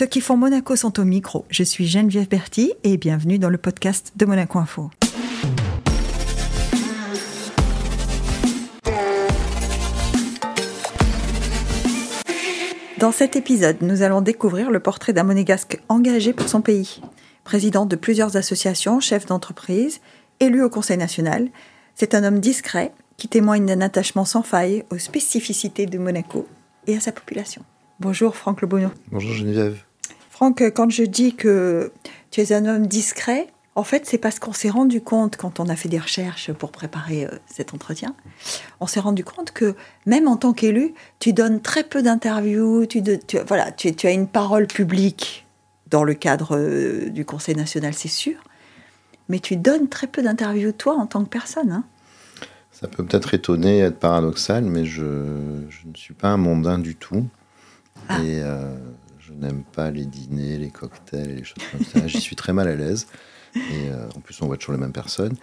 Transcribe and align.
Ceux 0.00 0.06
qui 0.06 0.22
font 0.22 0.38
Monaco 0.38 0.76
sont 0.76 0.98
au 0.98 1.04
micro. 1.04 1.44
Je 1.50 1.62
suis 1.62 1.86
Geneviève 1.86 2.26
Berti 2.26 2.72
et 2.84 2.96
bienvenue 2.96 3.38
dans 3.38 3.50
le 3.50 3.58
podcast 3.58 4.12
de 4.16 4.24
Monaco 4.24 4.58
Info. 4.58 4.90
Dans 12.98 13.12
cet 13.12 13.36
épisode, 13.36 13.82
nous 13.82 14.00
allons 14.00 14.22
découvrir 14.22 14.70
le 14.70 14.80
portrait 14.80 15.12
d'un 15.12 15.24
monégasque 15.24 15.82
engagé 15.90 16.32
pour 16.32 16.48
son 16.48 16.62
pays. 16.62 17.02
Président 17.44 17.84
de 17.84 17.94
plusieurs 17.94 18.38
associations, 18.38 19.00
chef 19.00 19.26
d'entreprise, 19.26 20.00
élu 20.40 20.62
au 20.62 20.70
Conseil 20.70 20.96
national, 20.96 21.50
c'est 21.94 22.14
un 22.14 22.24
homme 22.24 22.40
discret 22.40 22.94
qui 23.18 23.28
témoigne 23.28 23.66
d'un 23.66 23.82
attachement 23.82 24.24
sans 24.24 24.42
faille 24.42 24.82
aux 24.88 24.96
spécificités 24.96 25.84
de 25.84 25.98
Monaco 25.98 26.48
et 26.86 26.96
à 26.96 27.00
sa 27.00 27.12
population. 27.12 27.62
Bonjour 27.98 28.34
Franck 28.34 28.62
Lebonneau. 28.62 28.88
Bonjour 29.12 29.34
Geneviève. 29.34 29.84
Franck, 30.40 30.62
quand 30.74 30.88
je 30.88 31.02
dis 31.02 31.34
que 31.34 31.92
tu 32.30 32.40
es 32.40 32.54
un 32.54 32.64
homme 32.64 32.86
discret, 32.86 33.48
en 33.74 33.84
fait, 33.84 34.06
c'est 34.06 34.16
parce 34.16 34.38
qu'on 34.38 34.54
s'est 34.54 34.70
rendu 34.70 35.02
compte, 35.02 35.36
quand 35.36 35.60
on 35.60 35.68
a 35.68 35.76
fait 35.76 35.90
des 35.90 35.98
recherches 35.98 36.50
pour 36.50 36.72
préparer 36.72 37.26
euh, 37.26 37.28
cet 37.44 37.74
entretien, 37.74 38.14
on 38.80 38.86
s'est 38.86 39.00
rendu 39.00 39.22
compte 39.22 39.50
que 39.50 39.74
même 40.06 40.26
en 40.28 40.38
tant 40.38 40.54
qu'élu, 40.54 40.94
tu 41.18 41.34
donnes 41.34 41.60
très 41.60 41.84
peu 41.84 42.02
d'interviews, 42.02 42.86
tu, 42.86 43.02
voilà, 43.46 43.70
tu, 43.70 44.06
as 44.06 44.12
une 44.12 44.26
parole 44.26 44.66
publique 44.66 45.46
dans 45.90 46.04
le 46.04 46.14
cadre 46.14 46.56
euh, 46.56 47.10
du 47.10 47.26
Conseil 47.26 47.54
national, 47.54 47.92
c'est 47.92 48.08
sûr, 48.08 48.38
mais 49.28 49.40
tu 49.40 49.56
donnes 49.56 49.90
très 49.90 50.06
peu 50.06 50.22
d'interviews 50.22 50.72
toi 50.72 50.94
en 50.94 51.04
tant 51.04 51.22
que 51.22 51.28
personne. 51.28 51.70
Hein. 51.70 51.84
Ça 52.72 52.88
peut 52.88 53.04
peut-être 53.04 53.34
étonner, 53.34 53.80
être 53.80 53.98
paradoxal, 53.98 54.64
mais 54.64 54.86
je, 54.86 55.02
ne 55.04 55.94
suis 55.96 56.14
pas 56.14 56.28
un 56.28 56.38
mondain 56.38 56.78
du 56.78 56.96
tout. 56.96 57.26
Ah. 58.08 58.22
Et 58.22 58.40
euh, 58.42 58.74
je 59.30 59.46
n'aime 59.46 59.62
pas 59.62 59.90
les 59.90 60.04
dîners, 60.04 60.58
les 60.58 60.70
cocktails, 60.70 61.36
les 61.36 61.44
choses 61.44 61.62
comme 61.70 61.84
ça. 61.84 62.06
J'y 62.06 62.20
suis 62.20 62.36
très 62.36 62.52
mal 62.52 62.68
à 62.68 62.74
l'aise. 62.74 63.06
Et 63.54 63.90
euh, 63.90 64.08
en 64.14 64.20
plus, 64.20 64.40
on 64.42 64.46
voit 64.46 64.56
toujours 64.56 64.74
les 64.74 64.80
mêmes 64.80 64.92
personnes, 64.92 65.36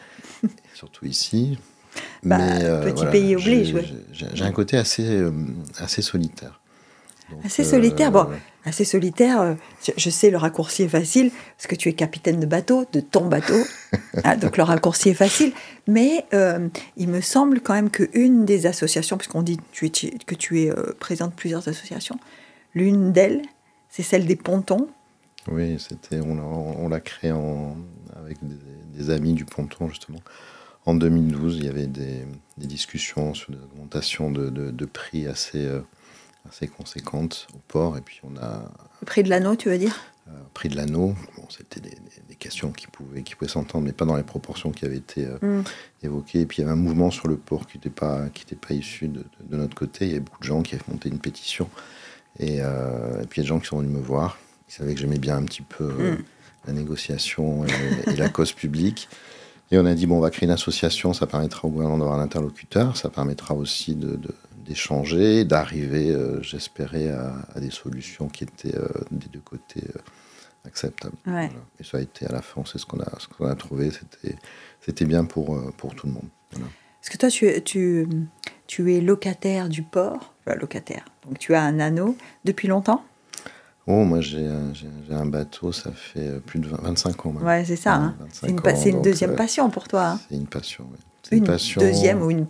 surtout 0.73 1.05
ici. 1.05 1.57
Bah, 2.23 2.37
Mais, 2.37 2.63
euh, 2.63 2.91
petit 2.91 3.05
pays 3.07 3.35
oblige, 3.35 3.75
J'ai 4.11 4.43
un 4.43 4.51
côté 4.51 4.77
assez, 4.77 5.05
euh, 5.05 5.31
assez 5.77 6.01
solitaire. 6.01 6.61
assez 7.43 7.65
solitaire, 7.65 8.11
bon, 8.11 8.27
assez 8.63 8.85
solitaire. 8.85 9.57
Je, 9.97 10.09
sais, 10.09 10.29
le 10.29 10.37
raccourci 10.37 10.83
est 10.83 10.87
facile, 10.87 11.31
parce 11.57 11.67
que 11.67 11.75
tu 11.75 11.89
es 11.89 11.93
capitaine 11.93 12.39
de 12.39 12.45
bateau, 12.45 12.85
de 12.91 12.99
ton 12.99 13.27
bateau. 13.27 13.61
Ah, 14.23 14.35
donc 14.35 14.57
le 14.57 14.63
raccourci 14.63 15.09
est 15.09 15.13
facile. 15.13 15.53
Mais 15.87 16.25
il 16.97 17.07
me 17.07 17.21
semble 17.21 17.61
quand 17.61 17.73
même 17.73 17.89
qu'une 17.89 18.45
des 18.45 18.65
associations, 18.65 19.17
puisqu'on 19.17 19.41
dit 19.41 19.57
que 19.57 19.63
tu 19.71 19.85
es, 19.85 19.89
que 20.25 20.35
tu 20.35 20.61
es 20.61 20.67
de 20.67 21.27
plusieurs 21.35 21.67
associations, 21.67 22.19
l'une 22.73 23.11
d'elles, 23.11 23.43
c'est 23.89 24.03
celle 24.03 24.25
des 24.25 24.35
pontons. 24.35 24.87
Oui, 25.49 25.77
c'était, 25.79 26.19
on, 26.19 26.89
l'a 26.89 26.99
créé 26.99 27.31
avec 28.15 28.37
des, 28.93 29.09
amis 29.09 29.33
du 29.33 29.45
ponton, 29.45 29.87
justement. 29.87 30.19
En 30.85 30.93
2012, 30.93 31.57
il 31.57 31.65
y 31.65 31.69
avait 31.69 31.87
des, 31.87 32.25
discussions 32.57 33.33
sur 33.33 33.53
des 33.53 33.59
augmentations 33.59 34.29
de, 34.29 34.85
prix 34.85 35.27
assez, 35.27 35.65
euh, 35.65 35.81
assez 36.49 36.67
conséquentes 36.67 37.47
au 37.53 37.59
port. 37.67 37.97
Et 37.97 38.01
puis 38.01 38.19
on 38.23 38.35
a. 38.37 38.69
Le 39.01 39.05
prix 39.05 39.23
de 39.23 39.29
l'anneau, 39.29 39.55
tu 39.55 39.69
veux 39.69 39.77
dire? 39.77 39.97
euh, 40.29 40.31
prix 40.53 40.69
de 40.69 40.75
l'anneau, 40.75 41.15
bon, 41.37 41.43
c'était 41.49 41.79
des, 41.79 41.95
questions 42.39 42.71
qui 42.71 42.85
pouvaient, 42.85 43.23
qui 43.23 43.33
pouvaient 43.33 43.49
s'entendre, 43.49 43.83
mais 43.85 43.93
pas 43.93 44.05
dans 44.05 44.15
les 44.15 44.21
proportions 44.21 44.69
qui 44.69 44.85
avaient 44.85 44.97
été 44.97 45.25
euh, 45.25 45.61
mm. 45.61 45.63
évoquées. 46.03 46.41
Et 46.41 46.45
puis 46.45 46.57
il 46.57 46.61
y 46.61 46.63
avait 46.63 46.73
un 46.73 46.75
mouvement 46.75 47.09
sur 47.09 47.27
le 47.27 47.35
port 47.35 47.65
qui 47.65 47.77
n'était 47.77 47.89
pas, 47.89 48.29
qui 48.29 48.45
pas 48.53 48.75
issu 48.75 49.07
de, 49.07 49.23
notre 49.49 49.75
côté. 49.75 50.05
Il 50.05 50.09
y 50.09 50.11
avait 50.11 50.19
beaucoup 50.19 50.41
de 50.41 50.45
gens 50.45 50.61
qui 50.61 50.75
avaient 50.75 50.83
monté 50.87 51.09
une 51.09 51.17
pétition. 51.17 51.67
Et, 52.39 52.57
et 52.57 53.27
puis 53.29 53.41
il 53.41 53.41
y 53.41 53.41
a 53.41 53.43
des 53.43 53.47
gens 53.47 53.59
qui 53.59 53.67
sont 53.67 53.79
venus 53.79 53.95
me 53.95 54.01
voir 54.01 54.37
il 54.67 54.73
savait 54.73 54.93
que 54.93 54.99
j'aimais 54.99 55.19
bien 55.19 55.37
un 55.37 55.43
petit 55.43 55.61
peu 55.61 55.85
euh, 55.85 56.11
mm. 56.13 56.23
la 56.67 56.73
négociation 56.73 57.65
et, 57.65 58.15
la 58.15 58.29
cause 58.29 58.51
publique. 58.51 59.09
Et 59.71 59.77
on 59.77 59.85
a 59.85 59.93
dit, 59.93 60.07
bon, 60.07 60.17
on 60.17 60.21
va 60.21 60.29
créer 60.29 60.47
une 60.47 60.53
association, 60.53 61.13
ça 61.13 61.27
permettra 61.27 61.67
au 61.67 61.71
gouvernement 61.71 61.97
d'avoir 61.97 62.19
un 62.19 62.23
interlocuteur, 62.23 62.95
ça 62.95 63.09
permettra 63.09 63.53
aussi 63.53 63.97
d'échanger, 64.65 65.43
de, 65.43 65.49
d'arriver, 65.49 66.11
euh, 66.11 66.41
j'espérais, 66.41 67.09
à, 67.09 67.59
des 67.59 67.71
solutions 67.71 68.29
qui 68.29 68.45
étaient 68.45 68.77
euh, 68.77 68.87
des 69.11 69.27
deux 69.27 69.41
côtés 69.41 69.83
acceptables. 70.65 71.17
Et 71.79 71.83
ça 71.83 71.97
a 71.97 72.01
été 72.01 72.25
à 72.25 72.31
la 72.31 72.41
fin, 72.41 72.63
c'est 72.65 72.77
ce 72.77 72.85
qu'on 72.85 72.99
a, 72.99 73.19
ce 73.19 73.27
qu'on 73.27 73.45
a 73.45 73.55
trouvé, 73.55 73.91
c'était 74.81 75.05
bien 75.05 75.25
pour, 75.25 75.61
pour 75.73 75.95
tout 75.95 76.07
le 76.07 76.13
monde. 76.13 76.29
Est-ce 76.53 77.09
que 77.09 77.17
toi, 77.17 77.29
tu, 77.29 77.61
tu, 77.63 78.07
tu 78.67 78.93
es 78.93 79.01
locataire 79.01 79.67
du 79.67 79.83
port, 79.83 80.33
locataire, 80.55 81.05
donc 81.25 81.39
tu 81.39 81.55
as 81.55 81.61
un 81.61 81.79
anneau 81.79 82.15
depuis 82.45 82.67
longtemps? 82.67 83.03
Oh, 83.87 84.03
moi 84.03 84.19
j'ai 84.19 84.45
un 85.09 85.25
bateau, 85.25 85.71
ça 85.71 85.91
fait 85.93 86.27
euh, 86.27 86.39
plus 86.45 86.59
de 86.59 86.67
25 86.67 87.25
ans. 87.25 87.33
Ouais, 87.41 87.63
c'est 87.63 87.77
ça. 87.77 87.95
Hein. 87.95 88.15
C'est 88.33 88.49
une, 88.89 89.01
deuxième 89.01 89.31
euh, 89.31 89.35
passion 89.35 89.69
pour 89.69 89.87
toi. 89.87 90.07
Hein. 90.07 90.19
C'est 90.29 90.35
une 90.35 90.47
passion, 90.47 90.85
oui. 90.91 90.97
Une, 91.31 91.45
passion... 91.45 91.81
deuxième 91.81 92.21
ou 92.21 92.29
une, 92.29 92.47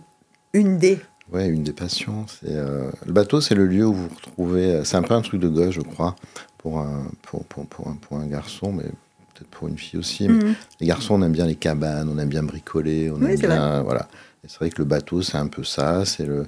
une 0.52 0.78
des 0.78 0.98
Ouais, 1.32 1.46
une 1.46 1.62
des 1.62 1.72
passions. 1.72 2.26
Euh, 2.46 2.90
le 3.06 3.12
bateau, 3.12 3.40
c'est 3.40 3.54
le 3.54 3.66
lieu 3.66 3.86
où 3.86 3.92
vous 3.92 4.08
retrouvez. 4.08 4.82
C'est 4.84 4.96
un 4.96 5.02
peu 5.02 5.14
un 5.14 5.20
truc 5.20 5.40
de 5.40 5.48
gosse, 5.48 5.74
je 5.74 5.80
crois, 5.80 6.16
pour 6.56 6.80
un, 6.80 7.06
pour, 7.22 7.44
pour, 7.44 7.66
pour 7.66 7.88
un, 7.88 7.94
pour 7.94 8.16
un 8.16 8.26
garçon, 8.26 8.72
mais 8.72 8.84
peut-être 8.84 9.50
pour 9.50 9.68
une 9.68 9.78
fille 9.78 10.00
aussi. 10.00 10.28
Mhm. 10.28 10.54
Les 10.80 10.86
garçons, 10.86 11.14
on 11.14 11.22
aime 11.22 11.32
bien 11.32 11.46
les 11.46 11.54
cabanes, 11.54 12.08
on 12.08 12.18
aime 12.18 12.28
bien 12.28 12.42
bricoler, 12.42 13.10
on 13.10 13.22
aime 13.22 13.36
bien. 13.36 13.82
Voilà. 13.82 14.08
C'est 14.46 14.58
vrai 14.58 14.70
que 14.70 14.78
le 14.78 14.86
bateau, 14.86 15.22
c'est 15.22 15.36
un 15.36 15.48
peu 15.48 15.64
ça. 15.64 16.04
C'est 16.04 16.24
le 16.24 16.46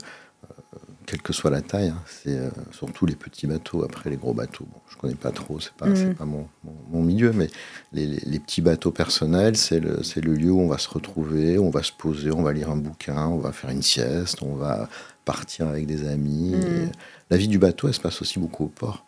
quelle 1.11 1.23
que 1.23 1.33
soit 1.33 1.51
la 1.51 1.61
taille. 1.61 1.89
Hein. 1.89 2.03
c'est 2.07 2.39
euh, 2.39 2.51
surtout 2.71 3.05
les 3.05 3.17
petits 3.17 3.49
bateaux. 3.49 3.83
Après, 3.85 4.11
les 4.11 4.17
gros 4.17 4.33
bateaux, 4.33 4.65
bon, 4.71 4.79
je 4.89 4.97
connais 4.97 5.17
pas 5.17 5.33
trop, 5.33 5.59
c'est 5.59 5.73
pas, 5.73 5.87
mm. 5.87 6.15
pas 6.15 6.25
mon, 6.25 6.47
mon, 6.91 7.03
milieu, 7.03 7.33
mais 7.33 7.49
les, 7.93 8.07
les, 8.07 8.39
petits 8.39 8.61
bateaux 8.61 8.93
personnels, 8.93 9.57
c'est 9.57 9.81
le, 9.81 10.01
le 10.17 10.35
lieu 10.35 10.53
où 10.53 10.61
on 10.61 10.69
va 10.69 10.79
se 10.79 10.89
retrouver, 10.89 11.59
on 11.59 11.71
va 11.71 11.83
se 11.83 11.93
poser, 11.93 12.31
on 12.31 12.43
va 12.43 12.53
lire 12.53 12.71
un 12.71 12.77
bouquin, 12.77 13.27
on 13.27 13.39
va 13.39 13.51
faire 13.51 13.71
une 13.71 13.83
sieste, 13.83 14.43
on 14.43 14.55
va 14.55 14.89
partir 15.25 15.67
avec 15.67 15.87
des 15.87 16.09
amis. 16.09 16.55
Mm. 16.55 16.91
la 17.31 17.37
vie 17.37 17.49
du 17.49 17.59
bateau, 17.59 17.89
elle 17.89 17.95
se 17.95 18.01
passe 18.01 18.23
aussi 18.23 18.39
beaucoup 18.39 18.67
au 18.67 18.69
port. 18.69 19.05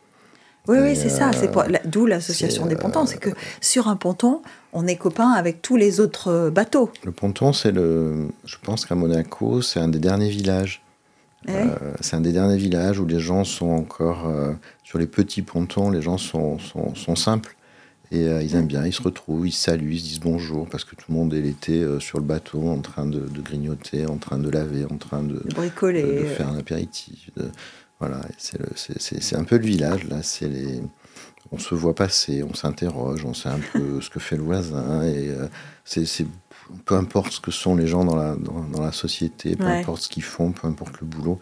Oui, 0.68 0.78
oui, 0.80 0.94
c'est 0.94 1.08
ça. 1.08 1.32
C'est 1.32 1.56
euh, 1.56 1.78
d'où 1.84 2.06
l'association 2.06 2.66
des 2.66 2.76
pontons. 2.76 3.04
C'est 3.04 3.18
que 3.18 3.30
euh, 3.30 3.34
sur 3.60 3.88
un 3.88 3.96
ponton, 3.96 4.42
on 4.72 4.86
est 4.86 4.94
copain 4.94 5.30
avec 5.30 5.60
tous 5.60 5.76
les 5.76 5.98
autres 5.98 6.50
bateaux. 6.50 6.91
Le 7.04 7.10
ponton, 7.10 7.52
c'est 7.52 7.72
le. 7.72 8.28
Je 8.44 8.56
pense 8.62 8.86
qu'à 8.86 8.94
Monaco, 8.94 9.60
c'est 9.60 9.80
un 9.80 9.88
des 9.88 9.98
derniers 9.98 10.30
villages 10.30 10.81
euh, 11.48 11.94
c'est 12.00 12.16
un 12.16 12.20
des 12.20 12.32
derniers 12.32 12.56
villages 12.56 12.98
où 12.98 13.06
les 13.06 13.20
gens 13.20 13.44
sont 13.44 13.70
encore 13.70 14.28
euh, 14.28 14.53
sur 14.84 14.98
les 14.98 15.06
petits 15.06 15.42
pontons, 15.42 15.91
les 15.91 16.03
gens 16.03 16.19
sont, 16.19 16.58
sont, 16.58 17.16
simples. 17.16 17.56
Et 18.10 18.26
euh, 18.26 18.42
ils 18.42 18.54
aiment 18.54 18.66
bien, 18.66 18.86
ils 18.86 18.92
se 18.92 19.03
retrouvent, 19.03 19.47
ils 19.47 19.53
saluent, 19.53 19.94
ils 19.94 20.00
se 20.00 20.04
disent 20.04 20.20
bonjour 20.20 20.69
parce 20.69 20.84
que 20.84 20.94
tout 20.94 21.06
le 21.08 21.14
monde 21.14 21.32
est 21.34 21.41
l'été 21.41 21.84
sur 21.98 22.19
le 22.19 22.25
bateau 22.25 22.69
en 22.69 22.80
train 22.80 23.06
de, 23.06 23.26
grignoter, 23.41 24.06
en 24.06 24.19
train 24.19 24.38
de 24.38 24.50
laver, 24.50 24.84
en 24.84 24.98
train 24.98 25.22
de, 25.22 25.42
bricoler, 25.54 26.03
de, 26.03 26.25
faire 26.26 26.48
un 26.48 26.58
apéritif. 26.58 27.30
voilà, 27.98 28.20
c'est 28.36 29.36
un 29.36 29.44
peu 29.44 29.56
le 29.56 29.64
village 29.64 30.04
là, 30.04 30.22
c'est 30.22 30.48
les 30.48 30.82
on 31.54 31.59
se 31.59 31.74
voit 31.74 31.94
passer, 31.94 32.42
on 32.42 32.54
s'interroge, 32.54 33.26
on 33.26 33.34
sait 33.34 33.50
un 33.50 33.60
peu 33.72 34.00
ce 34.00 34.09
que 34.09 34.20
fait 34.20 34.36
le 34.36 34.42
voisin 34.42 35.04
et 35.04 35.30
c'est 35.84 36.26
peu 36.84 36.94
importe 36.94 37.32
ce 37.32 37.40
que 37.40 37.50
sont 37.50 37.76
les 37.76 37.86
gens 37.86 38.04
dans 38.04 38.16
la, 38.16 38.36
dans, 38.36 38.80
la 38.80 38.92
société, 38.92 39.56
peu 39.56 39.66
importe 39.66 40.02
ce 40.02 40.08
qu'ils 40.08 40.22
font, 40.22 40.52
peu 40.52 40.66
importe 40.66 41.00
le 41.00 41.06
boulot. 41.06 41.38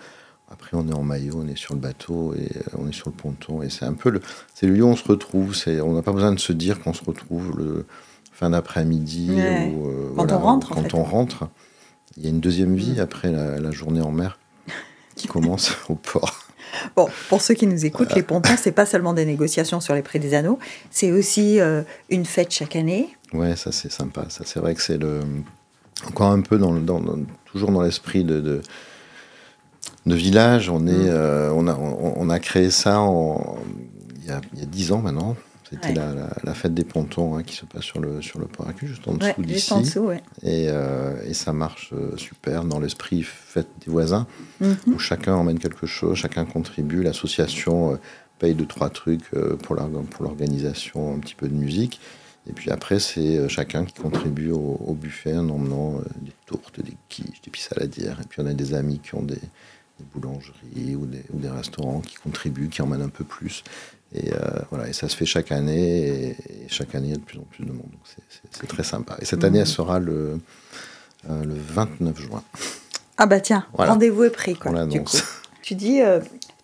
Après, 0.52 0.70
on 0.72 0.88
est 0.88 0.94
en 0.94 1.02
maillot, 1.02 1.34
on 1.36 1.48
est 1.48 1.56
sur 1.56 1.74
le 1.74 1.80
bateau 1.80 2.34
et 2.34 2.48
euh, 2.56 2.76
on 2.78 2.88
est 2.88 2.92
sur 2.92 3.08
le 3.08 3.14
ponton. 3.14 3.62
Et 3.62 3.70
c'est 3.70 3.84
un 3.84 3.92
peu 3.92 4.10
le, 4.10 4.20
c'est 4.52 4.66
le 4.66 4.74
lieu 4.74 4.82
où 4.82 4.88
on 4.88 4.96
se 4.96 5.06
retrouve. 5.06 5.54
C'est, 5.54 5.80
on 5.80 5.92
n'a 5.92 6.02
pas 6.02 6.12
besoin 6.12 6.32
de 6.32 6.40
se 6.40 6.52
dire 6.52 6.80
qu'on 6.80 6.92
se 6.92 7.04
retrouve 7.04 7.56
le 7.56 7.86
fin 8.32 8.50
d'après-midi 8.50 9.30
ou 9.30 9.86
euh, 9.86 10.12
quand 10.16 10.32
on 10.32 10.38
rentre. 10.38 10.70
Quand 10.70 10.94
on 10.94 11.04
rentre, 11.04 11.48
il 12.16 12.24
y 12.24 12.26
a 12.26 12.30
une 12.30 12.40
deuxième 12.40 12.74
vie 12.74 12.94
mm. 12.96 13.00
après 13.00 13.30
la, 13.30 13.70
journée 13.70 14.00
en 14.00 14.10
mer 14.10 14.38
qui 15.14 15.28
commence 15.28 15.76
au 15.88 15.94
port. 15.94 16.46
Bon, 16.96 17.08
pour 17.28 17.42
ceux 17.42 17.54
qui 17.54 17.66
nous 17.66 17.84
écoutent, 17.84 18.14
les 18.14 18.22
pontons, 18.22 18.54
c'est 18.56 18.72
pas 18.72 18.86
seulement 18.86 19.12
des 19.12 19.24
négociations 19.24 19.80
sur 19.80 19.94
les 19.94 20.02
prix 20.02 20.20
des 20.20 20.34
anneaux, 20.34 20.58
c'est 20.90 21.10
aussi 21.10 21.60
euh, 21.60 21.82
une 22.10 22.24
fête 22.24 22.52
chaque 22.52 22.76
année. 22.76 23.16
Ouais, 23.32 23.56
ça 23.56 23.72
c'est 23.72 23.92
sympa. 23.92 24.26
Ça 24.28 24.44
c'est 24.44 24.60
vrai 24.60 24.74
que 24.74 24.82
c'est 24.82 24.98
le 24.98 25.20
encore 26.06 26.30
un 26.30 26.40
peu 26.40 26.58
dans, 26.58 26.72
dans, 26.72 27.02
toujours 27.44 27.70
dans 27.70 27.82
l'esprit 27.82 28.24
de, 28.24 28.40
de, 28.40 28.62
de, 30.06 30.14
village. 30.14 30.70
On 30.70 30.86
est, 30.86 30.92
mm. 30.92 31.08
euh, 31.08 31.52
on 31.54 31.66
a 31.66 31.76
on, 31.76 32.30
a 32.30 32.38
créé 32.38 32.70
ça 32.70 33.00
en, 33.00 33.58
il 34.24 34.28
y 34.28 34.62
a 34.62 34.66
dix 34.66 34.92
ans 34.92 35.02
maintenant. 35.02 35.36
C'était 35.68 35.94
la, 35.94 36.12
la, 36.42 36.54
fête 36.54 36.74
des 36.74 36.82
pontons 36.82 37.36
hein, 37.36 37.44
qui 37.44 37.54
se 37.54 37.64
passe 37.64 37.84
sur 37.84 38.00
le, 38.00 38.20
sur 38.22 38.40
le 38.40 38.46
port 38.46 38.66
juste 38.82 39.06
en 39.06 39.14
dessous 39.14 39.40
d'ici. 39.40 39.72
Et, 40.42 40.66
euh, 40.68 41.14
et, 41.24 41.32
ça 41.32 41.52
marche 41.52 41.92
euh, 41.92 42.16
super 42.16 42.64
dans 42.64 42.80
l'esprit 42.80 43.22
fête 43.22 43.68
des 43.86 43.92
voisins, 43.92 44.26
mm-hmm. 44.60 44.74
où 44.88 44.98
chacun 44.98 45.34
emmène 45.34 45.60
quelque 45.60 45.86
chose, 45.86 46.16
chacun 46.16 46.44
contribue. 46.44 47.04
L'association 47.04 48.00
paye 48.40 48.54
deux, 48.54 48.66
trois 48.66 48.90
trucs 48.90 49.30
pour 49.62 49.76
l'organisation, 49.76 51.14
un 51.14 51.20
petit 51.20 51.36
peu 51.36 51.46
de 51.46 51.54
musique. 51.54 52.00
Et 52.50 52.52
puis 52.52 52.72
après, 52.72 52.98
c'est 52.98 53.38
euh, 53.38 53.48
chacun 53.48 53.84
qui 53.84 53.94
contribue 53.94 54.50
au, 54.50 54.96
buffet 55.00 55.36
en 55.36 55.48
emmenant 55.48 55.98
euh, 55.98 56.02
des 56.20 56.32
tourtes, 56.46 56.80
des 56.80 56.96
quiches, 57.08 57.40
des 57.42 57.50
pissaladières. 57.50 58.18
Et 58.20 58.26
puis 58.28 58.40
on 58.42 58.46
a 58.46 58.52
des 58.52 58.74
amis 58.74 58.98
qui 58.98 59.14
ont 59.14 59.22
des, 59.22 59.38
boulangeries 60.12 60.96
ou 60.96 61.06
des, 61.06 61.22
ou 61.32 61.38
des, 61.38 61.48
restaurants 61.48 62.00
qui 62.00 62.16
contribuent, 62.16 62.68
qui 62.68 62.82
emmènent 62.82 63.02
un 63.02 63.08
peu 63.08 63.22
plus. 63.22 63.62
Et, 64.12 64.32
voilà, 64.70 64.88
et 64.88 64.92
ça 64.92 65.08
se 65.08 65.14
fait 65.14 65.26
chaque 65.26 65.52
année, 65.52 66.30
et, 66.30 66.36
chaque 66.66 66.96
année, 66.96 67.08
il 67.08 67.10
y 67.10 67.14
a 67.14 67.18
de 67.18 67.22
plus 67.22 67.38
en 67.38 67.42
plus 67.42 67.64
de 67.64 67.70
monde. 67.70 67.82
Donc 67.82 68.00
c'est 68.50 68.66
très 68.66 68.82
sympa. 68.82 69.16
Et 69.20 69.24
cette 69.24 69.44
année, 69.44 69.60
elle 69.60 69.66
sera 69.66 70.00
le, 70.00 70.40
le 71.28 71.54
29 71.54 72.18
juin. 72.18 72.42
Ah 73.18 73.26
bah 73.26 73.38
tiens, 73.38 73.66
rendez-vous 73.74 74.24
est 74.24 74.30
pris. 74.30 74.56
Quoi, 74.56 74.88
Tu 75.62 75.74
dis, 75.76 76.00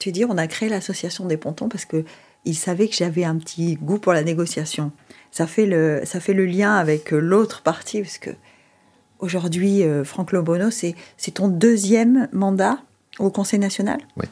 tu 0.00 0.10
dis, 0.10 0.24
on 0.24 0.38
a 0.38 0.48
créé 0.48 0.68
l'association 0.68 1.26
des 1.26 1.36
pontons 1.36 1.68
parce 1.68 1.84
que 1.84 2.04
il 2.46 2.56
savait 2.56 2.88
que 2.88 2.96
j'avais 2.96 3.24
un 3.24 3.36
petit 3.36 3.74
goût 3.76 3.98
pour 3.98 4.14
la 4.14 4.22
négociation. 4.22 4.90
Ça 5.36 5.46
fait 5.46 5.66
le, 5.66 6.00
ça 6.06 6.18
fait 6.18 6.32
le 6.32 6.46
lien 6.46 6.76
avec 6.76 7.10
l'autre 7.10 7.60
partie, 7.60 8.00
parce 8.00 8.16
que 8.16 8.30
aujourd'hui, 9.18 9.82
euh, 9.82 10.02
Franck 10.02 10.32
Lobono, 10.32 10.70
c'est 10.70 10.94
ton 11.34 11.48
deuxième 11.48 12.26
mandat 12.32 12.78
au 13.18 13.28
Conseil 13.28 13.58
national? 13.58 13.98
Oui. 14.16 14.24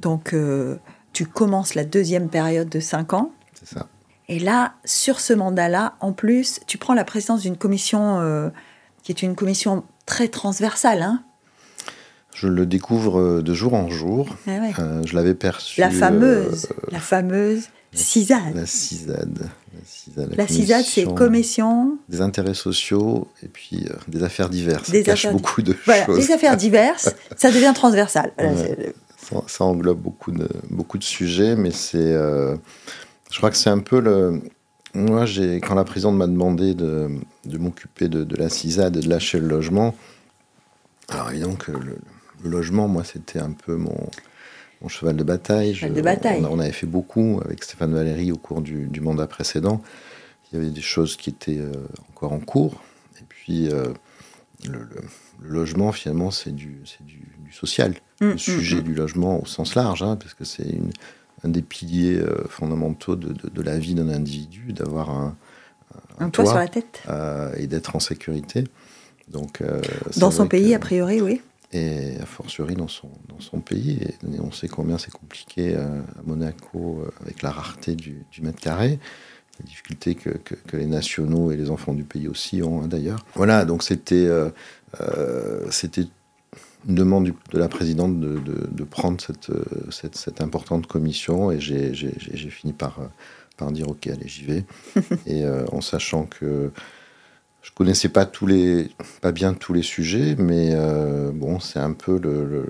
Donc, 0.00 0.32
euh, 0.32 0.76
tu 1.12 1.26
commences 1.26 1.74
la 1.74 1.84
deuxième 1.84 2.30
période 2.30 2.70
de 2.70 2.80
cinq 2.80 3.12
ans. 3.12 3.32
C'est 3.52 3.74
ça. 3.74 3.86
Et 4.28 4.38
là, 4.38 4.76
sur 4.86 5.20
ce 5.20 5.34
mandat-là, 5.34 5.96
en 6.00 6.14
plus, 6.14 6.60
tu 6.66 6.78
prends 6.78 6.94
la 6.94 7.04
présidence 7.04 7.42
d'une 7.42 7.58
commission 7.58 8.18
euh, 8.20 8.48
qui 9.02 9.12
est 9.12 9.20
une 9.20 9.36
commission 9.36 9.84
très 10.06 10.28
transversale. 10.28 11.02
Hein 11.02 11.22
je 12.34 12.46
le 12.46 12.64
découvre 12.64 13.42
de 13.42 13.52
jour 13.52 13.74
en 13.74 13.90
jour. 13.90 14.34
Ah 14.46 14.52
je 15.04 15.14
l'avais 15.14 15.34
perçu. 15.34 15.82
La 15.82 15.90
fameuse, 15.90 16.66
la 16.90 17.00
fameuse 17.00 17.68
CISAD. 17.92 18.54
La 18.54 18.66
CISAD. 18.66 19.50
La 20.36 20.46
CISAD, 20.46 20.84
c'est 20.84 21.04
commission. 21.14 21.98
Des 22.08 22.20
intérêts 22.20 22.54
sociaux 22.54 23.28
et 23.42 23.48
puis 23.48 23.86
euh, 23.88 23.94
des 24.08 24.22
affaires 24.22 24.48
diverses. 24.48 24.90
Des 24.90 25.04
ça 25.04 25.12
cache 25.12 25.30
beaucoup 25.32 25.62
de 25.62 25.76
voilà, 25.84 26.06
choses. 26.06 26.18
Les 26.18 26.32
affaires 26.32 26.56
diverses, 26.56 27.14
ça 27.36 27.50
devient 27.50 27.72
transversal. 27.74 28.32
ça, 29.46 29.64
englobe 29.64 30.00
beaucoup 30.00 30.32
de, 30.32 30.48
beaucoup 30.70 30.98
de 30.98 31.04
sujets, 31.04 31.56
mais 31.56 31.70
c'est. 31.70 31.98
Euh, 31.98 32.56
je 33.30 33.36
crois 33.38 33.50
que 33.50 33.56
c'est 33.56 33.70
un 33.70 33.80
peu 33.80 34.00
le. 34.00 34.40
Moi, 34.94 35.26
quand 35.62 35.74
la 35.74 35.84
présidente 35.84 36.16
m'a 36.16 36.26
demandé 36.26 36.74
de, 36.74 37.10
de 37.44 37.58
m'occuper 37.58 38.08
de, 38.08 38.36
la 38.36 38.48
CISAD 38.48 38.96
et 38.96 39.00
de 39.00 39.08
lâcher 39.08 39.38
le 39.38 39.46
logement, 39.46 39.94
alors 41.08 41.30
évidemment 41.30 41.56
que 41.56 41.72
le, 41.72 41.98
le 42.42 42.50
logement, 42.50 42.88
moi, 42.88 43.04
c'était 43.04 43.38
un 43.38 43.52
peu 43.52 43.76
mon 43.76 44.08
mon 44.80 44.88
cheval 44.88 45.16
de 45.16 45.24
bataille. 45.24 45.74
de 45.74 46.00
bataille. 46.00 46.44
On, 46.48 46.58
avait 46.58 46.72
fait 46.72 46.86
beaucoup 46.86 47.40
avec 47.44 47.64
Stéphane 47.64 47.92
Valéry 47.92 48.30
au 48.30 48.36
cours 48.36 48.60
du, 48.60 49.00
mandat 49.00 49.26
précédent. 49.26 49.82
Il 50.50 50.58
y 50.58 50.62
avait 50.62 50.70
des 50.70 50.80
choses 50.80 51.16
qui 51.16 51.30
étaient 51.30 51.58
euh, 51.58 51.72
encore 52.10 52.32
en 52.32 52.40
cours. 52.40 52.80
Et 53.20 53.24
puis, 53.28 53.68
euh, 53.68 53.88
le, 54.66 54.88
logement, 55.42 55.92
finalement, 55.92 56.30
c'est 56.30 56.54
du, 56.54 56.80
du, 57.00 57.20
du, 57.44 57.52
social. 57.52 57.92
Mmh, 58.20 58.26
le 58.26 58.34
mmh, 58.34 58.38
sujet 58.38 58.76
mmh. 58.76 58.82
du 58.82 58.94
logement 58.94 59.42
au 59.42 59.46
sens 59.46 59.74
large, 59.74 60.02
hein, 60.02 60.16
parce 60.16 60.34
que 60.34 60.44
c'est 60.44 60.78
un 61.44 61.48
des 61.48 61.62
piliers 61.62 62.18
euh, 62.18 62.44
fondamentaux 62.48 63.16
de, 63.16 63.32
de, 63.32 63.62
la 63.62 63.78
vie 63.78 63.94
d'un 63.94 64.08
individu, 64.08 64.72
d'avoir 64.72 65.10
un, 65.10 65.36
un, 66.18 66.30
toit, 66.30 66.46
sur 66.46 66.56
la 66.56 66.68
tête. 66.68 67.02
et 67.56 67.66
d'être 67.66 67.94
en 67.94 68.00
sécurité. 68.00 68.64
Donc, 69.28 69.62
Dans 70.16 70.30
son 70.30 70.48
pays, 70.48 70.74
a 70.74 70.78
priori, 70.78 71.20
oui 71.20 71.42
et 71.72 72.16
a 72.20 72.26
fortiori 72.26 72.74
dans 72.74 72.88
son, 72.88 73.10
dans 73.28 73.40
son 73.40 73.60
pays. 73.60 73.98
Et, 74.02 74.40
on 74.40 74.52
sait 74.52 74.68
combien 74.68 74.98
c'est 74.98 75.12
compliqué 75.12 75.74
euh, 75.74 76.00
à 76.18 76.22
Monaco 76.24 77.02
euh, 77.02 77.10
avec 77.22 77.42
la 77.42 77.50
rareté 77.50 77.94
du, 77.94 78.24
du 78.32 78.42
mètre 78.42 78.60
carré, 78.60 78.98
les 79.60 79.66
difficultés 79.66 80.14
que, 80.14 80.30
que, 80.30 80.76
les 80.76 80.86
nationaux 80.86 81.50
et 81.50 81.56
les 81.56 81.70
enfants 81.70 81.92
du 81.92 82.04
pays 82.04 82.28
aussi 82.28 82.62
ont 82.62 82.82
hein, 82.82 82.88
d'ailleurs. 82.88 83.24
Voilà, 83.34 83.64
donc 83.64 83.82
c'était 83.82 84.26
euh, 84.26 84.50
c'était 85.70 86.06
une 86.88 86.94
demande 86.94 87.24
de 87.26 87.58
la 87.58 87.68
présidente 87.68 88.18
de, 88.20 88.38
de, 88.38 88.68
de 88.70 88.84
prendre 88.84 89.20
cette, 89.20 89.50
cette, 89.90 90.16
cette, 90.16 90.40
importante 90.40 90.86
commission 90.86 91.50
et 91.50 91.60
j'ai 91.60 92.50
fini 92.50 92.72
par, 92.72 93.00
par 93.56 93.72
dire 93.72 93.88
ok, 93.88 94.06
allez, 94.06 94.28
j'y 94.28 94.44
vais. 94.44 94.64
et 95.26 95.44
en 95.72 95.80
sachant 95.80 96.24
que 96.24 96.70
je 97.62 97.70
connaissais 97.72 98.08
pas 98.08 98.24
tous 98.24 98.46
les, 98.46 98.90
pas 99.20 99.32
bien 99.32 99.52
tous 99.54 99.72
les 99.72 99.82
sujets, 99.82 100.36
mais 100.38 100.70
euh, 100.72 101.30
bon, 101.32 101.60
c'est 101.60 101.78
un 101.78 101.92
peu 101.92 102.18
le, 102.18 102.64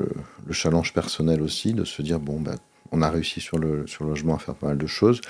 challenge 0.51 0.93
personnel 0.95 1.43
aussi 1.43 1.75
de 1.75 1.85
se 1.85 2.01
dire 2.03 2.19
bon, 2.19 2.41
ben, 2.41 2.57
on 2.91 3.03
a 3.03 3.11
réussi 3.11 3.41
sur 3.41 3.59
le, 3.59 3.87
sur 3.87 4.05
le 4.05 4.11
logement 4.11 4.35
à 4.35 4.39
faire 4.39 4.55
pas 4.55 4.69
mal 4.69 4.79
de 4.79 4.87
choses. 4.87 5.21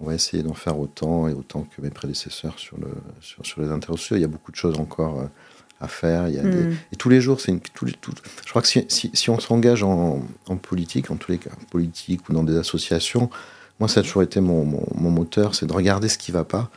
On 0.00 0.06
va 0.06 0.14
essayer 0.14 0.42
d'en 0.42 0.54
faire 0.54 0.78
autant 0.78 1.28
et 1.28 1.32
autant 1.32 1.62
que 1.62 1.80
mes 1.80 1.90
prédécesseurs 1.90 2.58
sur, 2.58 2.78
le, 2.78 2.88
sur, 3.20 3.44
sur 3.44 3.60
les 3.60 3.68
interrogatoires. 3.68 4.18
Il 4.18 4.22
y 4.22 4.24
a 4.24 4.28
beaucoup 4.28 4.50
de 4.50 4.56
choses 4.56 4.78
encore 4.80 5.20
euh, 5.20 5.26
à 5.80 5.86
faire. 5.86 6.28
Il 6.28 6.34
y 6.34 6.38
a 6.38 6.42
hmm. 6.42 6.74
Et 6.92 6.96
tous 6.96 7.08
les 7.08 7.20
jours, 7.20 7.40
c'est 7.40 7.52
une. 7.52 7.60
Je 7.84 8.50
crois 8.50 8.62
que 8.62 8.68
si, 8.68 8.86
si, 8.88 9.30
on 9.30 9.38
s'engage 9.38 9.82
en, 9.82 10.26
en, 10.48 10.56
politique, 10.56 11.10
en 11.10 11.16
tous 11.16 11.30
les 11.30 11.38
cas, 11.38 11.50
politique 11.70 12.28
ou 12.28 12.32
dans 12.32 12.42
des 12.42 12.56
associations, 12.56 13.30
moi, 13.78 13.88
ça 13.88 14.00
a 14.00 14.02
toujours 14.02 14.22
été 14.22 14.40
mon, 14.40 14.64
mon, 14.64 14.86
mon 14.94 15.10
moteur, 15.10 15.54
c'est 15.54 15.66
de 15.66 15.72
regarder 15.72 16.08
ce 16.08 16.18
qui 16.18 16.32
ne 16.32 16.38
va 16.38 16.44
pas 16.44 16.70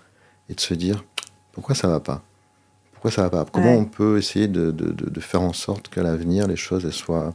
et 0.50 0.54
de 0.54 0.60
se 0.60 0.74
dire 0.74 1.04
pourquoi 1.56 1.74
ça 1.74 1.88
va 1.88 2.00
pas? 2.02 2.22
Pourquoi 2.92 3.12
ça 3.12 3.24
va 3.24 3.30
pas? 3.30 3.46
Comment 3.50 3.74
on 3.74 3.86
peut 3.86 4.18
essayer 4.18 4.48
de, 4.48 4.72
de, 4.72 5.20
faire 5.22 5.42
en 5.42 5.54
sorte 5.54 5.88
qu'à 5.90 6.04
l'avenir, 6.04 6.48
les 6.48 6.58
choses 6.58 6.86
elles 6.86 6.94
soient, 6.94 7.34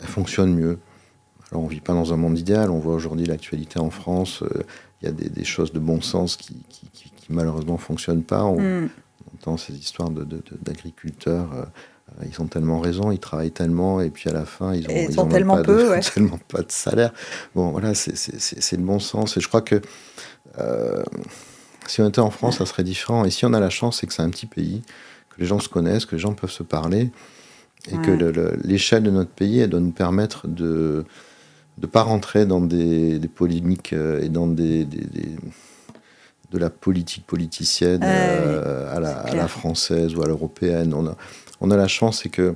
elles 0.00 0.06
fonctionnent 0.06 0.54
mieux? 0.54 0.78
Alors, 1.50 1.64
on 1.64 1.66
vit 1.66 1.80
pas 1.80 1.94
dans 1.94 2.12
un 2.12 2.16
monde 2.16 2.38
idéal. 2.38 2.70
On 2.70 2.78
voit 2.78 2.94
aujourd'hui 2.94 3.26
l'actualité 3.26 3.80
en 3.80 3.90
France. 3.90 4.42
Euh, 4.42 4.62
il 5.00 5.06
y 5.06 5.08
a 5.08 5.12
des, 5.12 5.30
des, 5.30 5.44
choses 5.44 5.72
de 5.72 5.78
bon 5.78 6.00
sens 6.00 6.36
qui, 6.36 6.54
qui, 6.68 6.88
qui, 6.92 7.10
malheureusement 7.30 7.78
fonctionnent 7.78 8.22
pas. 8.22 8.44
On, 8.44 8.60
mm. 8.60 8.90
entend 9.34 9.56
ces 9.56 9.72
histoires 9.72 10.10
d'agriculteurs. 10.10 11.48
Euh, 11.54 11.64
ils 12.28 12.40
ont 12.42 12.46
tellement 12.46 12.80
raison, 12.80 13.10
ils 13.10 13.18
travaillent 13.18 13.52
tellement, 13.52 14.00
et 14.00 14.10
puis 14.10 14.28
à 14.28 14.32
la 14.32 14.44
fin, 14.44 14.74
ils 14.74 14.86
ont, 14.86 15.06
ils 15.08 15.20
ont 15.20 15.26
tellement 15.26 15.56
pas 15.56 15.62
peu, 15.62 15.96
de, 15.96 16.12
tellement 16.12 16.38
pas 16.48 16.62
de 16.62 16.70
salaire. 16.72 17.12
Bon, 17.54 17.70
voilà, 17.70 17.94
c'est 17.94 18.76
le 18.76 18.82
bon 18.82 18.98
sens. 18.98 19.36
Et 19.36 19.40
je 19.40 19.48
crois 19.48 19.62
que 19.62 19.80
euh, 20.58 21.02
si 21.90 22.00
on 22.00 22.08
était 22.08 22.20
en 22.20 22.30
France, 22.30 22.58
ça 22.58 22.66
serait 22.66 22.84
différent. 22.84 23.24
Et 23.24 23.30
si 23.30 23.44
on 23.44 23.52
a 23.52 23.60
la 23.60 23.70
chance, 23.70 23.98
c'est 23.98 24.06
que 24.06 24.12
c'est 24.12 24.22
un 24.22 24.30
petit 24.30 24.46
pays, 24.46 24.82
que 25.30 25.40
les 25.40 25.46
gens 25.46 25.58
se 25.58 25.68
connaissent, 25.68 26.06
que 26.06 26.14
les 26.14 26.20
gens 26.20 26.34
peuvent 26.34 26.50
se 26.50 26.62
parler, 26.62 27.10
et 27.90 27.96
que 27.96 28.10
l'échelle 28.64 29.02
de 29.02 29.10
notre 29.10 29.30
pays, 29.30 29.58
elle 29.58 29.70
doit 29.70 29.80
nous 29.80 29.90
permettre 29.90 30.46
de 30.46 31.04
ne 31.78 31.86
pas 31.86 32.02
rentrer 32.02 32.46
dans 32.46 32.60
des, 32.60 33.18
polémiques 33.34 33.92
euh, 33.92 34.22
et 34.22 34.28
dans 34.28 34.46
des, 34.46 34.84
de 34.84 36.58
la 36.58 36.70
politique 36.70 37.26
politicienne 37.26 38.02
euh, 38.04 38.94
à, 38.94 39.00
la, 39.00 39.48
française 39.48 40.14
ou 40.14 40.22
à 40.22 40.26
l'européenne. 40.26 40.94
On 40.94 41.06
a, 41.06 41.16
on 41.60 41.70
a 41.70 41.76
la 41.76 41.88
chance, 41.88 42.22
c'est 42.22 42.28
que 42.28 42.54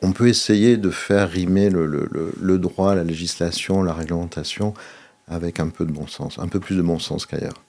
on 0.00 0.12
peut 0.12 0.28
essayer 0.28 0.76
de 0.76 0.90
faire 0.90 1.28
rimer 1.28 1.70
le, 1.70 1.86
le, 1.86 2.58
droit, 2.58 2.94
la 2.94 3.04
législation, 3.04 3.82
la 3.82 3.94
réglementation 3.94 4.74
avec 5.28 5.60
un 5.60 5.68
peu 5.68 5.86
de 5.86 5.92
bon 5.92 6.06
sens, 6.06 6.38
un 6.38 6.48
peu 6.48 6.60
plus 6.60 6.76
de 6.76 6.82
bon 6.82 6.98
sens 6.98 7.26
qu'ailleurs 7.26 7.64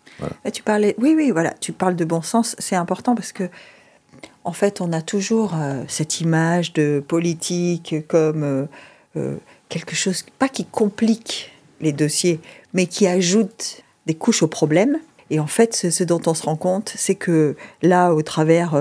tu 0.52 0.64
parlais, 0.64 0.96
oui, 0.98 1.14
oui, 1.16 1.32
voilà, 1.32 1.54
tu 1.60 1.72
parles 1.74 1.96
de 1.96 2.06
bon 2.06 2.22
sens, 2.22 2.56
c'est 2.60 2.76
important 2.76 3.16
parce 3.16 3.32
que, 3.32 3.50
en 4.44 4.54
fait, 4.54 4.82
on 4.82 4.94
a 4.94 5.02
toujours 5.02 5.54
euh, 5.56 5.84
cette 5.88 6.22
image 6.22 6.74
de 6.74 7.04
politique 7.06 7.96
comme 8.08 8.44
euh, 8.44 8.66
euh, 9.18 9.36
quelque 9.70 9.96
chose, 9.96 10.24
pas 10.40 10.50
qui 10.50 10.66
complique 10.66 11.52
les 11.82 11.92
dossiers, 11.92 12.40
mais 12.74 12.86
qui 12.86 13.08
ajoute 13.08 13.82
des 14.06 14.14
couches 14.14 14.44
au 14.44 14.48
problème. 14.48 15.00
Et 15.32 15.40
en 15.40 15.48
fait, 15.48 15.76
ce, 15.90 16.04
dont 16.04 16.22
on 16.28 16.34
se 16.36 16.44
rend 16.44 16.56
compte, 16.56 16.94
c'est 16.96 17.16
que 17.16 17.56
là, 17.82 18.14
au 18.14 18.22
travers 18.22 18.80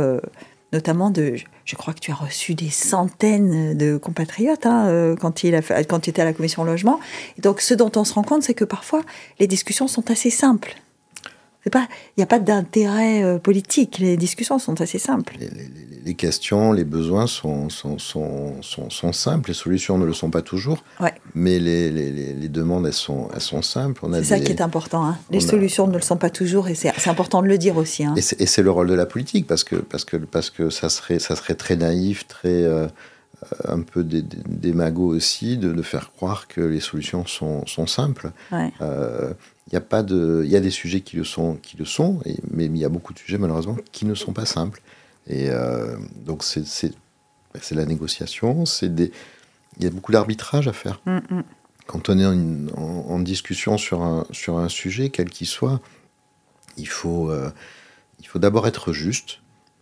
notamment 0.74 1.10
de, 1.10 1.36
je 1.64 1.76
crois 1.76 1.94
que 1.94 2.00
tu 2.00 2.10
as 2.10 2.14
reçu 2.14 2.54
des 2.54 2.68
centaines 2.68 3.76
de 3.78 3.96
compatriotes 3.96 4.66
hein, 4.66 5.14
quand, 5.18 5.42
il 5.42 5.54
a 5.54 5.62
tu 5.62 6.10
étais 6.10 6.20
à 6.20 6.24
la 6.26 6.34
commission 6.34 6.62
logement. 6.64 7.00
Donc, 7.38 7.62
ce 7.62 7.72
dont 7.72 7.90
on 7.96 8.04
se 8.04 8.12
rend 8.12 8.24
compte, 8.24 8.42
c'est 8.42 8.52
que 8.52 8.66
parfois, 8.66 9.00
les 9.40 9.46
discussions 9.46 9.88
sont 9.88 10.10
assez 10.10 10.28
simples 10.28 10.76
il 11.66 11.88
n'y 12.18 12.22
a 12.22 12.26
pas 12.26 12.38
d'intérêt 12.38 13.22
euh, 13.22 13.38
politique. 13.38 13.98
Les 13.98 14.16
discussions 14.16 14.58
sont 14.58 14.80
assez 14.80 14.98
simples. 14.98 15.36
Les, 16.04 16.14
questions, 16.14 16.72
les 16.72 16.84
besoins 16.84 17.26
sont 17.26 17.70
sont, 17.70 17.98
sont, 17.98 18.60
sont, 18.60 19.12
simples. 19.12 19.50
Les 19.50 19.54
solutions 19.54 19.96
ne 19.96 20.04
le 20.04 20.12
sont 20.12 20.30
pas 20.30 20.42
toujours. 20.42 20.84
Mais 21.34 21.58
les, 21.58 21.90
les, 21.90 22.48
demandes, 22.48 22.86
elles 22.86 22.92
sont, 22.92 23.28
elles 23.34 23.40
sont 23.40 23.62
simples. 23.62 24.06
C'est 24.14 24.24
ça 24.24 24.40
qui 24.40 24.52
est 24.52 24.60
important. 24.60 25.04
Hein. 25.06 25.18
Les 25.30 25.40
solutions 25.40 25.86
ne 25.86 25.94
le 25.94 26.02
sont 26.02 26.18
pas 26.18 26.30
toujours 26.30 26.68
et 26.68 26.74
c'est 26.74 27.08
important 27.08 27.42
de 27.42 27.48
le 27.48 27.58
dire 27.58 27.76
aussi. 27.76 28.04
Hein. 28.04 28.14
Et 28.16 28.46
c'est 28.46 28.62
le 28.62 28.70
rôle 28.70 28.88
de 28.88 28.94
la 28.94 29.06
politique 29.06 29.46
parce 29.46 29.64
que, 29.64 29.76
parce 29.76 30.04
que, 30.04 30.16
parce 30.16 30.50
que 30.50 30.70
ça, 30.70 30.88
serait, 30.88 31.18
ça 31.18 31.36
serait 31.36 31.54
très 31.54 31.76
naïf, 31.76 32.26
très. 32.28 32.48
Euh, 32.48 32.86
un 33.64 33.80
peu 33.80 34.04
démago 34.04 35.14
aussi 35.14 35.56
de, 35.56 35.72
de, 35.72 35.82
faire 35.82 36.12
croire 36.12 36.48
que 36.48 36.60
les 36.60 36.80
solutions 36.80 37.26
sont, 37.26 37.66
sont 37.66 37.86
simples. 37.86 38.32
Euh, 38.80 39.32
il 39.68 39.72
y 39.72 39.76
a 39.76 39.80
pas 39.80 40.02
de, 40.02 40.42
il 40.44 40.50
y 40.50 40.56
a 40.56 40.60
des 40.60 40.70
sujets 40.70 41.00
qui 41.00 41.16
le 41.16 41.24
sont, 41.24 41.56
qui 41.62 41.76
le 41.76 41.84
sont, 41.84 42.20
et, 42.24 42.36
mais 42.50 42.66
il 42.66 42.76
y 42.76 42.84
a 42.84 42.88
beaucoup 42.88 43.14
de 43.14 43.18
sujets 43.18 43.38
malheureusement 43.38 43.76
qui 43.92 44.04
ne 44.06 44.14
sont 44.14 44.32
pas 44.32 44.46
simples. 44.46 44.82
Et 45.26 45.48
euh, 45.48 45.96
donc 46.24 46.44
c'est, 46.44 46.66
c'est, 46.66 46.92
la 47.70 47.86
négociation, 47.86 48.66
c'est 48.66 48.94
des, 48.94 49.10
il 49.78 49.84
y 49.84 49.86
a 49.86 49.90
beaucoup 49.90 50.12
d'arbitrage 50.12 50.68
à 50.68 50.72
faire. 50.72 51.00
Mm, 51.06 51.18
mm. 51.30 51.42
Quand 51.86 52.08
on 52.08 52.18
est 52.18 52.26
en, 52.26 53.18
discussion 53.20 53.76
sur 53.78 54.02
un, 54.02 54.26
sur 54.30 54.58
un 54.58 54.68
sujet, 54.68 55.10
quel 55.10 55.28
qu'il 55.28 55.46
soit, 55.46 55.80
il 56.76 56.88
faut, 56.88 57.30
euh, 57.30 57.50
il 58.20 58.26
faut 58.26 58.38
d'abord 58.38 58.66
être 58.66 58.92
juste, 58.92 59.40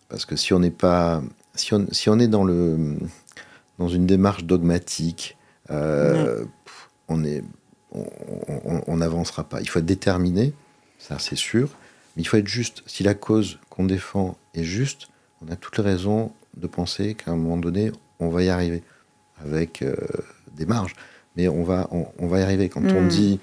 parce 0.09 0.27
que 0.27 0.37
si 0.37 0.53
on 0.53 0.59
n'est 0.59 0.71
pas, 0.71 1.23
si 1.55 1.75
on, 1.75 1.87
si 1.93 2.09
on 2.09 2.19
est 2.19 2.27
dans 2.29 2.45
le, 2.45 2.99
dans 3.79 3.89
une 3.89 4.07
démarche 4.07 4.45
dogmatique, 4.45 5.37
euh, 5.71 6.45
on 7.09 7.25
est 7.25 7.43
on 7.95 8.97
n'avancera 8.97 9.45
pas. 9.45 9.61
Il 9.61 9.69
faut 9.69 9.79
être 9.79 9.85
déterminé, 9.85 10.55
ça 10.99 11.19
c'est 11.19 11.37
sûr, 11.37 11.69
mais 12.17 12.23
il 12.23 12.25
faut 12.27 12.39
être 12.39 12.49
juste. 12.49 12.83
Si 12.87 13.03
la 13.03 13.15
cause 13.15 13.59
qu'on 13.69 13.85
défend 13.85 14.37
est 14.55 14.65
juste, 14.65 15.09
on 15.43 15.53
a 15.53 15.57
toutes 15.57 15.79
les 15.79 15.85
raisons 15.85 16.33
de 16.57 16.67
penser 16.67 17.15
qu'à 17.15 17.33
un 17.33 17.37
moment 17.37 17.57
donné, 17.57 17.93
on 18.19 18.29
va 18.29 18.43
y 18.43 18.49
arriver, 18.49 18.83
avec 19.45 19.83
euh, 19.83 19.95
des 20.55 20.67
marges. 20.67 20.95
Mais 21.37 21.49
on 21.49 21.65
va, 21.65 21.89
on, 21.91 22.27
va 22.27 22.41
y 22.41 22.43
arriver. 22.43 22.69
Quand 22.69 22.85
on 22.85 23.03
hmm. 23.03 23.09
dit 23.09 23.41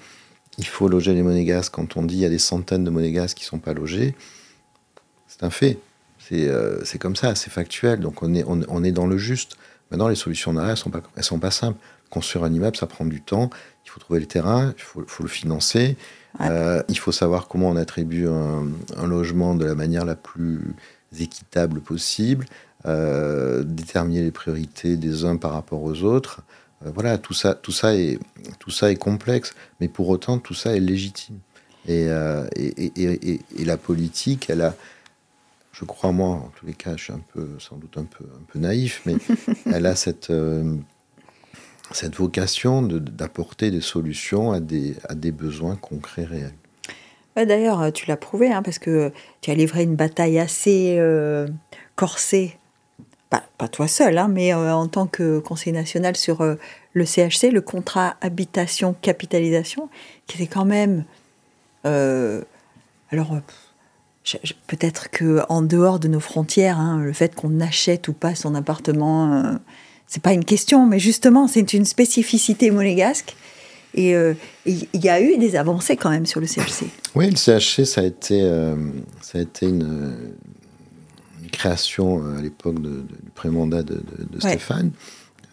il 0.58 0.66
faut 0.66 0.88
loger 0.88 1.14
les 1.14 1.22
monégasques, 1.22 1.74
quand 1.74 1.96
on 1.96 2.02
dit 2.02 2.16
il 2.16 2.20
y 2.20 2.24
a 2.24 2.28
des 2.28 2.38
centaines 2.38 2.84
de 2.84 2.90
monégasques 2.90 3.38
qui 3.38 3.44
ne 3.44 3.48
sont 3.48 3.58
pas 3.58 3.72
logés, 3.72 4.14
c'est 5.26 5.42
un 5.42 5.50
fait. 5.50 5.78
Euh, 6.32 6.80
c'est 6.84 6.98
comme 6.98 7.16
ça, 7.16 7.34
c'est 7.34 7.50
factuel. 7.50 8.00
Donc 8.00 8.22
on 8.22 8.34
est, 8.34 8.44
on, 8.46 8.84
est 8.84 8.92
dans 8.92 9.06
le 9.06 9.18
juste. 9.18 9.56
Maintenant, 9.90 10.08
les 10.08 10.14
solutions 10.14 10.52
derrière, 10.52 10.70
elles 10.70 10.74
ne 10.74 10.82
sont, 10.82 10.90
pas, 10.90 11.02
elles 11.16 11.24
sont 11.24 11.38
pas 11.38 11.50
simples. 11.50 11.78
Construire 12.10 12.44
un 12.44 12.52
immeuble, 12.52 12.76
ça 12.76 12.86
prend 12.86 13.04
du 13.04 13.20
temps. 13.20 13.50
Il 13.84 13.90
faut 13.90 14.00
trouver 14.00 14.20
le 14.20 14.26
terrain, 14.26 14.72
il 14.76 14.82
faut, 14.82 15.04
faut 15.06 15.22
le 15.22 15.28
financer. 15.28 15.96
Euh, 16.40 16.82
il 16.88 16.98
faut 16.98 17.12
savoir 17.12 17.48
comment 17.48 17.68
on 17.68 17.76
attribue 17.76 18.28
un, 18.28 18.68
un, 18.96 19.06
logement 19.06 19.54
de 19.54 19.64
la 19.64 19.74
manière 19.74 20.04
la 20.04 20.14
plus 20.14 20.74
équitable 21.18 21.80
possible. 21.80 22.46
Euh, 22.86 23.62
déterminer 23.64 24.22
les 24.22 24.30
priorités 24.30 24.96
des 24.96 25.24
uns 25.24 25.36
par 25.36 25.52
rapport 25.52 25.82
aux 25.82 26.02
autres. 26.02 26.42
Euh, 26.86 26.90
voilà, 26.94 27.18
tout 27.18 27.34
ça, 27.34 27.54
tout, 27.54 27.72
ça 27.72 27.94
est, 27.94 28.18
tout 28.58 28.70
ça 28.70 28.90
est 28.90 28.96
complexe, 28.96 29.54
mais 29.80 29.88
pour 29.88 30.08
autant, 30.08 30.38
tout 30.38 30.54
ça 30.54 30.74
est 30.76 30.80
légitime. 30.80 31.38
Et, 31.88 32.08
et, 32.56 33.40
et, 33.58 33.64
la 33.64 33.76
politique, 33.78 34.50
elle 34.50 34.60
a, 34.60 34.74
je 35.80 35.84
crois 35.86 36.12
moi, 36.12 36.28
en 36.28 36.50
tous 36.56 36.66
les 36.66 36.74
cas, 36.74 36.96
je 36.96 37.04
suis 37.04 37.12
un 37.12 37.22
peu, 37.32 37.48
sans 37.58 37.76
doute 37.76 37.96
un 37.96 38.04
peu, 38.04 38.24
un 38.24 38.44
peu 38.52 38.58
naïf, 38.58 39.02
mais 39.06 39.16
elle 39.72 39.86
a 39.86 39.96
cette, 39.96 40.32
cette 41.92 42.16
vocation 42.16 42.82
d'apporter 42.82 43.70
des 43.70 43.80
solutions 43.80 44.52
à 44.52 44.60
des, 44.60 44.96
à 45.08 45.14
des 45.14 45.32
besoins 45.32 45.76
concrets 45.76 46.24
réels. 46.24 46.54
D'ailleurs, 47.36 47.92
tu 47.92 48.06
l'as 48.06 48.18
prouvé, 48.18 48.52
hein, 48.52 48.62
parce 48.62 48.78
que 48.78 49.12
tu 49.40 49.50
as 49.50 49.54
livré 49.54 49.82
une 49.84 49.96
bataille 49.96 50.38
assez 50.38 51.00
corsée 51.96 52.58
pas, 53.30 53.68
toi 53.68 53.86
seul, 53.86 54.18
hein, 54.18 54.28
mais 54.28 54.52
euh, 54.52 54.74
en 54.74 54.88
tant 54.88 55.06
que 55.06 55.38
conseiller 55.38 55.72
national 55.72 56.16
sur 56.16 56.40
euh, 56.40 56.56
le 56.92 57.04
CHC, 57.04 57.50
le 57.52 57.60
contrat 57.60 58.16
habitation-capitalisation, 58.20 59.88
qui 60.26 60.42
était 60.42 60.52
quand 60.52 60.64
même. 60.64 61.04
Euh, 61.86 62.42
alors, 63.10 63.38
peut-être 64.66 65.10
que 65.10 65.40
en 65.48 65.62
dehors 65.62 65.98
de 65.98 66.08
nos 66.08 66.20
frontières, 66.20 66.78
hein, 66.78 67.00
le 67.02 67.12
fait 67.12 67.34
qu'on 67.34 67.60
achète 67.60 68.08
ou 68.08 68.12
pas 68.12 68.34
son 68.34 68.54
appartement, 68.54 69.58
c'est 70.06 70.22
pas 70.22 70.32
une 70.32 70.44
question, 70.44 70.86
mais 70.86 70.98
justement, 70.98 71.48
c'est 71.48 71.72
une 71.72 71.84
spécificité 71.84 72.70
monégasque. 72.70 73.34
Et 73.94 74.14
il 74.66 74.86
y 74.94 75.08
a 75.08 75.20
eu 75.20 75.36
des 75.38 75.56
avancées 75.56 75.96
quand 75.96 76.10
même 76.10 76.26
sur 76.26 76.38
le 76.38 76.46
CHC. 76.46 76.86
Oui, 77.16 77.28
le 77.30 77.36
CHC, 77.36 77.84
ça 77.84 78.02
a 78.02 78.04
été, 78.04 78.40
ça 79.20 79.38
a 79.38 79.40
été 79.40 79.66
une, 79.66 80.14
création 81.50 82.24
euh, 82.24 82.38
à 82.38 82.40
l'époque 82.40 82.80
du 82.80 83.30
pré-mandat 83.34 83.82
de, 83.82 84.00
Stéphane, 84.38 84.92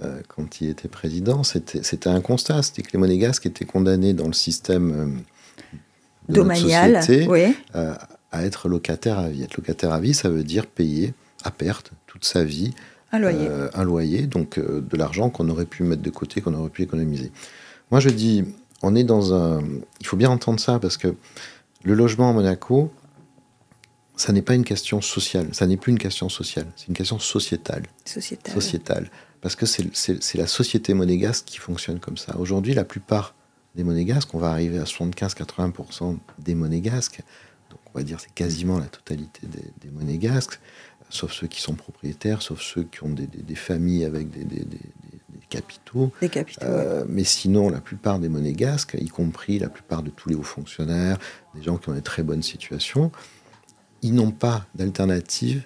euh, 0.03 0.21
quand 0.27 0.61
il 0.61 0.69
était 0.69 0.87
président, 0.87 1.43
c'était 1.43 2.07
un 2.07 2.21
constat, 2.21 2.61
c'était 2.63 2.83
que 2.83 2.91
les 2.93 2.99
monégasques 2.99 3.45
étaient 3.45 3.65
condamnés 3.65 4.13
dans 4.13 4.27
le 4.27 4.33
système 4.33 4.91
euh, 4.91 5.73
de 6.29 6.35
domanial 6.35 7.01
à 8.31 8.43
être 8.45 8.69
locataire 8.69 9.19
à 9.19 9.29
vie. 9.29 9.43
Être 9.43 9.57
locataire 9.57 9.91
à 9.91 9.99
vie, 9.99 10.13
ça 10.13 10.29
veut 10.29 10.43
dire 10.43 10.67
payer 10.67 11.13
à 11.43 11.51
perte 11.51 11.91
toute 12.07 12.25
sa 12.25 12.43
vie 12.43 12.73
un 13.11 13.19
loyer, 13.19 13.47
un 13.73 13.83
loyer 13.85 14.27
donc 14.27 14.59
de 14.59 14.97
l'argent 14.97 15.29
qu'on 15.29 15.47
aurait 15.49 15.65
pu 15.65 15.83
mettre 15.83 16.01
de 16.01 16.09
côté, 16.09 16.41
qu'on 16.41 16.53
aurait 16.53 16.69
pu 16.69 16.83
économiser. 16.83 17.31
Moi, 17.89 18.01
je 18.01 18.09
dis, 18.09 18.43
on 18.81 18.95
est 18.95 19.05
dans 19.05 19.33
un. 19.33 19.63
Il 20.01 20.05
faut 20.05 20.17
bien 20.17 20.29
entendre 20.29 20.59
ça 20.59 20.77
parce 20.79 20.97
que 20.97 21.15
le 21.83 21.93
logement 21.93 22.29
à 22.29 22.33
Monaco, 22.33 22.91
ça 24.17 24.33
n'est 24.33 24.41
pas 24.41 24.55
une 24.55 24.65
question 24.65 24.99
sociale, 24.99 25.47
ça 25.53 25.67
n'est 25.67 25.77
plus 25.77 25.91
une 25.91 25.99
question 25.99 26.27
sociale, 26.27 26.67
c'est 26.75 26.87
une 26.87 26.95
question 26.95 27.17
sociétale. 27.17 27.83
Sociétale. 28.03 28.53
Sociétale. 28.53 29.11
Parce 29.39 29.55
que 29.55 29.65
c'est 29.65 30.35
la 30.35 30.47
société 30.47 30.93
monégasque 30.93 31.45
qui 31.45 31.59
fonctionne 31.59 31.99
comme 31.99 32.17
ça. 32.17 32.35
Aujourd'hui, 32.37 32.73
la 32.73 32.83
plupart 32.83 33.35
des 33.75 33.83
monégasques, 33.83 34.33
on 34.33 34.39
va 34.39 34.49
arriver 34.49 34.79
à 34.79 34.83
75-80% 34.83 36.17
des 36.39 36.55
monégasques, 36.55 37.21
donc 37.69 37.79
on 37.93 37.97
va 37.97 38.03
dire 38.03 38.19
c'est 38.19 38.33
quasiment 38.33 38.79
la 38.79 38.85
totalité 38.85 39.41
des, 39.47 39.89
monégasques, 39.89 40.59
sauf 41.09 41.31
ceux 41.31 41.47
qui 41.47 41.61
sont 41.61 41.75
propriétaires, 41.75 42.41
sauf 42.41 42.61
ceux 42.61 42.83
qui 42.83 43.03
ont 43.03 43.09
des, 43.09 43.55
familles 43.55 44.05
avec 44.05 44.29
des, 44.29 44.45
capitaux. 45.49 46.11
Des 46.19 46.29
capitaux. 46.29 46.65
Euh, 46.65 47.05
mais 47.07 47.23
sinon, 47.23 47.69
la 47.69 47.79
plupart 47.79 48.19
des 48.19 48.27
monégasques, 48.27 48.97
y 48.99 49.07
compris 49.07 49.59
la 49.59 49.69
plupart 49.69 50.03
de 50.03 50.09
tous 50.09 50.27
les 50.27 50.35
hauts 50.35 50.43
fonctionnaires, 50.43 51.17
des 51.55 51.63
gens 51.63 51.77
qui 51.77 51.87
ont 51.87 51.93
des 51.93 52.01
très 52.01 52.21
bonnes 52.21 52.43
situations, 52.43 53.11
ils 54.01 54.13
n'ont 54.13 54.31
pas 54.31 54.65
d'alternative 54.75 55.63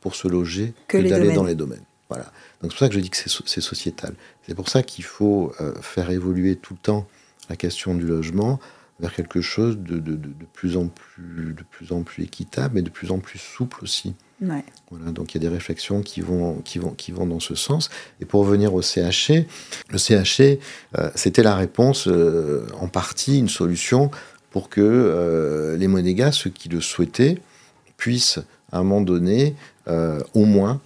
pour 0.00 0.16
se 0.16 0.26
loger 0.26 0.74
que, 0.88 0.98
d'aller 0.98 1.32
dans 1.32 1.44
les 1.44 1.54
domaines. 1.54 1.84
Voilà. 2.08 2.24
Donc 2.62 2.70
c'est 2.72 2.76
pour 2.76 2.78
ça 2.78 2.88
que 2.88 2.94
je 2.94 3.00
dis 3.00 3.10
que 3.10 3.16
c'est 3.16 3.60
sociétal. 3.60 4.14
C'est 4.46 4.54
pour 4.54 4.68
ça 4.68 4.82
qu'il 4.82 5.04
faut 5.04 5.52
euh, 5.60 5.74
faire 5.80 6.10
évoluer 6.10 6.56
tout 6.56 6.74
le 6.74 6.80
temps 6.80 7.06
la 7.48 7.56
question 7.56 7.94
du 7.94 8.06
logement 8.06 8.60
vers 9.00 9.12
quelque 9.14 9.40
chose 9.40 9.78
de, 9.78 9.98
de, 9.98 10.16
de, 10.16 10.30
plus 10.52 10.76
en 10.76 10.88
plus, 10.88 11.52
de 11.52 11.62
plus 11.62 11.92
en 11.92 12.02
plus 12.02 12.24
équitable, 12.24 12.76
mais 12.76 12.82
de 12.82 12.90
plus 12.90 13.10
en 13.10 13.18
plus 13.18 13.38
souple 13.38 13.78
aussi. 13.82 14.14
Ouais. 14.40 14.64
Voilà, 14.90 15.12
donc 15.12 15.34
il 15.34 15.42
y 15.42 15.46
a 15.46 15.48
des 15.48 15.54
réflexions 15.54 16.02
qui 16.02 16.20
vont, 16.20 16.60
qui, 16.64 16.78
vont, 16.78 16.90
qui 16.90 17.12
vont 17.12 17.26
dans 17.26 17.40
ce 17.40 17.54
sens. 17.54 17.90
Et 18.20 18.24
pour 18.24 18.40
revenir 18.40 18.74
au 18.74 18.82
CHC, 18.82 19.46
le 19.90 19.98
CHC, 19.98 20.60
euh, 20.98 21.10
c'était 21.14 21.42
la 21.42 21.56
réponse, 21.56 22.08
euh, 22.08 22.66
en 22.80 22.88
partie, 22.88 23.38
une 23.38 23.48
solution 23.48 24.10
pour 24.50 24.70
que 24.70 25.76
les 25.78 25.86
Monégas, 25.86 26.32
ceux 26.32 26.48
qui 26.48 26.70
le 26.70 26.80
souhaitaient, 26.80 27.42
puisse 27.98 28.38
à 28.72 28.78
un 28.78 28.82
moment 28.82 29.00
donné, 29.00 29.54
euh, 29.88 30.20
au 30.34 30.44
moins, 30.44 30.80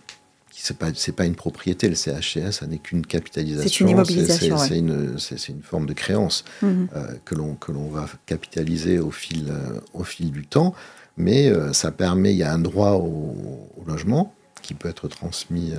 c'est 0.62 0.76
pas 0.76 0.90
c'est 0.94 1.12
pas 1.12 1.24
une 1.24 1.34
propriété 1.34 1.88
le 1.88 1.94
CHCS, 1.94 2.52
ça 2.52 2.66
n'est 2.66 2.78
qu'une 2.78 3.06
capitalisation. 3.06 3.68
C'est 3.68 3.80
une 3.80 3.88
immobilisation. 3.88 4.58
C'est 4.58 4.78
une, 4.78 5.16
une, 5.48 5.62
forme 5.62 5.86
de 5.86 5.92
créance 5.92 6.44
mhm. 6.62 6.88
euh, 6.94 7.14
que 7.24 7.34
l'on 7.34 7.54
que 7.54 7.72
l'on 7.72 7.88
va 7.88 8.06
capitaliser 8.26 8.98
au 8.98 9.10
fil 9.10 9.48
euh, 9.50 9.80
au 9.94 10.04
fil 10.04 10.30
du 10.30 10.46
temps, 10.46 10.74
mais 11.16 11.52
ça 11.72 11.90
permet 11.90 12.32
il 12.32 12.38
y 12.38 12.42
a 12.42 12.52
un 12.52 12.58
droit 12.58 12.92
au, 12.92 13.66
logement 13.86 14.34
qui 14.62 14.74
peut 14.74 14.88
être 14.88 15.08
transmis 15.08 15.72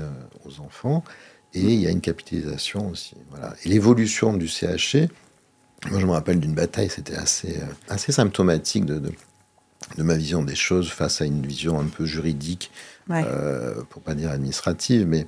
aux 0.46 0.60
enfants 0.62 1.04
et 1.54 1.62
il 1.62 1.80
y 1.80 1.88
a 1.88 1.92
une 1.92 2.02
capitalisation 2.02 2.90
aussi. 2.90 3.16
Voilà. 3.30 3.56
Et 3.64 3.70
l'évolution 3.70 4.34
du 4.34 4.48
CHC, 4.48 5.08
moi 5.90 6.00
je 6.00 6.06
me 6.06 6.12
rappelle 6.12 6.40
d'une 6.40 6.54
bataille, 6.54 6.90
c'était 6.90 7.16
assez 7.16 7.60
assez 7.88 8.12
symptomatique 8.12 8.86
de 8.86 9.02
de 9.98 10.04
ma 10.04 10.16
vision 10.16 10.44
des 10.44 10.56
choses 10.56 10.90
face 10.90 11.22
à 11.22 11.26
une 11.26 11.46
vision 11.46 11.80
un 11.80 11.86
peu 11.86 12.06
juridique, 12.06 12.72
euh, 13.10 13.82
pour 13.90 14.02
pas 14.02 14.14
dire 14.14 14.32
administrative, 14.32 15.08
mais 15.08 15.28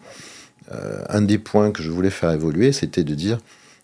euh, 0.71 1.03
un 1.09 1.21
des 1.21 1.37
points 1.37 1.71
que 1.71 1.81
je 1.83 1.91
voulais 1.91 2.09
faire 2.09 2.31
évoluer, 2.31 2.71
c'était 2.71 3.03
de 3.03 3.15
dire 3.15 3.39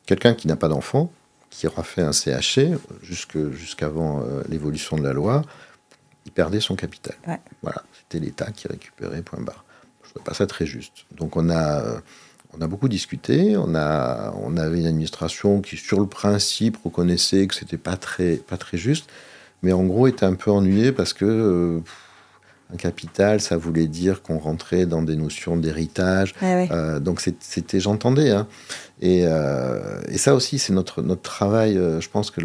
quelqu'un 0.05 0.33
qui 0.33 0.47
n'a 0.47 0.55
pas 0.55 0.67
d'enfant, 0.67 1.11
qui 1.49 1.67
aura 1.67 1.83
fait 1.83 2.01
un 2.01 2.11
CHC 2.11 2.77
jusqu'avant 3.01 4.21
euh, 4.21 4.43
l'évolution 4.49 4.97
de 4.97 5.03
la 5.03 5.13
loi, 5.13 5.41
il 6.25 6.31
perdait 6.31 6.59
son 6.59 6.75
capital. 6.75 7.15
Voilà, 7.61 7.83
c'était 7.93 8.23
l'État 8.23 8.51
qui 8.51 8.67
récupérait, 8.67 9.21
point 9.21 9.41
barre. 9.41 9.65
Je 10.03 10.09
ne 10.09 10.11
trouvais 10.11 10.25
pas 10.25 10.33
ça 10.33 10.47
très 10.47 10.65
juste. 10.65 11.05
Donc 11.11 11.37
on 11.37 11.49
a, 11.49 12.01
on 12.53 12.61
a 12.61 12.67
beaucoup 12.67 12.87
discuté, 12.87 13.57
on, 13.57 13.75
a, 13.75 14.31
on 14.41 14.57
avait 14.57 14.79
une 14.79 14.87
administration 14.87 15.61
qui, 15.61 15.77
sur 15.77 15.99
le 15.99 16.07
principe, 16.07 16.77
reconnaissait 16.83 17.47
que 17.47 17.55
c'était 17.55 17.77
pas 17.77 17.97
très, 17.97 18.35
pas 18.35 18.57
très 18.57 18.77
juste 18.77 19.09
mais 19.61 19.73
en 19.73 19.83
gros 19.83 20.07
était 20.07 20.25
un 20.25 20.35
peu 20.35 20.51
ennuyé 20.51 20.91
parce 20.91 21.13
que 21.13 21.25
euh, 21.25 21.79
un 22.71 22.77
capital, 22.77 23.41
ça 23.41 23.57
voulait 23.57 23.87
dire 23.87 24.21
qu'on 24.21 24.37
rentrait 24.37 24.85
dans 24.85 25.01
des 25.01 25.15
notions 25.15 25.57
d'héritage. 25.57 26.35
Ah 26.41 26.45
euh, 26.45 26.99
donc 26.99 27.21
c'était, 27.21 27.79
j'entendais. 27.79 28.31
Hein. 28.31 28.47
Et, 29.01 29.23
euh, 29.25 30.01
et, 30.09 30.17
ça 30.17 30.35
aussi, 30.35 30.59
c'est 30.59 30.73
notre, 30.73 31.01
notre 31.01 31.21
travail. 31.21 31.75
je 31.75 32.09
pense 32.09 32.31
que 32.31 32.41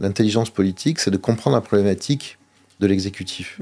l'intelligence 0.00 0.50
politique, 0.50 0.98
c'est 0.98 1.10
de 1.10 1.16
comprendre 1.16 1.56
la 1.56 1.62
problématique 1.62 2.38
de 2.82 2.86
l'exécutif. 2.88 3.58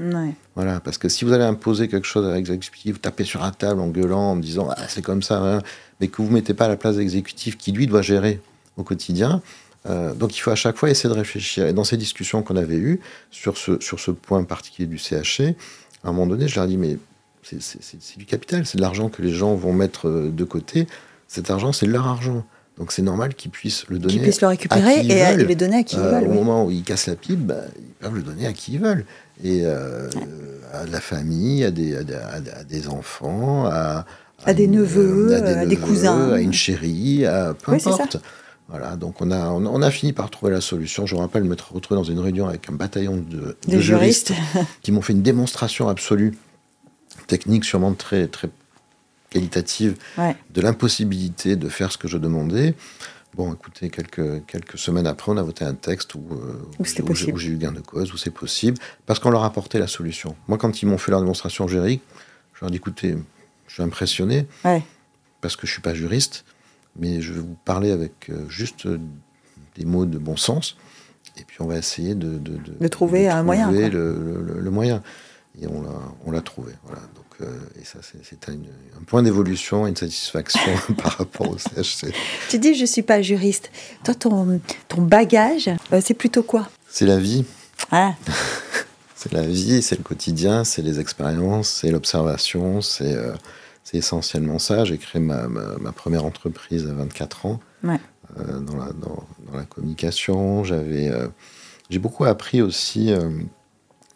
Voilà, 0.55 0.79
parce 0.79 0.97
que 0.97 1.07
si 1.07 1.23
vous 1.23 1.31
allez 1.31 1.43
imposer 1.43 1.87
quelque 1.87 2.07
chose 2.07 2.27
à 2.27 2.33
l'exécutif, 2.33 2.93
vous 2.93 2.99
tapez 2.99 3.23
sur 3.23 3.41
la 3.41 3.51
table 3.51 3.79
en 3.79 3.87
gueulant, 3.87 4.31
en 4.31 4.35
disant 4.35 4.69
ah, 4.75 4.87
c'est 4.87 5.03
comme 5.03 5.21
ça, 5.21 5.37
hein, 5.37 5.61
mais 5.99 6.07
que 6.07 6.21
vous 6.21 6.29
ne 6.29 6.33
mettez 6.33 6.55
pas 6.55 6.65
à 6.65 6.69
la 6.69 6.75
place 6.75 6.95
de 6.95 7.01
l'exécutif 7.01 7.57
qui 7.57 7.71
lui 7.71 7.85
doit 7.85 8.01
gérer 8.01 8.41
au 8.77 8.83
quotidien, 8.83 9.41
euh, 9.89 10.13
donc 10.13 10.37
il 10.37 10.39
faut 10.39 10.51
à 10.51 10.55
chaque 10.55 10.77
fois 10.77 10.89
essayer 10.89 11.09
de 11.09 11.17
réfléchir. 11.17 11.65
Et 11.67 11.73
dans 11.73 11.83
ces 11.83 11.97
discussions 11.97 12.43
qu'on 12.43 12.55
avait 12.55 12.77
eues 12.77 12.99
sur 13.31 13.57
ce, 13.57 13.79
sur 13.79 13.99
ce 13.99 14.11
point 14.11 14.43
particulier 14.43 14.87
du 14.87 14.97
CHC, 14.97 15.55
à 16.03 16.09
un 16.09 16.11
moment 16.11 16.27
donné, 16.27 16.47
je 16.47 16.55
leur 16.55 16.65
ai 16.65 16.69
dit, 16.69 16.77
mais 16.77 16.97
c'est 17.43 18.17
du 18.17 18.25
capital, 18.25 18.65
c'est 18.65 18.77
de 18.77 18.81
l'argent 18.81 19.09
que 19.09 19.21
les 19.21 19.31
gens 19.31 19.55
vont 19.55 19.73
mettre 19.73 20.07
euh, 20.07 20.31
de 20.31 20.43
côté. 20.43 20.87
Cet 21.27 21.49
argent, 21.49 21.71
c'est 21.71 21.87
leur 21.87 22.07
argent. 22.07 22.45
Donc 22.77 22.91
c'est 22.91 23.01
normal 23.01 23.35
qu'ils 23.35 23.51
puissent 23.51 23.85
le 23.89 23.99
donner. 23.99 24.13
Qu'ils 24.13 24.21
puissent 24.21 24.41
le 24.41 24.47
récupérer 24.47 25.05
et 25.05 25.35
veulent. 25.35 25.47
le 25.47 25.55
donner 25.55 25.77
à 25.77 25.83
qui 25.83 25.95
ils 25.95 25.99
euh, 25.99 26.19
veulent. 26.19 26.29
Au 26.29 26.33
moment 26.33 26.65
où 26.65 26.71
ils 26.71 26.83
cassent 26.83 27.07
la 27.07 27.15
pipe, 27.15 27.39
bah, 27.39 27.63
ils 27.77 27.93
peuvent 27.99 28.15
le 28.15 28.21
donner 28.21 28.47
à 28.47 28.53
qui 28.53 28.73
ils 28.73 28.79
veulent. 28.79 29.05
Et 29.43 29.65
à 29.65 30.85
la 30.89 31.01
famille, 31.01 31.63
à 31.63 31.71
des, 31.71 31.95
à 31.95 32.63
des, 32.63 32.87
enfants, 32.87 33.65
à, 33.65 34.05
à, 34.45 34.53
des 34.53 34.67
neveux, 34.67 35.33
à 35.35 35.65
des, 35.65 35.75
cousins. 35.75 36.33
À 36.33 36.39
une 36.39 36.53
chérie, 36.53 37.25
à 37.25 37.55
peu 37.55 37.73
importe. 37.73 38.17
Voilà, 38.71 38.95
donc 38.95 39.21
on 39.21 39.31
a, 39.31 39.49
on, 39.49 39.81
a 39.81 39.91
fini 39.91 40.13
par 40.13 40.29
trouver 40.29 40.53
la 40.53 40.61
solution. 40.61 41.05
Je 41.05 41.15
me 41.15 41.19
rappelle 41.19 41.43
m'être 41.43 41.73
retrouvé 41.73 41.99
dans 41.99 42.05
une 42.05 42.19
réunion 42.19 42.47
avec 42.47 42.69
un 42.69 42.73
bataillon 42.73 43.17
de, 43.17 43.57
juristes, 43.67 44.31
qui 44.81 44.93
m'ont 44.93 45.01
fait 45.01 45.11
une 45.11 45.21
démonstration 45.21 45.89
absolue, 45.89 46.37
technique 47.27 47.65
sûrement 47.65 47.93
très, 47.93 48.27
très 48.27 48.49
qualitative, 49.29 49.97
de 50.17 50.61
l'impossibilité 50.61 51.57
de 51.57 51.67
faire 51.67 51.91
ce 51.91 51.97
que 51.97 52.07
je 52.07 52.17
demandais. 52.17 52.73
Bon, 53.35 53.53
écoutez, 53.53 53.89
quelques, 53.89 54.45
quelques 54.45 54.77
semaines 54.77 55.07
après, 55.07 55.33
on 55.33 55.37
a 55.37 55.43
voté 55.43 55.65
un 55.65 55.73
texte 55.73 56.15
où, 56.15 56.23
euh, 56.31 56.65
où, 56.79 57.37
j'ai 57.37 57.49
eu 57.49 57.57
gain 57.57 57.71
de 57.73 57.79
cause, 57.81 58.13
où 58.13 58.17
c'est 58.17 58.31
possible, 58.31 58.77
parce 59.05 59.19
qu'on 59.19 59.31
leur 59.31 59.43
a 59.43 59.47
apporté 59.47 59.79
la 59.79 59.87
solution. 59.87 60.35
Moi, 60.47 60.57
quand 60.57 60.81
ils 60.81 60.85
m'ont 60.85 60.97
fait 60.97 61.11
leur 61.11 61.21
démonstration 61.21 61.67
juridique, 61.67 62.01
je 62.53 62.61
leur 62.61 62.69
ai 62.69 62.71
dit, 62.71 62.77
écoutez, 62.77 63.17
je 63.67 63.73
suis 63.73 63.83
impressionné, 63.83 64.47
parce 65.41 65.57
que 65.57 65.67
je 65.67 65.71
ne 65.71 65.73
suis 65.73 65.81
pas 65.81 65.93
juriste, 65.93 66.45
mais 66.97 67.21
je 67.21 67.33
vais 67.33 67.39
vous 67.39 67.57
parler 67.65 67.91
avec 67.91 68.29
euh, 68.29 68.47
juste 68.49 68.85
euh, 68.85 68.99
des 69.75 69.85
mots 69.85 70.05
de 70.05 70.17
bon 70.17 70.35
sens, 70.35 70.77
et 71.37 71.43
puis 71.43 71.57
on 71.61 71.65
va 71.65 71.77
essayer 71.77 72.15
de, 72.15 72.37
de, 72.37 72.57
de, 72.79 72.87
trouver 72.87 73.29
un 73.29 73.43
moyen. 73.43 73.71
Le, 73.71 73.89
le, 73.89 74.59
le, 74.59 74.71
moyen. 74.71 75.01
Et 75.61 75.67
on 75.67 76.31
l'a 76.31 76.41
trouvé. 76.41 76.73
Voilà. 76.83 77.01
Donc, 77.15 77.25
euh, 77.41 77.59
et 77.79 77.85
ça, 77.85 77.99
c'est 78.01 78.49
un, 78.49 78.53
un, 78.53 79.03
point 79.05 79.23
d'évolution, 79.23 79.87
une 79.87 79.95
satisfaction 79.95 80.71
par 81.01 81.17
rapport 81.17 81.49
au 81.49 81.57
CHC. 81.57 82.13
Tu 82.49 82.59
dis, 82.59 82.75
je 82.75 82.81
ne 82.81 82.85
suis 82.85 83.01
pas 83.01 83.21
juriste. 83.21 83.71
Toi, 84.03 84.15
ton, 84.15 84.59
ton 84.87 85.01
bagage, 85.01 85.69
c'est 86.01 86.13
plutôt 86.13 86.43
quoi? 86.43 86.69
C'est 86.89 87.05
la 87.05 87.17
vie. 87.17 87.45
Ah. 87.91 88.13
c'est 89.15 89.31
la 89.31 89.43
vie, 89.43 89.81
c'est 89.81 89.97
le 89.97 90.03
quotidien, 90.03 90.63
c'est 90.63 90.81
les 90.81 90.99
expériences, 90.99 91.69
c'est 91.81 91.91
l'observation, 91.91 92.81
c'est 92.81 93.15
c'est 93.83 93.97
essentiellement 93.97 94.59
ça. 94.59 94.85
J'ai 94.85 94.97
créé 94.97 95.21
ma, 95.21 95.47
ma, 95.47 95.91
première 95.91 96.25
entreprise 96.25 96.87
à 96.87 96.93
24 96.93 97.45
ans 97.45 97.59
euh, 97.85 98.59
dans, 98.59 98.77
la, 98.77 98.91
dans, 98.93 99.25
la, 99.53 99.63
communication. 99.63 100.63
J'avais, 100.63 101.09
euh, 101.09 101.27
j'ai 101.89 101.99
beaucoup 101.99 102.25
appris 102.25 102.61
aussi 102.61 103.11
euh, 103.11 103.29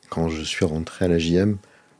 quand 0.10 0.29
je 0.29 0.41
suis 0.43 0.65
rentré 0.65 1.05
à 1.05 1.07
la 1.07 1.19
JM, 1.19 1.57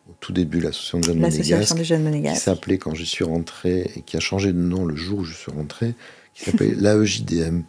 au 0.10 0.13
tout 0.19 0.31
début, 0.31 0.60
l'association 0.60 1.00
de 1.00 1.05
jeunes 1.05 1.19
monégasques, 1.19 1.75
des 1.75 1.84
jeunes 1.84 2.03
monégasques, 2.03 2.38
qui 2.38 2.41
s'appelait 2.41 2.77
quand 2.77 2.93
je 2.93 3.03
suis 3.03 3.24
rentré 3.24 3.91
et 3.95 4.01
qui 4.01 4.15
a 4.15 4.19
changé 4.19 4.53
de 4.53 4.60
nom 4.60 4.86
le 4.86 4.95
jour 4.95 5.19
où 5.19 5.24
je 5.24 5.34
suis 5.34 5.51
rentré, 5.51 5.95
qui 6.34 6.45
s'appelait 6.45 6.75
l'AEJDM. 6.77 7.62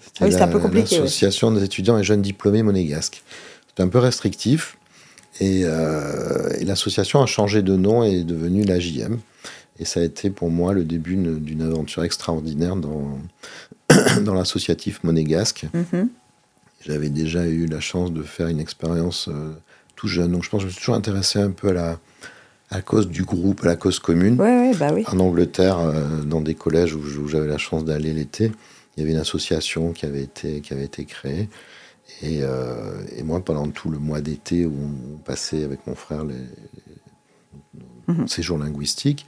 C'était 0.00 0.36
ah 0.36 0.44
un 0.44 0.48
peu 0.48 0.58
compliqué. 0.58 0.98
L'association 0.98 1.50
des 1.50 1.64
étudiants 1.64 1.98
et 1.98 2.04
jeunes 2.04 2.22
diplômés 2.22 2.62
monégasques. 2.62 3.22
C'était 3.68 3.82
un 3.82 3.88
peu 3.88 3.98
restrictif. 3.98 4.76
Et, 5.40 5.62
et 5.62 6.64
l'association 6.64 7.22
a 7.22 7.26
changé 7.26 7.62
de 7.62 7.76
nom 7.76 8.04
et 8.04 8.20
est 8.20 8.24
devenue 8.24 8.62
l'AJM. 8.62 9.18
Et 9.80 9.84
ça 9.84 10.00
a 10.00 10.02
été 10.04 10.30
pour 10.30 10.50
moi 10.50 10.72
le 10.72 10.84
début 10.84 11.16
d'une 11.16 11.62
aventure 11.62 12.04
extraordinaire 12.04 12.76
dans, 12.76 13.18
dans 14.22 14.34
l'associatif 14.34 15.02
monégasque. 15.02 15.66
Mm-hmm. 15.74 16.08
J'avais 16.86 17.08
déjà 17.08 17.46
eu 17.46 17.66
la 17.66 17.80
chance 17.80 18.12
de 18.12 18.22
faire 18.22 18.48
une 18.48 18.60
expérience 18.60 19.28
euh, 19.28 19.52
tout 19.96 20.06
jeune. 20.06 20.32
Donc 20.32 20.44
je 20.44 20.50
pense 20.50 20.58
que 20.58 20.62
je 20.62 20.66
me 20.66 20.70
suis 20.70 20.80
toujours 20.80 20.94
intéressé 20.94 21.38
un 21.38 21.50
peu 21.50 21.68
à 21.68 21.72
la, 21.72 21.98
à 22.70 22.82
cause 22.82 23.08
du 23.08 23.24
groupe, 23.24 23.64
à 23.64 23.66
la 23.66 23.76
cause 23.76 23.98
commune. 23.98 24.36
bah 24.78 24.90
oui. 24.92 25.04
En 25.10 25.18
Angleterre, 25.18 25.78
euh, 25.78 26.22
dans 26.22 26.40
des 26.40 26.54
collèges 26.54 26.94
où, 26.94 27.28
j'avais 27.28 27.48
la 27.48 27.58
chance 27.58 27.84
d'aller 27.84 28.12
l'été, 28.12 28.52
il 28.96 29.00
y 29.00 29.02
avait 29.02 29.12
une 29.12 29.20
association 29.20 29.92
qui 29.92 30.06
avait 30.06 30.22
été, 30.22 30.60
qui 30.60 30.72
avait 30.72 30.84
été 30.84 31.04
créée. 31.04 31.48
Et, 32.22 32.40
euh, 32.42 33.02
et 33.16 33.22
moi, 33.22 33.44
pendant 33.44 33.68
tout 33.68 33.90
le 33.90 33.98
mois 33.98 34.20
d'été 34.20 34.66
où 34.66 34.74
on 35.14 35.18
passait 35.18 35.64
avec 35.64 35.86
mon 35.86 35.94
frère 35.94 36.24
les, 36.24 36.34
mm-hmm. 38.08 38.28
séjours 38.28 38.58
linguistiques, 38.58 39.26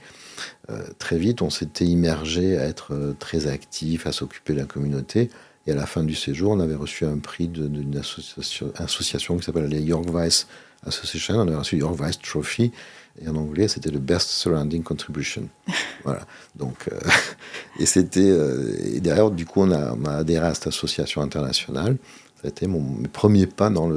euh, 0.69 0.83
très 0.99 1.17
vite, 1.17 1.41
on 1.41 1.49
s'était 1.49 1.85
immergé 1.85 2.57
à 2.57 2.65
être 2.65 2.93
euh, 2.93 3.15
très 3.17 3.47
actif, 3.47 4.07
à 4.07 4.11
s'occuper 4.11 4.53
de 4.53 4.59
la 4.59 4.65
communauté. 4.65 5.29
Et 5.65 5.71
à 5.71 5.75
la 5.75 5.85
fin 5.85 6.03
du 6.03 6.15
séjour, 6.15 6.51
on 6.51 6.59
avait 6.59 6.75
reçu 6.75 7.05
un 7.05 7.17
prix 7.17 7.47
d'une 7.47 7.97
association, 7.97 8.71
association, 8.75 9.37
qui 9.37 9.43
s'appelle 9.43 9.65
les 9.65 9.81
York 9.81 10.05
Vice 10.09 10.47
Association. 10.85 11.35
On 11.35 11.47
avait 11.47 11.55
reçu 11.55 11.77
York 11.77 12.01
Vice 12.01 12.19
Trophy. 12.19 12.71
Et 13.21 13.27
en 13.27 13.35
anglais, 13.35 13.67
c'était 13.67 13.89
le 13.89 13.99
Best 13.99 14.29
Surrounding 14.29 14.83
Contribution. 14.83 15.49
voilà. 16.03 16.25
Donc, 16.55 16.87
euh, 16.91 16.99
et 17.79 17.85
c'était. 17.85 18.33
et 18.95 19.01
derrière, 19.01 19.31
du 19.31 19.45
coup, 19.45 19.61
on 19.61 19.71
a, 19.71 20.17
adhéré 20.19 20.47
à 20.47 20.53
cette 20.53 20.67
association 20.67 21.21
internationale. 21.21 21.97
Ça 22.47 22.51
a 22.51 22.53
été 22.53 22.67
mon, 22.67 22.79
mes 22.79 23.09
premiers 23.09 23.45
pas 23.45 23.69
dans 23.69 23.89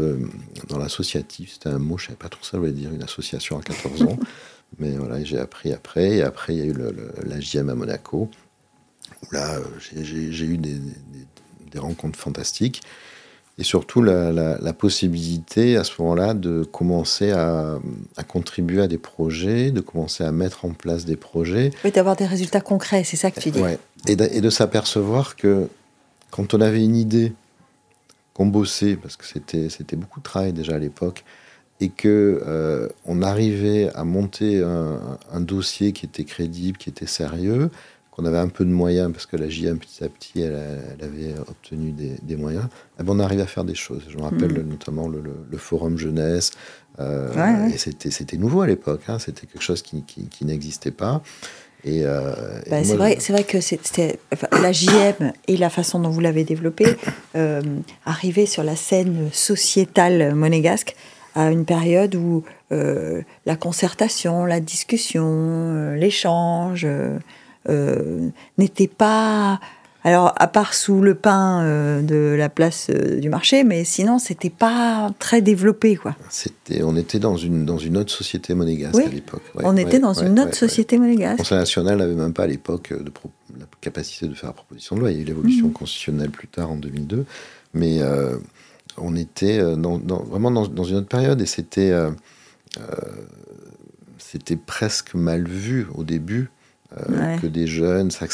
l'associatif. 0.76 1.50
Dans 1.50 1.54
C'était 1.54 1.68
un 1.68 1.78
mot, 1.78 1.96
je 1.96 2.02
ne 2.02 2.06
savais 2.08 2.16
pas 2.16 2.28
trop 2.28 2.42
ça 2.42 2.58
voulait 2.58 2.72
dire, 2.72 2.90
une 2.92 3.04
association 3.04 3.56
à 3.60 3.62
14 3.62 4.02
ans. 4.02 4.18
Mais 4.80 4.90
voilà, 4.96 5.22
j'ai 5.22 5.38
appris 5.38 5.72
après. 5.72 6.16
Et 6.16 6.22
après, 6.22 6.56
il 6.56 6.58
y 6.58 6.62
a 6.62 6.64
eu 6.64 6.72
le, 6.72 7.12
la 7.24 7.38
JM 7.38 7.68
à 7.68 7.76
Monaco, 7.76 8.28
où 9.22 9.32
là, 9.32 9.60
j'ai 9.94 10.44
eu 10.44 10.56
des, 10.56 10.78
des, 11.70 11.78
rencontres 11.78 12.18
fantastiques. 12.18 12.82
Et 13.56 13.62
surtout, 13.62 14.02
la, 14.02 14.32
la, 14.32 14.72
possibilité 14.72 15.76
à 15.76 15.84
ce 15.84 15.92
moment-là 16.02 16.34
de 16.34 16.64
commencer 16.64 17.30
à, 17.30 17.78
à, 18.16 18.24
contribuer 18.24 18.82
à 18.82 18.88
des 18.88 18.98
projets, 18.98 19.70
de 19.70 19.80
commencer 19.80 20.24
à 20.24 20.32
mettre 20.32 20.64
en 20.64 20.70
place 20.70 21.04
des 21.04 21.16
projets. 21.16 21.70
Oui, 21.84 21.92
d'avoir 21.92 22.16
des 22.16 22.26
résultats 22.26 22.60
concrets, 22.60 23.04
c'est 23.04 23.16
ça 23.16 23.30
que 23.30 23.38
tu 23.38 23.52
dis. 23.52 23.60
Ouais. 23.60 23.78
Et 24.08 24.16
de, 24.16 24.24
et 24.24 24.40
de 24.40 24.50
s'apercevoir 24.50 25.36
que 25.36 25.68
quand 26.32 26.54
on 26.54 26.60
avait 26.60 26.82
une 26.82 26.96
idée, 26.96 27.32
qu'on 28.34 28.46
bossait, 28.46 28.96
parce 28.96 29.16
que 29.16 29.26
c'était 29.26 29.96
beaucoup 29.96 30.20
de 30.20 30.24
travail 30.24 30.52
déjà 30.52 30.74
à 30.74 30.78
l'époque, 30.78 31.24
et 31.80 31.88
que 31.88 32.42
euh, 32.46 32.88
on 33.06 33.22
arrivait 33.22 33.90
à 33.94 34.04
monter 34.04 34.62
un, 34.62 35.40
dossier 35.40 35.92
qui 35.92 36.06
était 36.06 36.24
crédible, 36.24 36.76
qui 36.76 36.90
était 36.90 37.06
sérieux, 37.06 37.70
qu'on 38.10 38.24
avait 38.24 38.38
un 38.38 38.48
peu 38.48 38.64
de 38.64 38.70
moyens 38.70 39.12
parce 39.12 39.24
que 39.24 39.36
la 39.36 39.48
JM 39.48 39.78
petit 39.78 40.04
à 40.04 40.08
petit 40.08 40.40
elle, 40.40 40.56
avait 41.00 41.34
obtenu 41.48 41.92
des, 41.92 42.36
moyens, 42.36 42.66
eh 42.98 43.02
ben, 43.02 43.14
on 43.14 43.18
arrivait 43.18 43.42
à 43.42 43.46
faire 43.46 43.64
des 43.64 43.74
choses. 43.74 44.02
Je 44.08 44.16
me 44.16 44.22
rappelle 44.22 44.52
hmm. 44.52 44.68
notamment 44.68 45.08
le, 45.08 45.56
forum 45.56 45.96
jeunesse, 45.96 46.52
euh, 46.98 47.68
et 47.68 47.78
c'était 47.78 48.10
c'était 48.10 48.36
nouveau 48.36 48.60
à 48.60 48.66
l'époque, 48.66 49.02
hein, 49.08 49.18
c'était 49.18 49.46
quelque 49.46 49.62
chose 49.62 49.82
qui, 49.82 50.02
qui, 50.02 50.44
n'existait 50.44 50.90
pas. 50.90 51.22
Et, 51.84 52.02
euh, 52.04 52.32
bah, 52.68 52.84
c'est 52.84 52.96
vrai, 52.96 53.16
vrai, 53.16 53.44
que 53.44 53.60
c'était 53.60 54.18
la 54.52 54.72
JM 54.72 55.32
et 55.48 55.56
la 55.56 55.70
façon 55.70 55.98
dont 55.98 56.10
vous 56.10 56.20
l'avez 56.20 56.44
développée, 56.44 56.96
arriver 58.06 58.46
sur 58.46 58.62
la 58.62 58.76
scène 58.76 59.28
sociétale 59.32 60.34
monégasque 60.34 60.94
à 61.34 61.50
une 61.50 61.64
période 61.64 62.14
où 62.14 62.44
euh, 62.72 63.22
la 63.46 63.56
concertation, 63.56 64.44
la 64.44 64.60
discussion, 64.60 65.26
euh, 65.26 65.96
l'échange 65.96 66.86
euh, 67.68 68.28
n'était 68.58 68.88
pas. 68.88 69.60
Alors, 70.02 70.32
à 70.36 70.46
part 70.46 70.72
sous 70.72 71.02
le 71.02 71.14
pain 71.14 71.62
de 72.02 72.34
la 72.36 72.48
place 72.48 72.90
du 72.90 73.28
marché, 73.28 73.64
mais 73.64 73.84
sinon, 73.84 74.18
c'était 74.18 74.50
pas 74.50 75.10
très 75.18 75.42
développé, 75.42 75.96
quoi. 75.96 76.16
C'était, 76.30 76.82
on 76.82 76.96
était 76.96 77.18
dans 77.18 77.36
une, 77.36 77.66
dans 77.66 77.78
une 77.78 77.98
autre 77.98 78.10
société 78.10 78.54
monégasque 78.54 78.98
à 78.98 79.08
l'époque. 79.08 79.42
on 79.56 79.76
était 79.76 79.98
dans 79.98 80.14
une 80.14 80.40
autre 80.40 80.54
société 80.54 80.96
monégasque. 80.98 81.38
Le 81.38 81.42
Conseil 81.44 81.58
national 81.58 81.98
n'avait 81.98 82.14
même 82.14 82.32
pas 82.32 82.44
à 82.44 82.46
l'époque 82.46 82.92
de 82.92 83.12
la 83.58 83.66
capacité 83.80 84.26
de 84.26 84.34
faire 84.34 84.50
la 84.50 84.54
proposition 84.54 84.96
de 84.96 85.00
loi. 85.00 85.10
Il 85.10 85.16
y 85.16 85.20
a 85.20 85.22
eu 85.22 85.26
l'évolution 85.26 85.68
mmh. 85.68 85.72
constitutionnelle 85.72 86.30
plus 86.30 86.48
tard 86.48 86.70
en 86.70 86.76
2002, 86.76 87.26
mais 87.74 88.00
on 88.96 89.16
était 89.16 89.58
euh, 89.60 89.76
vraiment 89.76 90.50
dans, 90.50 90.84
une 90.84 90.96
autre 90.96 91.08
période 91.08 91.40
et 91.40 91.46
c'était 91.46 91.90
euh, 91.90 92.10
euh, 92.78 92.84
c'était 94.18 94.56
presque 94.56 95.14
mal 95.14 95.46
vu 95.46 95.86
au 95.94 96.04
début 96.04 96.50
que 97.40 97.46
des 97.46 97.66
jeunes. 97.66 98.10
Ça, 98.10 98.26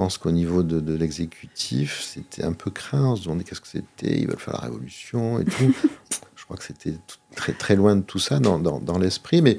pense 0.00 0.16
qu'au 0.16 0.30
niveau 0.30 0.62
de, 0.62 0.94
l'exécutif, 0.94 2.02
c'était 2.02 2.42
un 2.42 2.54
peu 2.54 2.70
craint. 2.70 3.04
On 3.04 3.16
se 3.16 3.24
demandait 3.24 3.44
qu'est-ce 3.44 3.60
que 3.60 3.68
c'était, 3.68 4.18
ils 4.18 4.26
veulent 4.26 4.38
faire 4.38 4.54
la 4.54 4.60
révolution 4.60 5.38
et 5.38 5.44
tout. 5.44 5.74
je 6.36 6.44
crois 6.44 6.56
que 6.56 6.64
c'était 6.64 6.94
très, 7.36 7.52
très 7.52 7.76
loin 7.76 7.96
de 7.96 8.00
tout 8.00 8.18
ça 8.18 8.38
dans, 8.40 8.98
l'esprit, 8.98 9.42
mais 9.42 9.58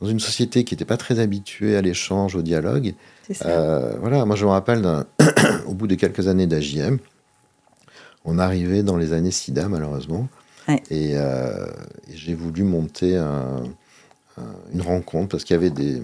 dans 0.00 0.06
une 0.06 0.18
société 0.18 0.64
qui 0.64 0.72
n'était 0.72 0.86
pas 0.86 0.96
très 0.96 1.18
habituée 1.18 1.76
à 1.76 1.82
l'échange, 1.82 2.36
au 2.36 2.40
dialogue. 2.40 2.94
voilà, 3.38 4.24
moi 4.24 4.34
je 4.34 4.46
me 4.46 4.50
rappelle 4.50 5.04
au 5.66 5.74
bout 5.74 5.86
de 5.86 5.94
quelques 5.94 6.26
années 6.26 6.46
d'AJM, 6.46 6.96
on 8.24 8.38
arrivait 8.38 8.82
dans 8.82 8.96
les 8.96 9.12
années 9.12 9.30
SIDA, 9.30 9.68
malheureusement. 9.68 10.26
Euh, 10.70 10.76
et, 10.90 12.16
j'ai 12.16 12.34
voulu 12.34 12.62
monter 12.62 13.14
une 14.72 14.80
rencontre 14.80 15.28
parce 15.28 15.44
qu'il 15.44 15.52
y 15.52 15.58
avait 15.58 15.68
des, 15.68 16.00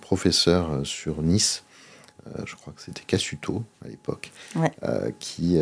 professeurs 0.00 0.72
euh, 0.72 0.84
sur 0.84 1.22
Nice, 1.22 1.62
euh, 2.26 2.42
je 2.44 2.54
crois 2.56 2.72
que 2.72 2.80
c'était 2.80 3.02
Cassuto 3.02 3.64
à 3.84 3.88
l'époque, 3.88 4.32
qui, 5.18 5.58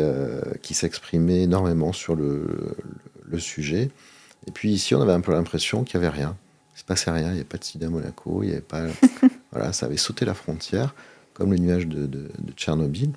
qui 0.61 0.73
s'exprimaient 0.73 1.43
énormément 1.43 1.93
sur 1.93 2.15
le, 2.15 2.75
sujet. 3.37 3.89
Et 4.47 4.51
puis 4.51 4.71
ici, 4.71 4.93
on 4.95 5.01
avait 5.01 5.13
un 5.13 5.21
peu 5.21 5.31
l'impression 5.31 5.83
qu'il 5.83 5.99
n'y 5.99 6.05
avait 6.05 6.15
rien. 6.15 6.35
Il 6.71 6.75
ne 6.75 6.79
se 6.79 6.83
passait 6.85 7.11
rien, 7.11 7.27
il 7.27 7.33
n'y 7.33 7.39
avait 7.39 7.43
pas 7.43 7.57
de 7.57 7.63
sida 7.63 7.87
à 7.87 7.89
Monaco, 7.89 8.43
il 8.43 8.47
n'y 8.47 8.51
avait 8.53 8.61
pas. 8.61 8.87
voilà, 9.51 9.71
ça 9.71 9.85
avait 9.85 9.97
sauté 9.97 10.25
la 10.25 10.33
frontière, 10.33 10.95
comme 11.33 11.51
le 11.51 11.57
nuage 11.57 11.87
de, 11.87 12.29
Tchernobyl. 12.55 13.11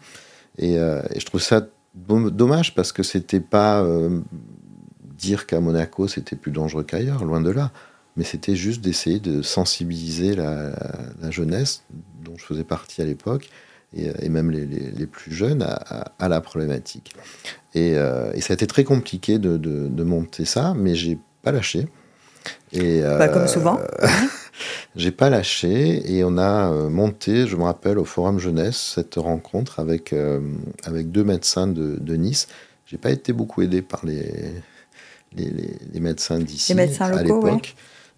Et, 0.59 0.75
et, 0.75 1.21
je 1.21 1.27
trouve 1.27 1.41
ça 1.41 1.67
dommage 1.95 2.75
parce 2.75 2.93
que 2.93 3.03
c'était 3.03 3.41
pas 3.41 3.83
euh, 3.83 4.21
dire 5.17 5.47
qu'à 5.47 5.61
Monaco 5.61 6.09
c'était 6.09 6.37
plus 6.37 6.53
dangereux 6.53 6.83
qu'ailleurs, 6.83 7.25
loin 7.25 7.41
de 7.41 7.51
là. 7.51 7.71
Mais 8.17 8.25
c'était 8.25 8.55
juste 8.55 8.81
d'essayer 8.81 9.19
de 9.19 9.43
sensibiliser 9.43 10.37
la, 10.37 10.73
jeunesse 11.31 11.83
dont 12.25 12.37
je 12.37 12.45
faisais 12.45 12.65
partie 12.65 13.03
à 13.03 13.05
l'époque 13.05 13.51
et, 13.97 14.29
même 14.29 14.51
les, 14.51 15.07
plus 15.07 15.33
jeunes 15.33 15.63
à, 15.63 16.29
la 16.29 16.41
problématique. 16.41 17.15
Et, 17.75 17.95
ça 17.95 18.53
a 18.53 18.55
été 18.55 18.67
très 18.67 18.83
compliqué 18.83 19.39
de, 19.39 19.57
de 19.57 20.03
monter 20.03 20.45
ça, 20.45 20.75
mais 20.77 20.97
j'ai 20.97 21.17
pas 21.43 21.53
lâché. 21.53 21.87
Et, 22.73 23.03
bah, 23.03 23.29
comme 23.29 23.47
souvent. 23.47 23.79
j'ai 24.97 25.11
pas 25.11 25.31
lâché 25.31 26.15
et 26.15 26.25
on 26.25 26.39
a 26.39 26.71
euh, 26.71 26.89
monté, 26.89 27.47
je 27.47 27.57
me 27.57 27.63
rappelle, 27.63 27.99
au 27.99 28.05
Forum 28.05 28.39
Jeunesse, 28.39 28.95
cette 28.95 29.15
rencontre 29.17 29.81
avec, 29.81 30.13
euh, 30.13 30.41
avec 30.85 31.11
deux 31.11 31.25
médecins 31.25 31.67
de, 31.67 31.97
de 32.01 32.17
Nice. 32.17 32.49
J'ai 32.87 32.99
pas 32.99 33.11
été 33.11 33.33
beaucoup 33.33 33.63
aidé 33.63 33.83
par 33.83 34.05
les, 34.05 34.53
les, 35.37 35.51
les, 35.93 36.01
médecins 36.01 36.39
d'ici 36.39 36.73
à 36.73 37.23
l'époque. 37.23 37.75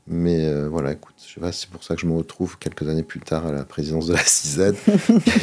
Mais 0.09 0.45
euh, 0.45 0.69
voilà, 0.69 0.93
écoute, 0.93 1.15
je 1.27 1.35
sais 1.35 1.41
pas, 1.41 1.51
c'est 1.51 1.69
pour 1.69 1.83
ça 1.83 1.97
que 1.97 2.01
je 2.01 2.07
me 2.07 2.17
retrouve 2.17 2.59
quelques 2.59 2.89
années 2.89 3.03
plus 3.03 3.21
tard 3.21 3.47
à 3.47 3.53
la 3.53 3.65
présidence 3.65 4.07
de 4.07 4.15
la 4.15 4.25
CIZ. 4.25 4.75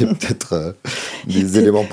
y 0.00 0.04
a 0.04 0.14
peut-être 0.14 0.74
des 1.26 1.58
éléments 1.58 1.84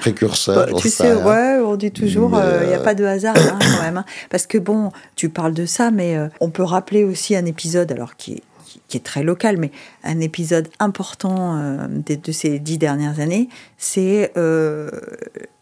précurseurs. 0.00 0.66
Bah, 0.66 0.78
tu 0.78 0.88
sais, 0.90 1.14
ouais, 1.14 1.58
on 1.64 1.76
dit 1.76 1.92
toujours, 1.92 2.38
il 2.62 2.68
n'y 2.68 2.74
a 2.74 2.80
pas 2.80 2.94
de 2.94 3.04
hasard 3.04 3.36
hein, 3.36 3.58
quand 3.60 3.82
même. 3.82 3.98
Hein. 3.98 4.04
Parce 4.28 4.46
que 4.46 4.58
bon, 4.58 4.90
tu 5.14 5.28
parles 5.28 5.54
de 5.54 5.66
ça, 5.66 5.90
mais 5.90 6.16
on 6.40 6.50
peut 6.50 6.64
rappeler 6.64 7.04
aussi 7.04 7.36
un 7.36 7.46
épisode, 7.46 7.92
alors 7.92 8.16
qui 8.16 8.34
est 8.34 8.42
qui 8.88 8.96
est 8.96 9.04
très 9.04 9.22
local, 9.22 9.56
mais 9.56 9.70
un 10.04 10.20
épisode 10.20 10.68
important 10.78 11.56
euh, 11.56 11.86
de, 11.88 12.32
ces 12.32 12.58
dix 12.58 12.78
dernières 12.78 13.20
années, 13.20 13.48
c'est 13.78 14.32
euh, 14.36 14.90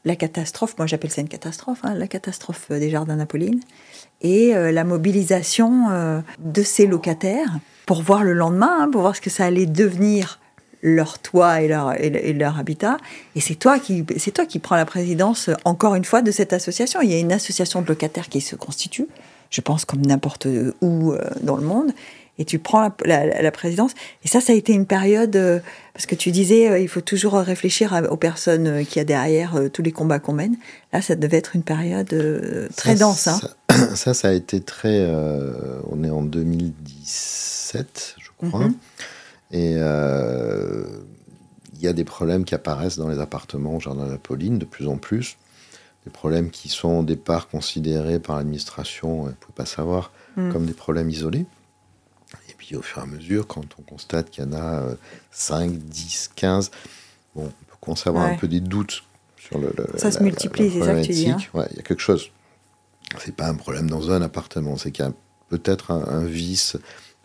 la 0.05 0.17
catastrophe, 0.17 0.77
moi 0.79 0.87
j'appelle 0.87 1.11
ça 1.11 1.21
une 1.21 1.29
catastrophe, 1.29 1.81
hein, 1.85 1.95
la 1.95 2.07
catastrophe 2.07 2.71
des 2.71 2.91
jardins 2.91 3.17
d'Apolline, 3.17 3.61
et 4.21 4.55
euh, 4.55 4.73
la 4.73 4.85
mobilisation 4.85 6.23
de 6.39 6.63
ces 6.63 6.87
locataires 6.87 7.59
pour 7.87 8.03
voir 8.03 8.25
le 8.25 8.33
lendemain, 8.33 8.79
hein, 8.81 8.91
pour 8.91 9.03
voir 9.03 9.17
ce 9.17 9.21
que 9.21 9.31
ça 9.31 9.45
allait 9.45 9.67
devenir 9.67 10.41
leur 10.83 11.19
toit 11.19 11.63
et 11.63 11.69
leur, 11.69 11.99
et 11.99 12.33
leur 12.35 12.59
habitat. 12.59 12.99
Et 13.37 13.41
c'est 13.41 13.55
toi, 13.55 13.79
qui, 13.79 14.05
c'est 14.19 14.33
toi 14.33 14.45
qui 14.45 14.59
prends 14.59 14.77
la 14.77 14.85
présidence, 14.85 15.49
encore 15.65 15.95
une 15.95 16.05
fois, 16.05 16.21
de 16.21 16.31
cette 16.31 16.53
association. 16.53 17.01
Il 17.01 17.11
y 17.11 17.15
a 17.15 17.19
une 17.19 17.33
association 17.33 17.81
de 17.81 17.87
locataires 17.87 18.29
qui 18.29 18.43
se 18.43 18.55
constitue, 18.55 19.07
je 19.49 19.61
pense 19.63 19.87
comme 19.87 20.05
n'importe 20.05 20.47
où 20.83 21.15
dans 21.43 21.57
le 21.57 21.63
monde 21.63 21.93
et 22.39 22.45
tu 22.45 22.59
prends 22.59 22.91
la, 23.05 23.51
présidence. 23.53 23.93
Et 24.25 24.29
ça, 24.29 24.41
ça 24.41 24.53
a 24.53 24.57
été 24.57 24.73
une 24.73 24.87
période, 24.87 25.37
euh, 25.37 25.61
parce 25.93 26.07
que 26.07 26.17
tu 26.17 26.33
disais, 26.33 26.69
euh, 26.69 26.79
il 26.81 26.89
faut 26.89 27.01
toujours 27.01 27.35
réfléchir 27.35 28.09
aux 28.11 28.17
personnes 28.17 28.67
euh, 28.67 28.85
qui 28.85 28.99
y 28.99 29.03
a 29.03 29.05
derrière 29.05 29.57
tous 29.73 29.83
les 29.83 29.93
combats 29.93 30.19
qu'on 30.19 30.33
mène. 30.33 30.57
Là, 30.93 31.01
ça 31.01 31.15
devait 31.15 31.37
être 31.37 31.55
une 31.55 31.63
période 31.63 32.09
très 32.77 32.97
dense. 32.97 33.29
Hein. 33.29 33.41
Ça, 33.95 34.15
ça, 34.15 34.29
a 34.29 34.33
été 34.33 34.61
très... 34.61 35.09
on 35.91 36.05
est 36.05 36.11
en 36.11 36.23
2017, 36.23 38.17
je 38.19 38.49
crois. 38.49 38.67
Mhm. 38.67 38.75
Et 39.53 39.73
il 41.75 41.83
y 41.83 41.89
a 41.89 41.93
des 41.93 42.05
problèmes 42.05 42.45
qui 42.45 42.55
apparaissent 42.55 42.99
dans 42.99 43.09
les 43.09 43.19
appartements 43.19 43.77
au 43.77 43.81
Jardin 43.81 44.07
de 44.07 44.13
la 44.13 44.19
Pauline 44.19 44.59
de 44.59 44.65
plus 44.65 44.89
en 44.89 44.97
plus. 44.97 45.37
Des 46.05 46.11
problèmes 46.11 46.51
qui 46.51 46.69
sont 46.69 46.99
au 46.99 47.03
départ 47.03 47.49
considérés 47.49 48.19
par 48.19 48.37
l'administration, 48.37 49.23
on 49.23 49.27
ne 49.27 49.31
peut 49.31 49.53
pas 49.55 49.67
savoir, 49.67 50.13
mhm. 50.37 50.53
comme 50.53 50.67
des 50.67 50.75
problèmes 50.75 51.11
isolés 51.11 51.47
au 52.73 52.83
fur 52.83 52.99
et 52.99 53.03
à 53.03 53.07
mesure, 53.07 53.47
quand 53.47 53.65
on 53.79 53.83
constate 53.83 54.31
qu'il 54.31 54.45
y 54.45 54.47
en 54.47 54.53
a 54.53 54.83
5, 55.31 55.73
10, 55.73 56.31
15, 56.35 56.71
bon, 57.35 57.45
on 57.45 57.47
peut 57.47 57.77
commencer 57.81 58.09
à 58.09 58.11
avoir 58.11 58.27
un 58.27 58.37
peu 58.37 58.49
des 58.49 58.61
doutes 58.61 59.03
sur 59.37 59.59
le. 59.59 59.73
ça 59.97 60.11
se 60.11 60.23
multiplie, 60.23 60.71
c'est 60.71 60.81
ça 60.81 60.95
que 60.95 61.05
tu 61.05 61.13
dis. 61.13 61.31
Hein. 61.31 61.39
il 61.71 61.77
y 61.77 61.81
a 61.81 61.83
quelque 61.83 62.01
chose. 62.01 62.31
C'est 63.19 63.37
pas 63.37 63.47
un 63.47 63.55
problème 63.55 63.89
dans 63.89 64.11
un 64.11 64.23
appartement, 64.23 64.77
c'est 64.77 64.91
qu'il 64.91 65.05
y 65.05 65.09
a 65.09 65.13
peut-être 65.49 65.93
un, 65.93 66.25
vice 66.25 66.77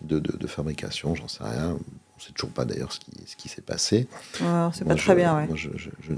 de, 0.02 0.20
de, 0.20 0.48
fabrication, 0.48 1.16
j'en 1.16 1.28
sais 1.28 1.44
rien. 1.44 1.78
On 2.16 2.20
sait 2.20 2.32
toujours 2.34 2.52
pas 2.52 2.66
d'ailleurs 2.66 2.92
ce 2.92 3.00
qui, 3.00 3.12
ce 3.26 3.36
qui 3.36 3.50
s'est 3.50 3.62
passé. 3.62 4.08
c'est 4.74 4.86
pas 4.86 4.96
très 4.96 5.16
bien, 5.16 5.46
Moi, 5.46 5.56
je, 5.56 5.70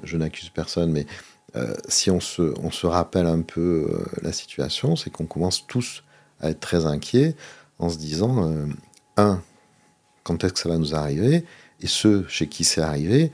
je, 0.03 0.17
n'accuse 0.17 0.49
personne, 0.49 0.91
mais 0.91 1.05
euh, 1.55 1.73
si 1.87 2.09
on 2.09 2.19
se, 2.19 2.53
on 2.61 2.71
se 2.71 2.87
rappelle 2.87 3.27
un 3.27 3.41
peu 3.41 3.87
euh, 3.91 4.05
la 4.21 4.31
situation, 4.31 4.95
c'est 4.95 5.09
qu'on 5.09 5.25
commence 5.25 5.67
tous 5.67 6.03
à 6.39 6.49
être 6.49 6.59
très 6.59 6.85
inquiets 6.85 7.35
en 7.77 7.89
se 7.89 7.97
disant 7.97 8.49
euh, 8.49 8.65
un, 9.21 9.41
quand 10.23 10.43
est-ce 10.43 10.53
que 10.53 10.59
ça 10.59 10.69
va 10.69 10.77
nous 10.77 10.95
arriver 10.95 11.45
Et 11.81 11.87
ceux 11.87 12.25
chez 12.27 12.47
qui 12.47 12.63
c'est 12.63 12.81
arrivé, 12.81 13.31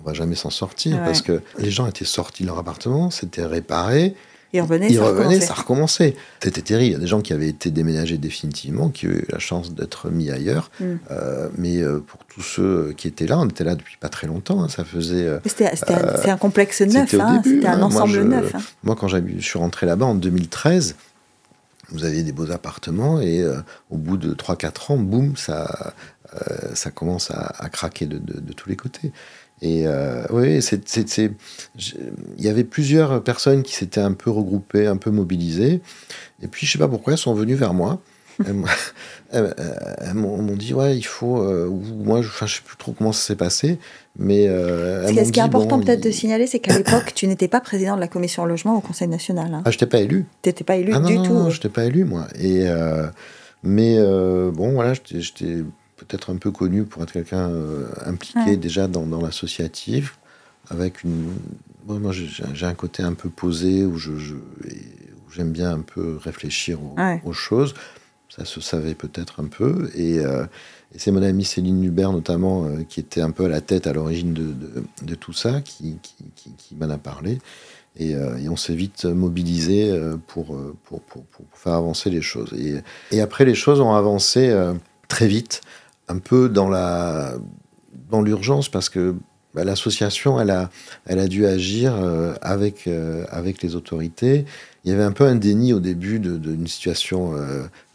on 0.00 0.06
va 0.06 0.12
jamais 0.12 0.34
s'en 0.34 0.50
sortir 0.50 1.02
parce 1.04 1.22
que 1.22 1.40
les 1.58 1.70
gens 1.70 1.86
étaient 1.86 2.04
sortis 2.04 2.42
de 2.42 2.48
leur 2.48 2.58
appartement, 2.58 3.10
c'était 3.10 3.44
réparé. 3.44 4.14
Ils 4.52 4.60
revenaient, 4.62 4.92
ça, 4.92 5.04
revenaient 5.04 5.40
ça 5.40 5.54
recommençait. 5.54 6.16
C'était 6.42 6.62
terrible. 6.62 6.86
Il 6.86 6.92
y 6.92 6.96
a 6.96 6.98
des 6.98 7.06
gens 7.06 7.20
qui 7.20 7.32
avaient 7.32 7.48
été 7.48 7.70
déménagés 7.70 8.18
définitivement, 8.18 8.88
qui 8.88 9.06
ont 9.06 9.10
eu 9.10 9.24
la 9.30 9.38
chance 9.38 9.72
d'être 9.74 10.10
mis 10.10 10.28
ailleurs. 10.28 10.72
Mm. 10.80 10.84
Euh, 11.12 11.48
mais 11.56 11.76
euh, 11.76 12.00
pour 12.00 12.24
tous 12.24 12.42
ceux 12.42 12.92
qui 12.96 13.06
étaient 13.06 13.28
là, 13.28 13.38
on 13.38 13.46
était 13.48 13.62
là 13.62 13.76
depuis 13.76 13.96
pas 13.96 14.08
très 14.08 14.26
longtemps. 14.26 14.60
Hein. 14.64 14.68
ça 14.68 14.84
faisait. 14.84 15.24
Euh, 15.24 15.38
c'était 15.44 16.30
un, 16.30 16.36
complexe 16.36 16.80
neuf. 16.80 17.10
C'était 17.10 17.22
hein. 17.22 17.42
un 17.64 17.68
hein. 17.78 17.82
ensemble 17.82 18.22
neuf. 18.22 18.52
Moi, 18.82 18.96
quand 18.96 19.06
je 19.06 19.18
suis 19.38 19.58
rentré 19.58 19.86
là-bas 19.86 20.06
en 20.06 20.16
2013, 20.16 20.96
vous 21.90 22.04
aviez 22.04 22.22
des 22.22 22.32
beaux 22.32 22.50
appartements 22.50 23.20
et 23.20 23.40
euh, 23.40 23.60
au 23.90 23.96
bout 23.96 24.16
de 24.16 24.34
3-4 24.34 24.92
ans, 24.92 24.96
boum, 24.96 25.36
ça, 25.36 25.94
euh, 26.34 26.74
ça 26.74 26.90
commence 26.90 27.30
à, 27.30 27.68
craquer 27.70 28.06
de, 28.06 28.52
tous 28.52 28.68
les 28.68 28.76
côtés. 28.76 29.12
Et 29.62 29.86
euh, 29.86 30.24
oui, 30.30 30.60
il 30.60 32.44
y 32.44 32.48
avait 32.48 32.64
plusieurs 32.64 33.22
personnes 33.22 33.62
qui 33.62 33.74
s'étaient 33.74 34.00
un 34.00 34.14
peu 34.14 34.30
regroupées, 34.30 34.86
un 34.86 34.96
peu 34.96 35.10
mobilisées. 35.10 35.82
Et 36.42 36.48
puis, 36.48 36.66
je 36.66 36.72
sais 36.72 36.78
pas 36.78 36.88
pourquoi, 36.88 37.12
elles 37.12 37.18
sont 37.18 37.34
venues 37.34 37.54
vers 37.54 37.74
moi. 37.74 38.00
elles, 39.32 40.14
m'ont 40.14 40.56
dit, 40.56 40.74
ouais, 40.74 40.96
il 40.96 41.02
faut. 41.02 41.42
moi, 41.70 42.22
je 42.22 42.28
ne 42.28 42.48
sais 42.48 42.60
plus 42.64 42.76
trop 42.76 42.92
comment 42.92 43.12
ça 43.12 43.26
s'est 43.26 43.36
passé. 43.36 43.78
Mais 44.18 44.48
euh, 44.48 45.06
ce, 45.06 45.30
qui 45.30 45.38
est 45.38 45.42
important 45.42 45.78
peut-être 45.80 46.02
de 46.02 46.10
signaler, 46.10 46.46
c'est 46.46 46.58
qu'à 46.58 46.76
l'époque, 46.76 47.12
tu 47.14 47.26
n'étais 47.26 47.48
pas 47.48 47.60
président 47.60 47.94
de 47.94 48.00
la 48.00 48.08
commission 48.08 48.44
logement 48.44 48.76
au 48.76 48.80
Conseil 48.80 49.08
national. 49.08 49.54
Hein. 49.54 49.62
Ah, 49.64 49.70
je 49.70 49.76
n'étais 49.76 49.86
pas 49.86 50.00
élu. 50.00 50.26
Tu 50.42 50.48
n'étais 50.48 50.64
pas 50.64 50.76
élu 50.76 50.92
ah, 50.94 51.00
du 51.00 51.16
tout. 51.16 51.32
Non, 51.32 51.50
je 51.50 51.56
n'étais 51.56 51.68
pas 51.68 51.84
élu, 51.84 52.04
moi. 52.04 52.26
Et, 52.38 52.68
euh, 52.68 53.06
mais 53.62 53.96
euh, 53.98 54.50
bon, 54.50 54.72
voilà, 54.72 54.94
j'étais 54.94 55.62
peut-être 55.96 56.30
un 56.30 56.36
peu 56.36 56.50
connu 56.50 56.84
pour 56.84 57.02
être 57.02 57.12
quelqu'un 57.12 57.50
impliqué 58.04 58.56
déjà 58.56 58.88
dans, 58.88 59.06
dans 59.06 59.20
l'associatif, 59.20 60.18
avec 60.70 61.04
une. 61.04 61.32
moi, 61.86 62.12
j'ai 62.12 62.66
un 62.66 62.74
côté 62.74 63.02
un 63.02 63.14
peu 63.14 63.28
posé 63.28 63.84
où 63.84 63.96
je, 63.96 64.12
j'aime 65.32 65.52
bien 65.52 65.72
un 65.72 65.80
peu 65.80 66.18
réfléchir 66.22 66.78
aux, 67.24 67.32
choses. 67.32 67.74
Ça 68.34 68.44
se 68.44 68.60
savait 68.60 68.94
peut-être 68.94 69.40
un 69.40 69.46
peu. 69.46 69.90
Et. 69.94 70.20
Et 70.94 70.98
c'est 70.98 71.12
mon 71.12 71.22
amie 71.22 71.44
Céline 71.44 71.84
Hubert, 71.84 72.12
notamment, 72.12 72.64
euh, 72.64 72.82
qui 72.88 73.00
était 73.00 73.20
un 73.20 73.30
peu 73.30 73.44
à 73.44 73.48
la 73.48 73.60
tête 73.60 73.86
à 73.86 73.92
l'origine 73.92 74.32
de, 74.32 75.14
tout 75.14 75.32
ça, 75.32 75.60
qui, 75.60 75.98
m'en 76.78 76.90
a 76.90 76.98
parlé. 76.98 77.38
Et, 77.96 78.14
euh, 78.14 78.38
on 78.50 78.56
s'est 78.56 78.74
vite 78.74 79.04
mobilisé 79.04 79.90
euh, 79.90 80.16
pour, 80.26 80.56
faire 81.52 81.74
avancer 81.74 82.10
les 82.10 82.22
choses. 82.22 82.52
Et, 83.12 83.20
après, 83.20 83.44
les 83.44 83.54
choses 83.54 83.80
ont 83.80 83.92
avancé 83.92 84.52
très 85.06 85.28
vite, 85.28 85.60
un 86.08 86.18
peu 86.18 86.48
dans 86.48 86.68
l'urgence, 88.22 88.68
parce 88.68 88.88
que 88.88 89.14
bah, 89.54 89.62
l'association, 89.62 90.40
elle 90.40 90.50
a, 90.50 91.28
dû 91.28 91.46
agir 91.46 91.94
avec 92.42 92.82
les 92.84 93.76
autorités. 93.76 94.44
Il 94.84 94.90
y 94.90 94.94
avait 94.94 95.04
un 95.04 95.12
peu 95.12 95.24
un 95.24 95.36
déni 95.36 95.72
au 95.72 95.80
début 95.80 96.18
d'une 96.20 96.66
situation 96.66 97.34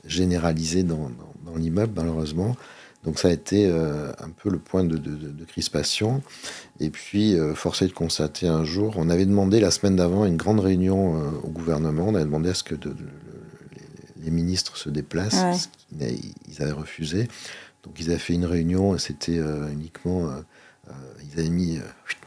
généralisée 0.06 0.84
dans, 0.84 1.10
dans, 1.10 1.52
dans 1.52 1.56
l'immeuble, 1.58 1.94
malheureusement. 1.96 2.56
Donc 3.06 3.20
ça 3.20 3.28
a 3.28 3.32
été 3.32 3.68
euh, 3.68 4.12
un 4.20 4.30
peu 4.30 4.50
le 4.50 4.58
point 4.58 4.84
de, 4.84 5.00
crispation. 5.46 6.24
Et 6.80 6.90
puis, 6.90 7.38
euh, 7.38 7.54
forcé 7.54 7.88
de 7.88 7.94
constater 7.94 8.48
un 8.48 8.66
jour, 8.66 8.96
on 8.98 9.10
avait 9.10 9.26
demandé 9.26 9.60
la 9.60 9.72
semaine 9.72 9.96
d'avant 9.96 10.26
une 10.26 10.38
grande 10.38 10.60
réunion 10.60 11.16
euh, 11.16 11.30
au 11.44 11.50
gouvernement, 11.50 12.08
on 12.08 12.16
avait 12.16 12.26
demandé 12.26 12.50
à 12.50 12.54
ce 12.56 12.64
que 12.64 12.76
les, 12.76 14.32
ministres 14.32 14.76
se 14.76 14.90
déplacent, 14.90 15.70
ils 16.00 16.62
avaient 16.62 16.72
refusé. 16.72 17.28
Donc 17.84 18.00
ils 18.00 18.10
avaient 18.10 18.18
fait 18.18 18.34
une 18.34 18.46
réunion, 18.46 18.96
et 18.96 19.00
c'était 19.00 19.40
uniquement... 19.72 20.28
ils 21.24 21.40
avaient 21.40 21.50
mis 21.50 21.80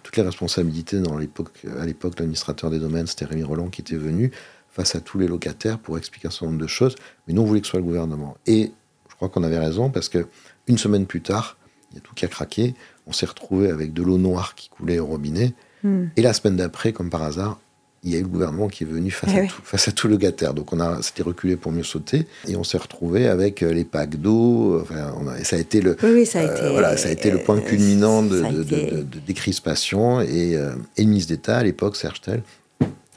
toutes 0.09 0.17
les 0.17 0.23
responsabilités 0.23 1.01
dans 1.01 1.19
l'époque, 1.19 1.67
à 1.79 1.85
l'époque, 1.85 2.19
l'administrateur 2.19 2.71
des 2.71 2.79
domaines, 2.79 3.07
c'était 3.07 3.27
Rémi 3.27 3.43
Roland 3.43 3.69
qui 3.69 3.83
était 3.83 3.97
venu 3.97 4.31
face 4.71 4.95
à 4.95 5.03
tous 5.03 5.19
les 5.19 5.29
locataires 5.29 5.79
pour 5.79 5.99
expliquer 5.99 6.29
un 6.29 6.31
certain 6.31 6.47
nombre 6.47 6.63
de 6.63 6.67
choses, 6.67 6.97
mais 7.27 7.35
nous 7.35 7.43
on 7.43 7.45
voulait 7.45 7.61
que 7.61 7.67
ce 7.67 7.73
soit 7.73 7.81
le 7.81 7.85
gouvernement. 7.85 8.39
Et 8.47 8.73
je 9.11 9.17
crois 9.17 9.29
qu'on 9.29 9.43
avait 9.43 9.59
raison 9.59 9.91
parce 9.91 10.09
que 10.09 10.27
une 10.67 10.79
semaine 10.79 11.05
plus 11.05 11.21
tard, 11.21 11.59
il 11.91 11.97
y 11.97 11.99
a 11.99 12.01
tout 12.01 12.15
qui 12.15 12.25
a 12.25 12.29
craqué. 12.29 12.75
On 13.07 13.13
s'est 13.13 13.27
retrouvé 13.27 13.69
avec 13.71 13.93
de 13.93 14.03
l'eau 14.03 14.17
noire 14.17 14.55
qui 14.55 14.71
coulait 14.71 14.99
au 14.99 15.05
robinet. 15.05 15.53
Hmm. 15.83 16.07
Et 16.17 16.23
la 16.23 16.33
semaine 16.33 16.57
d'après, 16.57 16.95
comme 16.95 17.11
par 17.11 17.23
hasard, 17.23 17.61
il 18.05 18.13
y 18.13 18.17
a 18.17 18.19
eu 18.19 18.23
le 18.23 18.29
gouvernement 18.29 18.69
qui 18.69 18.85
est 18.85 18.87
venu 18.87 19.11
face, 19.11 19.31
eh 19.35 19.41
à, 19.41 19.47
tout, 19.47 19.61
face 19.63 19.89
à 19.89 19.93
tout 19.93 20.09
le 20.09 20.17
gâter. 20.17 20.51
Donc 20.55 20.73
on 20.73 20.81
a 20.81 21.03
s'était 21.03 21.23
reculé 21.23 21.57
pour 21.57 21.73
mieux 21.73 21.83
sauter 21.83 22.27
et 22.47 22.57
on 22.57 22.65
s'est 22.65 22.79
retrouvé 22.79 23.29
avec 23.29 23.63
euh, 23.63 23.73
les 23.73 23.85
packs 23.85 24.17
d'eau. 24.17 24.81
Enfin, 24.81 25.13
ça 25.43 25.57
a 25.57 25.59
été 25.59 25.81
le 25.81 25.97
ça, 25.97 26.07
a 26.07 26.43
euh, 26.43 26.57
été, 26.57 26.71
voilà, 26.71 26.97
ça 26.97 27.09
a 27.09 27.13
été 27.13 27.31
le 27.31 27.39
point 27.39 27.61
culminant 27.61 28.23
de, 28.23 28.63
de, 28.63 29.03
décrispation. 29.27 30.21
Et, 30.21 30.57
euh, 30.57 30.73
et, 30.97 31.03
le 31.03 31.09
ministre 31.09 31.33
d'État 31.33 31.59
à 31.59 31.63
l'époque, 31.63 31.97
Serge 31.97 32.21
Tell, 32.21 32.43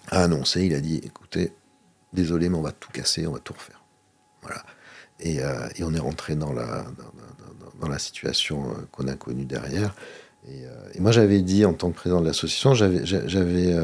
a 0.09 0.23
annoncé, 0.23 0.65
il 0.65 0.73
a 0.73 0.79
dit, 0.79 1.01
écoutez, 1.03 1.51
désolé, 2.13 2.49
mais 2.49 2.57
on 2.57 2.61
va 2.61 2.71
tout 2.71 2.89
casser, 2.91 3.27
on 3.27 3.33
va 3.33 3.39
tout 3.39 3.53
refaire. 3.53 3.81
Voilà. 4.41 4.63
Et, 5.19 5.37
et 5.77 5.83
on 5.83 5.93
est 5.93 5.99
rentré 5.99 6.33
dans 6.33 6.51
la, 6.51 6.83
dans 7.81 7.89
la 7.89 7.99
situation 7.99 8.69
euh, 8.69 8.73
qu'on 8.91 9.07
a 9.07 9.15
connue 9.15 9.45
derrière. 9.45 9.93
Et, 10.47 10.99
moi, 10.99 11.11
j'avais 11.11 11.41
dit, 11.41 11.65
en 11.65 11.73
tant 11.73 11.91
que 11.91 11.95
président 11.95 12.21
de 12.21 12.25
l'association, 12.25 12.73
j'avais 12.73 13.75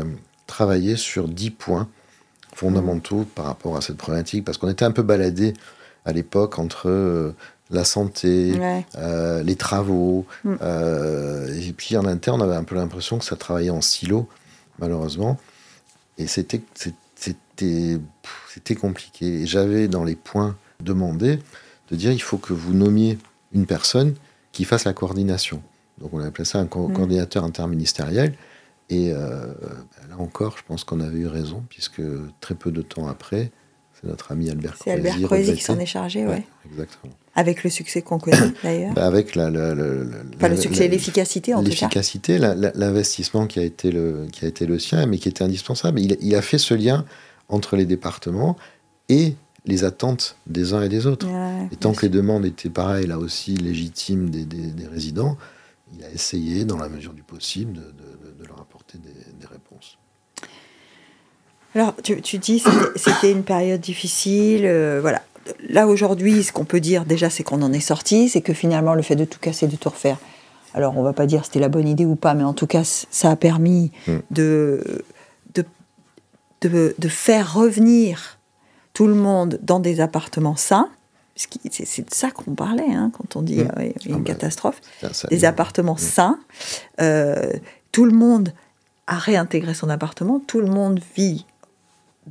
travaillé 0.47 0.95
sur 0.95 1.27
10 1.27 1.51
points 1.51 1.88
fondamentaux 2.55 3.25
par 3.36 3.45
rapport 3.45 3.77
à 3.77 3.81
cette 3.81 3.97
problématique, 3.97 4.43
parce 4.43 4.57
qu'on 4.57 4.69
était 4.69 4.86
un 4.86 4.91
peu 4.91 5.03
baladé 5.03 5.53
à 6.05 6.13
l'époque 6.13 6.57
entre 6.57 7.33
la 7.69 7.83
santé, 7.83 8.60
les 9.43 9.55
travaux, 9.55 10.25
mm. 10.43 10.55
et 11.60 11.73
puis 11.73 11.97
en 11.97 12.05
interne, 12.05 12.41
on 12.41 12.45
avait 12.45 12.55
un 12.55 12.63
peu 12.63 12.75
l'impression 12.75 13.19
que 13.19 13.25
ça 13.25 13.36
travaillait 13.36 13.69
en 13.69 13.81
silo, 13.81 14.27
malheureusement. 14.79 15.38
Et 16.17 16.25
c'était 16.27 16.62
c'était 18.57 18.75
compliqué. 18.75 19.41
Et 19.41 19.45
j'avais 19.45 19.88
dans 19.88 20.03
les 20.03 20.15
points 20.15 20.55
demandé 20.79 21.39
de 21.91 21.95
dire 21.95 22.12
il 22.12 22.21
faut 22.21 22.38
que 22.38 22.53
vous 22.53 22.73
nommiez 22.73 23.17
une 23.53 23.65
personne 23.65 24.15
qui 24.51 24.65
fasse 24.65 24.86
la 24.86 24.93
coordination. 24.93 25.62
Donc 25.99 26.13
on 26.13 26.19
a 26.19 26.25
appelé 26.25 26.45
ça 26.45 26.60
un 26.60 26.65
mm. 26.65 26.69
coordinateur 26.69 27.43
interministériel. 27.43 28.33
Et 28.89 29.12
euh, 29.12 29.47
là 30.10 30.17
encore, 30.17 30.58
je 30.58 30.63
pense 30.65 30.84
qu'on 30.84 31.02
avait 31.02 31.19
eu 31.19 31.28
raison, 31.28 31.63
puisque 31.69 32.02
très 32.39 32.56
peu 32.56 32.71
de 32.71 32.82
temps 32.82 33.08
après, 33.08 33.52
c'est 33.93 34.08
notre 34.08 34.32
ami 34.32 34.50
Albert 34.50 34.76
C'est 34.82 34.91
Albert 34.91 35.19
Croisi 35.23 35.56
qui 35.56 35.63
s'en 35.63 35.80
est 35.80 35.86
chargé, 35.86 36.26
oui. 36.26 36.38
Exactement. 36.69 37.13
Avec 37.36 37.63
le 37.63 37.69
succès 37.69 38.02
qu'on 38.02 38.19
connaît 38.19 38.54
d'ailleurs. 38.63 38.93
Bah, 38.93 39.06
avec 39.06 39.36
la, 39.36 39.50
le 39.50 40.56
succès 40.56 40.88
l'efficacité 40.88 41.54
en 41.54 41.63
tout 41.63 41.65
cas. 41.65 41.69
L'efficacité, 41.69 42.38
l'investissement 42.38 43.47
qui 43.47 43.60
a 43.60 43.63
été 43.63 43.91
le 43.91 44.28
qui 44.32 44.45
a 44.45 44.47
été 44.47 44.65
le 44.65 44.80
sien, 44.80 45.06
mais 45.06 45.17
qui 45.17 45.28
était 45.28 45.43
indispensable. 45.43 46.00
Il, 46.00 46.17
il, 46.21 46.36
a 46.36 46.41
fait 46.41 46.58
ce 46.58 46.73
lien 46.73 47.06
entre 47.50 47.76
les 47.76 47.86
départements 47.86 48.56
et 49.10 49.36
les 49.67 49.84
attentes 49.84 50.38
des 50.47 50.73
uns 50.73 50.82
et 50.82 50.89
des 50.89 51.06
autres. 51.06 51.28
et 51.71 51.76
tant 51.76 51.93
que 51.93 52.04
les 52.04 52.10
demandes 52.10 52.45
étaient 52.45 52.69
pareilles, 52.69 53.08
là 53.08 53.19
aussi 53.19 53.56
légitimes 53.56 54.30
des, 54.30 54.45
des, 54.45 54.88
résidents, 54.88 55.38
il 55.97 56.04
a 56.04 56.10
essayé, 56.12 56.65
dans 56.65 56.78
la 56.78 56.89
mesure 56.89 57.13
du 57.13 57.23
possible, 57.23 57.73
de, 57.73 58.26
apporter 58.95 59.00
des, 59.39 59.47
réponses. 59.47 59.97
Alors, 61.76 61.93
tu, 62.04 62.21
tu 62.21 62.38
dis 62.38 62.63
c'était 62.95 63.32
une 63.32 63.43
période 63.43 63.82
difficile, 63.82 64.65
euh, 64.65 65.00
voilà 65.02 65.21
là 65.69 65.88
aujourd'hui, 65.88 66.43
ce 66.43 66.52
qu'on 66.52 66.65
peut 66.65 66.80
dire 66.80 67.06
déjà, 67.06 67.30
c'est 67.30 67.43
qu'on 67.43 67.62
en 67.62 67.73
est 67.73 67.80
sorti, 67.80 68.30
c'est 68.30 68.41
que 68.41 68.54
finalement, 68.54 68.93
le 68.93 69.02
fait 69.02 69.15
de 69.15 69.26
tout 69.26 69.39
casser, 69.39 69.67
de 69.67 69.76
tout 69.76 69.89
refaire, 69.89 70.17
alors 70.73 70.97
on 70.97 71.04
va 71.04 71.13
pas 71.13 71.26
dire 71.26 71.45
c'était 71.45 71.60
la 71.60 71.69
bonne 71.69 71.88
idée 71.88 72.06
ou 72.06 72.15
pas, 72.15 72.34
mais 72.34 72.43
en 72.43 72.54
tout 72.54 72.67
cas, 72.67 72.84
ça 72.84 73.32
a 73.32 73.36
permis 73.36 73.91
mm. 74.08 74.17
de, 74.32 75.04
de, 76.62 76.95
de, 76.97 77.08
faire 77.08 77.54
revenir 77.54 78.39
tout 78.93 79.08
le 79.08 79.15
monde 79.15 79.60
dans 79.62 79.80
des 79.80 80.02
appartements 80.02 80.56
sains. 80.56 80.89
C'est 81.36 82.10
de 82.10 82.13
ça 82.13 82.32
qu'on 82.32 82.56
parlait 82.56 82.91
hein, 82.91 83.12
quand 83.15 83.36
on 83.36 83.43
dit 83.43 83.60
mm. 83.60 83.71
euh, 83.78 83.91
une 84.06 84.15
ah 84.15 84.17
bah, 84.17 84.23
catastrophe. 84.26 84.82
des 85.30 85.45
appartements 85.45 85.95
mm. 85.95 86.00
sains. 86.00 86.39
Euh, 87.00 87.54
tout 87.91 88.06
le 88.06 88.13
monde 88.13 88.54
a 89.08 89.17
réintégré 89.17 89.74
son 89.74 89.89
appartement, 89.89 90.39
tout 90.39 90.60
le 90.60 90.67
monde 90.67 91.00
vit 91.15 91.46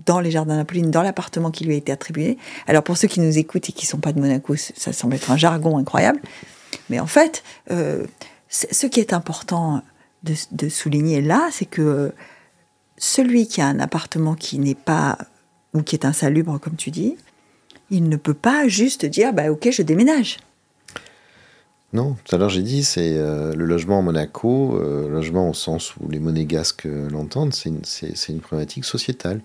dans 0.05 0.21
les 0.21 0.31
jardins 0.31 0.57
d'Apolline, 0.57 0.91
dans 0.91 1.03
l'appartement 1.03 1.51
qui 1.51 1.65
lui 1.65 1.75
a 1.75 1.77
été 1.77 1.91
attribué. 1.91 2.37
Alors 2.67 2.83
pour 2.83 2.97
ceux 2.99 3.09
qui 3.09 3.21
nous 3.21 3.39
écoutent 3.39 3.69
et 3.69 3.73
qui 3.73 3.87
ne 3.87 3.91
sont 3.91 3.99
pas 3.99 4.13
de 4.13 4.21
Monaco, 4.21 4.55
ça 4.57 4.93
semble 4.93 5.15
être 5.15 5.31
un 5.31 5.37
jargon 5.37 5.79
incroyable. 5.79 6.21
Mais 6.91 7.01
en 7.01 7.07
fait, 7.07 7.43
euh, 7.71 8.07
ce 8.49 8.87
qui 8.87 9.01
est 9.01 9.13
important 9.13 9.83
de, 10.23 10.69
souligner 10.69 11.23
là, 11.23 11.49
c'est 11.51 11.67
que 11.67 12.13
celui 12.99 13.47
qui 13.47 13.61
a 13.61 13.67
un 13.67 13.79
appartement 13.81 14.35
qui 14.35 14.59
n'est 14.59 14.75
pas, 14.75 15.19
ou 15.73 15.83
qui 15.83 15.95
est 15.95 16.05
insalubre, 16.05 16.59
comme 16.59 16.77
tu 16.77 16.91
dis, 16.91 17.17
il 17.91 18.09
ne 18.09 18.17
peut 18.17 18.35
pas 18.35 18.67
juste 18.67 19.07
dire, 19.07 19.33
bah 19.33 19.51
ok, 19.51 19.71
je 19.71 19.83
déménage. 19.83 20.39
Non, 21.93 22.17
tout 22.25 22.35
à 22.35 22.39
l'heure 22.39 22.49
j'ai 22.49 22.63
dit, 22.63 22.85
c'est 22.85 23.17
euh, 23.17 23.55
le 23.55 23.65
logement 23.65 24.01
à 24.01 24.03
Monaco, 24.03 24.77
euh, 24.77 25.09
logement 25.09 25.49
au 25.49 25.55
sens 25.55 25.97
où 25.97 26.09
les 26.11 26.19
monégasques 26.19 26.85
l'entendent, 26.85 27.55
c'est 27.55 27.69
une, 27.71 27.83
une, 28.29 28.41
problématique 28.41 28.85
sociétale. 28.85 29.41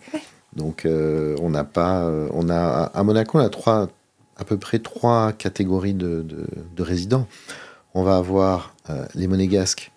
Donc 0.56 0.86
euh, 0.86 1.36
on 1.42 1.50
n'a 1.50 1.64
pas, 1.64 2.04
euh, 2.04 2.28
on 2.34 2.50
a 2.50 2.92
à 2.94 3.04
Monaco 3.04 3.38
on 3.38 3.42
a 3.42 3.50
trois, 3.50 3.90
à 4.38 4.44
peu 4.44 4.58
près 4.58 4.80
trois 4.80 5.32
catégories 5.34 5.94
de, 5.94 6.26
résidents. 6.78 7.28
On 7.94 8.04
va 8.04 8.18
avoir 8.18 8.74
euh, 8.90 9.06
les 9.16 9.28
monégasques 9.28 9.92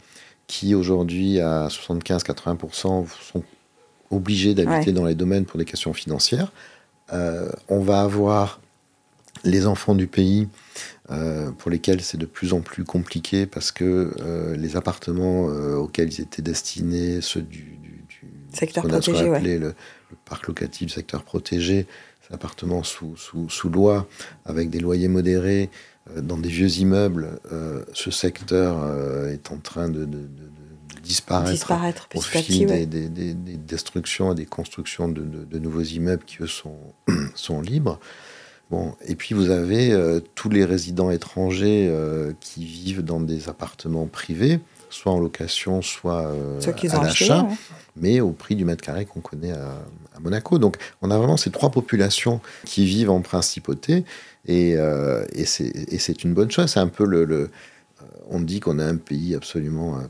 qui 0.46 0.74
aujourd'hui 0.74 1.40
à 1.40 1.68
75-80% 1.68 3.06
sont 3.08 3.42
obligés 4.10 4.54
d'habiter 4.54 4.92
dans 4.92 5.04
les 5.04 5.14
domaines 5.14 5.44
pour 5.44 5.58
des 5.58 5.64
questions 5.64 5.92
financières. 5.92 6.52
on 7.10 7.80
va 7.80 8.02
avoir 8.02 8.60
les 9.42 9.66
enfants 9.66 9.94
du 9.94 10.06
pays 10.06 10.48
pour 11.58 11.70
lesquels 11.70 12.00
c'est 12.00 12.16
de 12.16 12.26
plus 12.26 12.52
en 12.54 12.60
plus 12.60 12.84
compliqué 12.84 13.46
parce 13.46 13.72
que 13.72 14.14
les 14.56 14.76
appartements 14.76 15.44
auxquels 15.44 16.12
ils 16.12 16.22
étaient 16.22 16.42
destinés, 16.42 17.20
ceux 17.20 17.42
du, 17.42 17.78
secteur 18.52 18.86
protégé, 18.86 19.58
le, 19.58 19.74
parc 20.24 20.46
locatif, 20.46 20.92
secteur 20.92 21.22
protégé, 21.24 21.86
appartements 22.32 22.82
sous, 22.82 23.16
sous, 23.16 23.48
sous, 23.48 23.68
loi, 23.68 24.08
avec 24.44 24.70
des 24.70 24.80
loyers 24.80 25.08
modérés, 25.08 25.70
euh, 26.10 26.20
dans 26.20 26.38
des 26.38 26.48
vieux 26.48 26.78
immeubles, 26.78 27.40
euh, 27.52 27.84
ce 27.92 28.10
secteur 28.10 28.82
euh, 28.82 29.32
est 29.32 29.50
en 29.50 29.58
train 29.58 29.88
de, 29.88 30.06
disparaître, 31.02 31.50
disparaître 31.50 32.08
au 32.14 32.20
fil 32.20 32.66
des, 32.66 32.86
des, 32.86 33.08
des, 33.08 33.34
destructions 33.56 34.32
et 34.32 34.34
des 34.34 34.46
constructions 34.46 35.08
de, 35.08 35.58
nouveaux 35.58 35.82
immeubles 35.82 36.24
qui, 36.24 36.42
eux, 36.42 36.46
sont, 36.46 36.78
sont 37.34 37.60
libres. 37.60 37.98
Bon, 38.74 38.94
et 39.06 39.14
puis 39.14 39.34
vous 39.34 39.50
avez 39.50 39.96
tous 40.34 40.48
les 40.48 40.64
résidents 40.64 41.10
étrangers 41.10 41.92
qui 42.40 42.64
vivent 42.64 43.02
dans 43.02 43.20
des 43.20 43.48
appartements 43.48 44.06
privés, 44.06 44.58
soit 44.90 45.12
en 45.12 45.20
location, 45.20 45.80
soit 45.80 46.32
à 46.60 47.02
l'achat 47.02 47.46
mais 47.96 48.20
au 48.20 48.30
prix 48.30 48.56
du 48.56 48.64
mètre 48.64 48.82
carré 48.82 49.04
qu'on 49.04 49.20
connaît 49.20 49.52
à, 49.52 49.80
Monaco. 50.20 50.58
Donc 50.58 50.76
on 51.02 51.10
a 51.10 51.18
vraiment 51.18 51.36
ces 51.36 51.50
trois 51.50 51.70
populations 51.70 52.40
qui 52.64 52.84
vivent 52.84 53.10
en 53.10 53.20
principauté, 53.20 54.04
et, 54.46 54.74
euh, 54.76 55.24
et 55.32 55.44
c'est 55.44 56.24
une 56.24 56.34
bonne 56.34 56.50
chose. 56.50 56.66
C'est 56.66 56.80
un 56.80 56.88
peu 56.88 57.04
le, 57.04 57.24
le 57.24 57.36
euh, 57.36 58.04
on 58.30 58.40
dit 58.40 58.60
qu'on 58.60 58.78
a 58.78 58.84
un 58.84 58.96
pays 58.96 59.34
absolument 59.34 59.96
euh, 59.96 60.02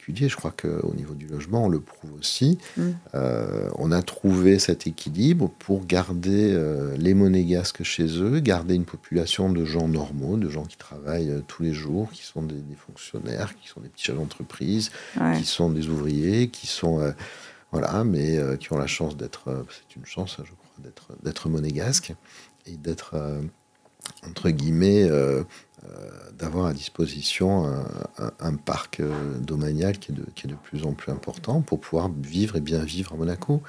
particulier. 0.00 0.28
Je 0.28 0.36
crois 0.36 0.50
qu'au 0.50 0.94
niveau 0.94 1.14
du 1.14 1.26
logement, 1.26 1.64
on 1.64 1.68
le 1.68 1.80
prouve 1.80 2.12
aussi. 2.18 2.58
Mm. 2.76 2.82
Euh, 3.14 3.70
on 3.76 3.92
a 3.92 4.02
trouvé 4.02 4.58
cet 4.58 4.86
équilibre 4.86 5.50
pour 5.58 5.86
garder 5.86 6.56
les 6.96 7.14
monégasques 7.14 7.82
chez 7.82 8.06
eux, 8.20 8.40
garder 8.40 8.74
une 8.74 8.84
population 8.84 9.50
de 9.50 9.64
gens 9.64 9.88
normaux, 9.88 10.36
de 10.36 10.48
gens 10.48 10.64
qui 10.64 10.76
travaillent 10.76 11.42
tous 11.46 11.62
les 11.62 11.72
jours, 11.72 12.10
qui 12.10 12.24
sont 12.24 12.42
des, 12.42 12.56
fonctionnaires, 12.76 13.54
qui 13.60 13.68
sont 13.68 13.80
des 13.80 13.88
petits 13.88 14.04
chefs 14.04 14.16
d'entreprise, 14.16 14.90
qui 15.36 15.44
sont 15.44 15.70
des 15.70 15.88
ouvriers, 15.88 16.48
qui 16.48 16.66
sont 16.66 17.12
voilà, 17.72 18.04
mais 18.04 18.38
qui 18.58 18.72
ont 18.72 18.78
la 18.78 18.86
chance 18.86 19.16
d'être, 19.16 19.64
c'est 19.68 19.96
une 19.96 20.06
chance, 20.06 20.36
je 20.38 20.50
crois, 20.50 21.16
d'être 21.22 21.48
monégasques 21.48 22.14
et 22.66 22.76
d'être 22.76 23.14
entre 24.26 24.50
guillemets 24.50 25.04
euh, 25.04 25.42
d'avoir 26.38 26.66
à 26.66 26.72
disposition 26.72 27.66
un, 28.40 28.54
parc 28.54 29.00
euh, 29.00 29.38
domanial 29.38 29.98
qui 29.98 30.12
est, 30.12 30.14
de, 30.14 30.24
qui 30.34 30.46
est, 30.46 30.50
de, 30.50 30.54
plus 30.54 30.84
en 30.84 30.92
plus 30.92 31.12
important 31.12 31.60
pour 31.60 31.80
pouvoir 31.80 32.10
vivre 32.22 32.56
et 32.56 32.60
bien 32.60 32.82
vivre 32.82 33.12
à 33.12 33.16
Monaco 33.16 33.62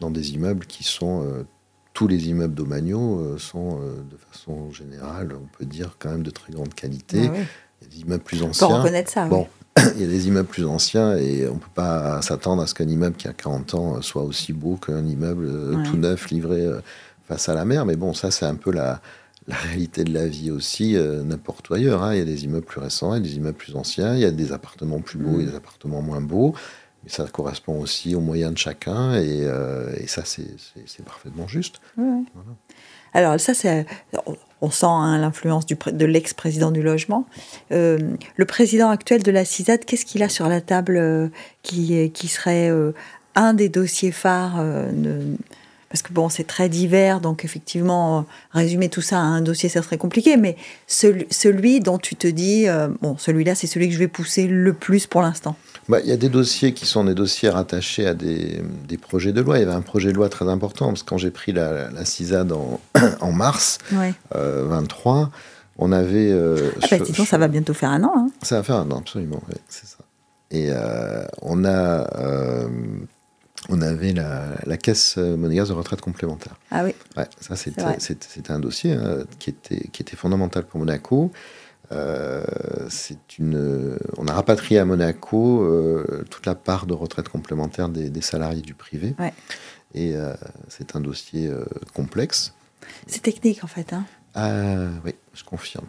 dans 0.00 0.10
des 0.10 0.32
immeubles 0.32 0.66
qui 0.66 0.84
sont 0.84 1.24
euh, 1.24 1.44
tous 1.92 2.08
les 2.08 2.28
immeubles 2.28 2.54
domaniaux 2.54 3.38
sont 3.38 3.78
de 3.78 4.16
façon 4.16 4.72
générale, 4.72 5.32
on 5.40 5.46
peut 5.56 5.64
dire 5.64 5.94
quand 6.00 6.10
même 6.10 6.24
de 6.24 6.30
très 6.30 6.52
grande 6.52 6.74
qualité. 6.74 7.30
Ah 7.32 7.38
il 7.80 7.84
y 7.84 7.86
a 7.86 7.94
des 7.94 8.00
immeubles 8.00 8.24
plus 8.24 8.42
anciens. 8.42 8.66
Pour 8.66 8.78
reconnaître 8.78 9.12
ça. 9.12 9.26
Bon, 9.26 9.46
il 9.94 10.00
y 10.00 10.04
a 10.04 10.08
des 10.08 10.26
immeubles 10.26 10.48
plus 10.48 10.66
anciens 10.66 11.16
et 11.16 11.46
on 11.46 11.58
peut 11.58 11.68
pas 11.72 12.20
s'attendre 12.20 12.62
à 12.62 12.66
ce 12.66 12.74
qu'un 12.74 12.88
immeuble 12.88 13.14
qui 13.14 13.28
a 13.28 13.32
40 13.32 13.74
ans 13.74 14.02
soit 14.02 14.24
aussi 14.24 14.52
beau 14.52 14.74
qu'un 14.74 15.06
immeuble 15.06 15.48
tout 15.84 15.96
neuf 15.96 16.30
livré 16.30 16.68
face 17.28 17.48
à 17.48 17.54
la 17.54 17.64
mer. 17.64 17.86
Mais 17.86 17.94
bon, 17.94 18.12
ça 18.12 18.32
c'est 18.32 18.46
un 18.46 18.56
peu 18.56 18.72
la, 18.72 19.00
la 19.46 19.56
réalité 19.56 20.04
de 20.04 20.12
la 20.12 20.26
vie 20.26 20.50
aussi, 20.50 20.96
euh, 20.96 21.22
n'importe 21.22 21.68
où 21.68 21.74
ailleurs. 21.74 22.02
Hein. 22.02 22.14
Il 22.14 22.18
y 22.18 22.22
a 22.22 22.24
des 22.24 22.44
immeubles 22.44 22.64
plus 22.64 22.80
récents, 22.80 23.14
il 23.14 23.18
y 23.18 23.26
a 23.26 23.28
des 23.28 23.36
immeubles 23.36 23.58
plus 23.58 23.76
anciens, 23.76 24.14
il 24.14 24.20
y 24.20 24.24
a 24.24 24.30
des 24.30 24.52
appartements 24.52 25.00
plus 25.00 25.18
beaux 25.18 25.38
et 25.40 25.44
mm. 25.44 25.50
des 25.50 25.54
appartements 25.54 26.02
moins 26.02 26.20
beaux. 26.20 26.54
Mais 27.02 27.10
ça 27.10 27.26
correspond 27.26 27.78
aussi 27.80 28.14
aux 28.14 28.20
moyens 28.20 28.52
de 28.52 28.58
chacun 28.58 29.14
et, 29.14 29.42
euh, 29.42 29.94
ça, 30.06 30.22
c'est 30.24 31.04
parfaitement 31.04 31.46
juste. 31.46 31.80
Alors, 33.12 33.38
ça, 33.38 33.52
c'est. 33.52 33.86
On 34.62 34.70
sent 34.70 34.86
hein, 34.86 35.18
l'influence 35.18 35.66
de 35.66 36.06
l'ex-président 36.06 36.70
du 36.70 36.82
logement. 36.82 37.26
Euh, 37.70 37.98
le 38.36 38.44
président 38.46 38.88
actuel 38.88 39.22
de 39.22 39.30
la 39.30 39.44
CISAD, 39.44 39.84
qu'est-ce 39.84 40.06
qu'il 40.06 40.22
a 40.22 40.30
sur 40.30 40.48
la 40.48 40.62
table 40.62 41.30
qui, 41.62 42.10
qui 42.12 42.28
serait 42.28 42.72
un 43.34 43.52
des 43.52 43.68
dossiers 43.68 44.12
phares 44.12 44.64
parce 45.94 46.02
que 46.02 46.12
bon, 46.12 46.28
c'est 46.28 46.42
très 46.42 46.68
divers, 46.68 47.20
donc 47.20 47.44
effectivement, 47.44 48.18
euh, 48.18 48.22
résumer 48.50 48.88
tout 48.88 49.00
ça 49.00 49.18
à 49.18 49.22
un 49.22 49.42
dossier, 49.42 49.68
ça 49.68 49.80
serait 49.80 49.96
compliqué, 49.96 50.36
mais 50.36 50.56
celui, 50.88 51.78
dont 51.78 51.98
tu 51.98 52.16
te 52.16 52.26
dis, 52.26 52.66
euh, 52.66 52.88
bon, 53.00 53.16
celui-là, 53.16 53.54
c'est 53.54 53.68
celui 53.68 53.86
que 53.86 53.94
je 53.94 54.00
vais 54.00 54.08
pousser 54.08 54.48
le 54.48 54.72
plus 54.72 55.06
pour 55.06 55.22
l'instant. 55.22 55.54
Bah, 55.88 56.00
il 56.02 56.10
y 56.10 56.12
a 56.12 56.16
des 56.16 56.30
dossiers 56.30 56.74
qui 56.74 56.86
sont 56.86 57.04
des 57.04 57.14
dossiers 57.14 57.48
rattachés 57.48 58.08
à 58.08 58.14
des, 58.14 58.60
des, 58.88 58.98
projets 58.98 59.32
de 59.32 59.40
loi. 59.40 59.58
Il 59.58 59.60
y 59.60 59.62
avait 59.62 59.72
un 59.72 59.82
projet 59.82 60.08
de 60.08 60.16
loi 60.16 60.28
très 60.28 60.48
important, 60.48 60.88
parce 60.88 61.04
que 61.04 61.10
quand 61.10 61.18
j'ai 61.18 61.30
pris 61.30 61.52
la, 61.52 61.92
la 61.92 62.04
CISAD 62.04 62.50
en, 62.50 62.80
en 63.20 63.30
mars 63.30 63.78
23, 64.32 65.30
On 65.78 65.92
avait. 65.92 66.32
Euh, 66.32 66.72
ah 66.82 66.86
bah, 66.90 67.24
ça 67.24 67.38
va 67.38 67.46
bientôt 67.46 67.72
faire 67.72 67.90
un 67.90 68.02
an. 68.02 68.14
Hein. 68.16 68.30
Ça 68.42 68.56
va 68.56 68.64
faire 68.64 68.76
un 68.78 68.90
an, 68.90 68.98
absolument, 68.98 69.40
c'est 69.68 69.86
ça. 69.86 69.98
Et 70.50 70.70
euh, 70.70 71.24
on 71.40 71.64
a. 71.64 72.04
Euh, 73.70 73.74
on 73.76 73.80
avait 73.80 74.12
la, 74.12 74.54
la, 74.66 74.76
caisse 74.76 75.16
monégasque 75.16 75.70
de 75.70 75.76
retraite 75.76 76.00
complémentaire. 76.00 76.54
Ah 76.70 76.84
oui. 76.84 76.94
Ouais, 77.16 77.26
ça 77.40 77.56
c'était 77.56 78.52
un 78.52 78.58
dossier 78.58 78.92
hein, 78.92 79.24
qui, 79.38 79.50
était, 79.50 79.88
qui 79.88 80.02
était 80.02 80.16
fondamental 80.16 80.64
pour 80.64 80.80
Monaco. 80.80 81.32
c'est 82.88 83.38
une, 83.38 83.98
on 84.16 84.26
a 84.26 84.32
rapatrié 84.32 84.78
à 84.78 84.84
Monaco 84.84 86.04
toute 86.30 86.46
la 86.46 86.54
part 86.54 86.86
de 86.86 86.94
retraite 86.94 87.28
complémentaire 87.28 87.88
des, 87.88 88.10
des 88.10 88.22
salariés 88.22 88.62
du 88.62 88.74
privé. 88.74 89.14
Ouais. 89.18 89.32
Et 89.94 90.14
c'est 90.68 90.96
un 90.96 91.00
dossier 91.00 91.50
complexe. 91.94 92.54
C'est 93.06 93.22
technique 93.22 93.64
en 93.64 93.68
fait. 93.68 93.92
Hein. 93.92 94.04
Ah 94.34 94.88
oui, 95.04 95.14
je 95.32 95.44
confirme. 95.44 95.86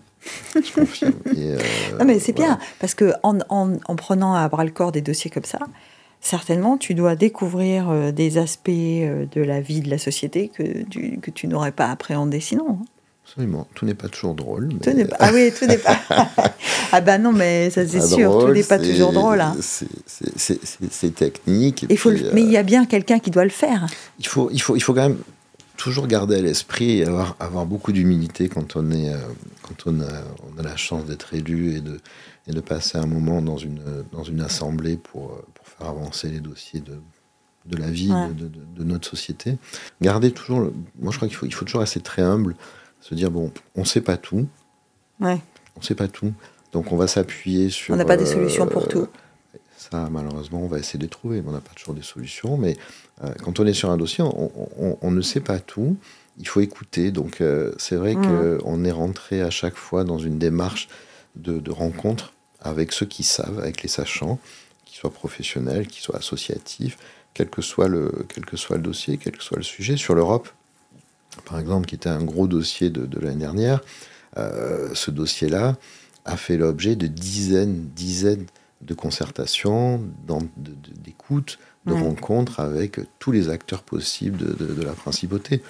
Je 0.55 0.73
confirme. 0.73 1.13
Euh, 1.37 1.57
non, 1.99 2.05
mais 2.05 2.19
c'est 2.19 2.33
bien, 2.33 2.57
parce 2.79 2.95
que 2.95 3.13
en, 3.21 3.39
en, 3.49 3.95
prenant 3.95 4.33
à 4.33 4.47
bras 4.49 4.63
le 4.63 4.71
corps 4.71 4.91
des 4.91 5.01
dossiers 5.01 5.29
comme 5.29 5.43
ça, 5.43 5.59
certainement 6.25 6.77
tu 6.77 6.95
dois 6.95 7.15
découvrir 7.15 7.89
euh, 7.89 8.11
des 8.11 8.37
aspects 8.37 8.69
euh, 8.69 9.25
de 9.31 9.41
la 9.41 9.61
vie 9.61 9.81
de 9.81 9.89
la 9.89 9.97
société 9.97 10.49
que 10.49 10.83
tu, 10.89 11.19
que 11.19 11.31
tu 11.31 11.47
n'aurais 11.47 11.71
pas 11.71 11.87
appréhendé 11.87 12.39
sinon. 12.39 12.79
Hein. 12.81 12.85
Absolument. 13.25 13.67
Tout 13.73 13.85
n'est 13.85 13.95
pas 13.95 14.07
toujours 14.07 14.35
drôle. 14.35 14.69
Mais... 14.85 15.07
ah 15.19 15.31
oui, 15.33 15.51
tout 15.57 15.65
n'est 15.65 15.79
pas. 15.79 15.97
ah 16.91 17.01
ben 17.01 17.17
non, 17.19 17.31
mais 17.31 17.71
ça 17.71 17.87
c'est 17.87 18.01
sûr, 18.01 18.39
tout 18.39 18.51
n'est 18.51 18.63
pas 18.63 18.77
toujours 18.77 19.13
drôle. 19.13 19.41
Hein. 19.41 19.55
C'est 19.59 21.15
technique. 21.15 21.87
Il 21.89 21.97
faut 21.97 22.11
Mais 22.33 22.41
il 22.41 22.51
y 22.51 22.57
a 22.57 22.63
bien 22.63 22.85
quelqu'un 22.85 23.17
qui 23.17 23.31
doit 23.31 23.43
le 23.43 23.49
faire. 23.49 23.87
Il 24.19 24.27
faut, 24.27 24.49
il 24.51 24.61
faut, 24.61 24.75
il 24.75 24.81
faut 24.81 24.93
quand 24.93 25.09
même 25.09 25.17
toujours 25.75 26.05
garder 26.05 26.35
à 26.35 26.41
l'esprit 26.41 26.99
et 26.99 27.05
avoir, 27.05 27.35
avoir 27.39 27.65
beaucoup 27.65 27.91
d'humilité 27.91 28.47
quand 28.47 28.75
on 28.75 28.91
est 28.91 29.11
euh, 29.11 29.17
quand 29.63 29.91
on 29.91 30.01
a, 30.01 30.21
on 30.55 30.59
a 30.59 30.63
la 30.63 30.77
chance 30.77 31.05
d'être 31.05 31.33
élu 31.33 31.75
et 31.75 31.81
de, 31.81 31.99
et 32.47 32.51
de 32.51 32.61
passer 32.61 32.97
un 32.97 33.07
moment 33.07 33.41
dans 33.41 33.57
une, 33.57 33.81
dans 34.11 34.23
une 34.23 34.41
assemblée 34.41 34.93
euh, 34.93 35.09
pour 35.11 35.31
faire 35.77 35.87
avancer 35.87 36.29
les 36.29 36.39
dossiers 36.39 36.79
de, 36.79 36.99
de 37.65 37.77
la 37.77 37.89
vie 37.89 38.09
de, 38.09 38.47
de, 38.47 38.83
notre 38.83 39.07
société. 39.07 39.57
Garder 40.01 40.31
toujours, 40.31 40.71
moi 40.99 41.11
je 41.11 41.17
crois 41.17 41.27
qu'il 41.27 41.37
faut, 41.37 41.45
il 41.45 41.53
faut 41.53 41.65
toujours 41.65 41.81
rester 41.81 41.99
très 41.99 42.21
humble, 42.21 42.55
se 43.01 43.15
dire 43.15 43.31
bon, 43.31 43.51
on 43.75 43.81
ne 43.81 43.85
sait 43.85 44.01
pas 44.01 44.17
tout, 44.17 44.47
ouais. 45.19 45.39
on 45.75 45.81
sait 45.81 45.95
pas 45.95 46.07
tout, 46.07 46.33
donc 46.71 46.91
on 46.91 46.97
va 46.97 47.07
s'appuyer 47.07 47.69
sur. 47.69 47.93
On 47.93 47.97
n'a 47.97 48.05
pas 48.05 48.17
des 48.17 48.25
solutions 48.25 48.67
pour 48.67 48.87
tout. 48.87 49.07
Ça, 49.77 50.09
malheureusement, 50.11 50.61
on 50.63 50.67
va 50.67 50.79
essayer 50.79 50.97
de 50.97 51.03
les 51.03 51.09
trouver, 51.09 51.41
mais 51.41 51.49
on 51.49 51.51
n'a 51.51 51.61
pas 51.61 51.73
toujours 51.75 51.93
des 51.93 52.01
solutions. 52.01 52.57
Mais 52.57 52.75
euh, 53.23 53.31
quand 53.43 53.59
on 53.59 53.65
est 53.65 53.73
sur 53.73 53.91
un 53.91 53.97
dossier, 53.97 54.23
on, 54.23 55.11
ne 55.11 55.21
sait 55.21 55.41
pas 55.41 55.59
tout. 55.59 55.95
Il 56.39 56.47
faut 56.47 56.61
écouter. 56.61 57.11
Donc, 57.11 57.39
euh, 57.39 57.71
c'est 57.77 57.95
vrai 57.95 58.15
mmh. 58.15 58.59
qu'on 58.59 58.83
est 58.83 58.91
rentré 58.91 59.41
à 59.41 59.51
chaque 59.51 59.75
fois 59.75 60.03
dans 60.03 60.17
une 60.17 60.39
démarche 60.39 60.87
de, 61.35 61.71
rencontre 61.71 62.33
avec 62.61 62.91
ceux 62.91 63.05
qui 63.05 63.23
savent, 63.23 63.59
avec 63.59 63.83
les 63.83 63.89
sachants, 63.89 64.39
qu'ils 64.95 65.01
soient 65.01 65.11
professionnels, 65.11 65.87
qu'ils 65.87 66.01
soient 66.01 66.15
associatifs, 66.15 66.97
quel 67.33 67.49
que 67.49 67.61
soit 67.61 67.89
le, 67.89 68.25
quel 68.33 68.45
que 68.45 68.55
soit 68.55 68.77
le 68.77 68.81
dossier, 68.81 69.17
quel 69.17 69.35
que 69.35 69.43
soit 69.43 69.57
le 69.57 69.63
sujet. 69.63 69.97
Sur 69.97 70.15
l'Europe, 70.15 70.47
par 71.43 71.59
exemple, 71.59 71.85
qui 71.85 71.95
était 71.95 72.07
un 72.07 72.23
gros 72.23 72.47
dossier 72.47 72.89
de, 72.89 73.19
l'année 73.19 73.41
dernière, 73.41 73.81
euh, 74.37 74.89
ce 74.93 75.11
dossier-là 75.11 75.75
a 76.23 76.37
fait 76.37 76.55
l'objet 76.55 76.95
de 76.95 77.07
dizaines, 77.07 77.89
dizaines 77.93 78.45
de 78.81 78.93
concertation, 78.93 80.01
d'écoute, 81.03 81.59
de, 81.85 81.93
rencontres 81.93 82.61
avec 82.61 83.01
tous 83.19 83.33
les 83.33 83.49
acteurs 83.49 83.83
possibles 83.83 84.55
de, 84.55 84.81
la 84.81 84.93
principauté. 84.93 85.61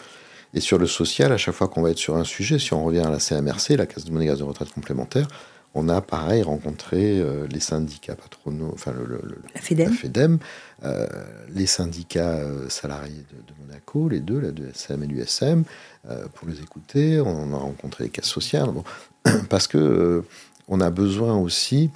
Et 0.53 0.59
sur 0.59 0.77
le 0.77 0.85
social, 0.85 1.31
à 1.31 1.37
chaque 1.37 1.55
fois 1.55 1.67
qu'on 1.67 1.81
va 1.81 1.89
être 1.89 1.97
sur 1.97 2.15
un 2.15 2.23
sujet, 2.23 2.59
si 2.59 2.73
on 2.73 2.85
revient 2.85 2.99
à 2.99 3.09
la 3.09 3.19
CMRC, 3.19 3.75
la 3.75 3.87
Caisse 3.87 4.05
de 4.05 4.11
monnaie 4.11 4.33
de 4.33 4.43
retraite 4.43 4.71
complémentaire, 4.71 5.27
on 5.75 5.89
a 5.89 6.01
pareil 6.01 6.41
rencontré 6.41 7.19
euh, 7.19 7.47
les 7.47 7.59
syndicats 7.59 8.15
patronaux, 8.15 8.71
enfin 8.73 8.93
le, 8.93 9.21
la 9.53 9.91
FEDEM, 9.91 10.39
euh, 10.83 11.05
les 11.53 11.65
syndicats 11.65 12.37
euh, 12.37 12.69
salariés 12.69 13.25
de, 13.29 13.53
Monaco, 13.59 14.07
les 14.07 14.21
deux, 14.21 14.39
la 14.39 14.51
DSM 14.51 15.03
et 15.03 15.07
l'USM, 15.07 15.63
pour 16.33 16.47
les 16.47 16.61
écouter. 16.61 17.19
On 17.19 17.53
a 17.53 17.57
rencontré 17.57 18.05
les 18.05 18.09
caisses 18.09 18.25
sociales, 18.25 18.69
bon, 18.71 18.83
parce 19.49 19.67
que 19.67 20.23
on 20.67 20.79
a 20.81 20.89
besoin 20.89 21.37
aussi 21.37 21.91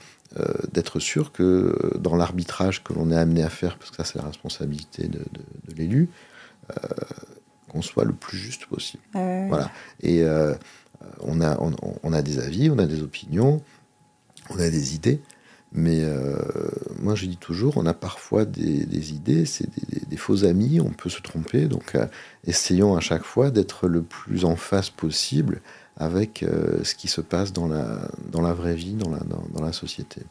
d'être 0.72 1.00
sûr 1.00 1.32
que 1.32 1.98
dans 1.98 2.16
l'arbitrage 2.16 2.84
que 2.84 2.94
l'on 2.94 3.10
est 3.10 3.18
amené 3.18 3.42
à 3.42 3.50
faire, 3.50 3.78
parce 3.80 3.90
que 3.90 3.98
ça 3.98 4.04
c'est 4.04 4.20
la 4.20 4.26
responsabilité 4.26 5.08
de, 5.08 5.24
l'élu, 5.76 6.10
euh, 6.70 6.76
qu'on 7.68 7.82
soit 7.82 8.06
le 8.06 8.14
plus 8.14 8.38
juste 8.38 8.68
possible. 8.68 9.02
Voilà. 9.14 9.72
Et 10.02 10.24
on, 11.22 11.42
a, 11.42 11.58
on, 12.04 12.14
a 12.14 12.22
des 12.22 12.40
avis, 12.40 12.70
on 12.70 12.78
a 12.78 12.86
des 12.86 13.02
opinions, 13.02 13.62
on 14.50 14.60
a 14.60 14.70
des 14.70 14.96
idées, 14.96 15.22
mais 15.72 16.02
moi 17.00 17.16
je 17.16 17.26
dis 17.26 17.38
toujours, 17.38 17.78
on 17.78 17.86
a 17.86 17.94
parfois 17.94 18.46
des, 18.46 19.14
idées, 19.14 19.46
c'est 19.46 19.68
des, 20.08 20.18
faux 20.18 20.46
amis, 20.46 20.80
on 20.82 20.90
peut 20.90 21.10
se 21.10 21.22
tromper, 21.22 21.66
donc 21.66 21.96
essayons 22.46 22.96
à 22.96 23.00
chaque 23.00 23.24
fois 23.24 23.52
d'être 23.52 23.88
le 23.88 24.02
plus 24.02 24.46
en 24.46 24.56
face 24.56 24.90
possible 24.90 25.62
avec 26.00 26.44
euh, 26.44 26.84
ce 26.84 26.96
qui 26.96 27.08
se 27.08 27.22
passe 27.22 27.54
dans 27.54 27.68
la, 27.68 28.00
dans 28.32 28.42
la 28.42 28.54
vraie 28.54 28.74
vie, 28.74 28.94
dans 28.94 29.10
la, 29.10 29.20
dans, 29.20 29.64
la 29.64 29.74
société. 29.74 30.22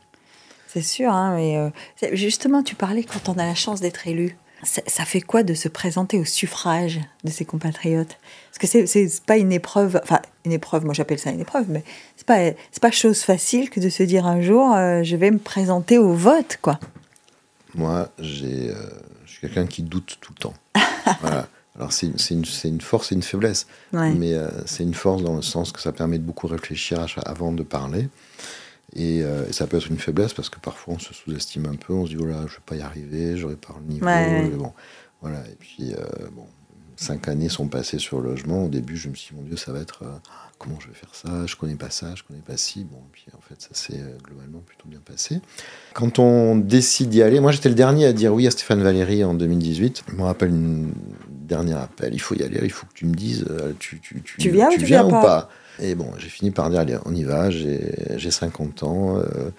C'est 0.67 0.83
sûr, 0.83 1.13
hein, 1.13 1.37
mais 1.37 1.59
euh, 1.59 2.09
justement, 2.13 2.63
tu 2.63 2.75
parlais 2.75 3.05
quand 3.05 3.29
on 3.29 3.39
a 3.39 3.45
la 3.45 3.55
chance 3.55 3.81
d'être 3.81 4.07
élu. 4.09 4.37
Ça, 4.64 5.05
fait 5.05 5.21
quoi 5.21 5.44
de 5.44 5.55
se 5.55 5.68
présenter 5.68 6.18
au 6.18 6.25
suffrage 6.25 7.01
de 7.23 7.31
ses 7.31 7.44
compatriotes? 7.44 8.16
Parce 8.51 8.73
que 8.73 8.87
c'est 8.87 9.25
pas 9.25 9.37
une 9.37 9.53
épreuve, 9.53 10.01
enfin 10.03 10.21
une 10.44 10.53
épreuve, 10.53 10.85
moi 10.85 10.94
j'appelle 10.94 11.21
ça 11.21 11.31
une 11.31 11.40
épreuve, 11.40 11.66
mais 11.68 11.85
c'est 12.16 12.27
pas 12.27 12.51
pas 12.81 12.90
chose 12.90 13.21
facile 13.21 13.71
que 13.71 13.79
de 13.79 13.88
se 13.88 14.03
dire 14.03 14.27
un 14.27 14.40
jour 14.40 14.75
euh, 14.75 15.03
je 15.05 15.14
vais 15.14 15.31
me 15.31 15.38
présenter 15.38 15.97
au 15.97 16.12
vote, 16.12 16.59
quoi. 16.61 16.81
Moi, 17.75 18.09
j'ai, 18.18 18.73
je 19.27 19.31
suis 19.31 19.40
quelqu'un 19.42 19.66
qui 19.66 19.83
doute 19.83 20.18
tout 20.21 20.33
le 20.37 20.40
temps. 20.40 20.55
voilà. 21.21 21.47
Alors 21.77 21.92
c'est 21.92 22.07
une, 22.07 22.44
une, 22.64 22.81
force 22.81 23.12
et 23.12 23.14
une 23.14 23.23
faiblesse, 23.23 23.68
mais 23.92 24.33
euh, 24.33 24.49
c'est 24.66 24.83
une 24.83 24.94
force 24.94 25.23
dans 25.23 25.37
le 25.37 25.42
sens 25.42 25.71
que 25.71 25.81
ça 25.81 25.92
permet 25.92 26.18
de 26.18 26.25
beaucoup 26.25 26.49
réfléchir 26.49 27.07
avant 27.25 27.53
de 27.53 27.62
parler. 27.62 28.09
Euh, 28.96 29.46
et, 29.48 29.53
ça 29.53 29.66
peut 29.66 29.77
être 29.77 29.88
une 29.88 29.98
faiblesse 29.98 30.33
parce 30.33 30.48
que 30.48 30.59
parfois 30.59 30.94
on 30.94 30.98
se 30.98 31.12
sous-estime 31.12 31.66
un 31.66 31.77
peu, 31.77 31.92
on 31.92 32.07
se 32.07 32.11
dit 32.11 32.18
oh 32.20 32.24
là, 32.24 32.44
je 32.46 32.55
vais 32.55 32.62
pas 32.64 32.77
y 32.77 32.81
arriver, 32.81 33.37
j'aurai 33.37 33.57
pas 33.57 33.74
le 33.79 33.92
niveau. 33.92 34.57
Bon, 34.57 34.72
voilà. 35.20 35.40
Et 35.40 35.57
puis 35.59 35.92
euh, 35.92 36.29
bon, 36.33 36.46
cinq 36.96 37.29
années 37.29 37.48
sont 37.48 37.68
passées 37.68 37.98
sur 37.98 38.20
le 38.20 38.31
logement. 38.31 38.64
Au 38.64 38.68
début, 38.68 38.96
je 38.96 39.09
me 39.09 39.14
suis 39.14 39.35
dit 39.35 39.40
mon 39.40 39.46
Dieu, 39.46 39.57
ça 39.57 39.72
va 39.72 39.81
être 39.81 40.05
comment 40.59 40.79
je 40.81 40.88
vais 40.88 40.94
faire 40.94 41.14
ça? 41.14 41.46
Je 41.46 41.57
connais 41.57 41.77
pas 41.77 41.90
ça, 41.90 42.14
je 42.14 42.22
connais 42.22 42.40
pas 42.40 42.57
ci. 42.57 42.85
Bon, 42.85 42.98
et 42.98 43.11
puis 43.12 43.27
en 43.37 43.40
fait, 43.40 43.61
ça 43.61 43.70
s'est 43.72 43.98
euh, 43.98 44.18
globalement 44.22 44.61
plutôt 44.61 44.88
bien 44.88 45.01
passé. 45.05 45.40
Quand 45.94 46.18
on 46.18 46.57
décide 46.57 47.09
d'y 47.09 47.22
aller, 47.22 47.40
moi 47.40 47.53
j'étais 47.53 47.68
le 47.68 47.74
dernier 47.74 48.07
à 48.07 48.12
dire 48.12 48.35
oui 48.35 48.46
à 48.46 48.51
Stéphane 48.51 48.83
Valéry 48.83 49.24
en 49.24 49.35
2018. 49.35 50.05
Je 50.09 50.14
me 50.14 50.22
rappelle 50.22 50.51
une 50.51 50.92
dernière 51.29 51.79
appel. 51.79 52.12
Il 52.12 52.20
faut 52.20 52.35
y 52.35 52.42
aller, 52.42 52.61
il 52.62 52.72
faut 52.72 52.87
que 52.87 52.94
tu 52.94 53.07
me 53.07 53.14
dises, 53.14 53.46
euh, 53.48 53.72
tu, 53.79 54.01
tu, 54.01 54.22
tu, 54.22 54.51
viens, 54.51 54.68
tu 54.68 54.85
viens, 54.85 55.07
ou 55.07 55.11
pas, 55.11 55.48
Et 55.81 55.95
bon, 55.95 56.12
j'ai 56.19 56.29
fini 56.29 56.51
par 56.51 56.71
dire 56.71 56.81
allez, 56.81 56.99
on 57.05 57.14
y 57.14 57.25
va. 57.25 57.51
J'ai 57.51 58.31
50 58.31 58.83
ans. 58.83 59.19
Euh, 59.19 59.51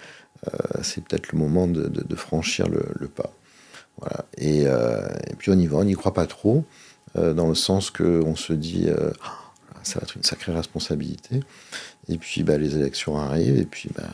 c'est 0.82 1.04
peut-être 1.04 1.32
le 1.32 1.38
moment 1.38 1.66
de, 1.66 1.88
de, 1.88 2.16
franchir 2.16 2.68
le, 2.68 2.82
le, 2.98 3.08
pas. 3.08 3.32
Voilà. 3.98 4.24
Et, 4.38 4.62
et, 4.62 5.36
puis 5.36 5.50
on 5.50 5.58
y 5.58 5.66
va, 5.66 5.78
on 5.78 5.84
n'y 5.84 5.94
croit 5.94 6.14
pas 6.14 6.26
trop, 6.26 6.64
dans 7.14 7.48
le 7.48 7.54
sens 7.54 7.90
qu'on 7.90 8.34
se 8.36 8.54
dit 8.54 8.88
ça 9.82 9.98
va 9.98 10.04
être 10.04 10.16
une 10.16 10.22
sacrée 10.22 10.52
responsabilité. 10.52 11.40
Et 12.08 12.18
puis 12.18 12.42
bah, 12.42 12.58
les 12.58 12.76
élections 12.76 13.18
arrivent, 13.18 13.58
et 13.58 13.66
puis 13.66 13.90
bah, 13.94 14.08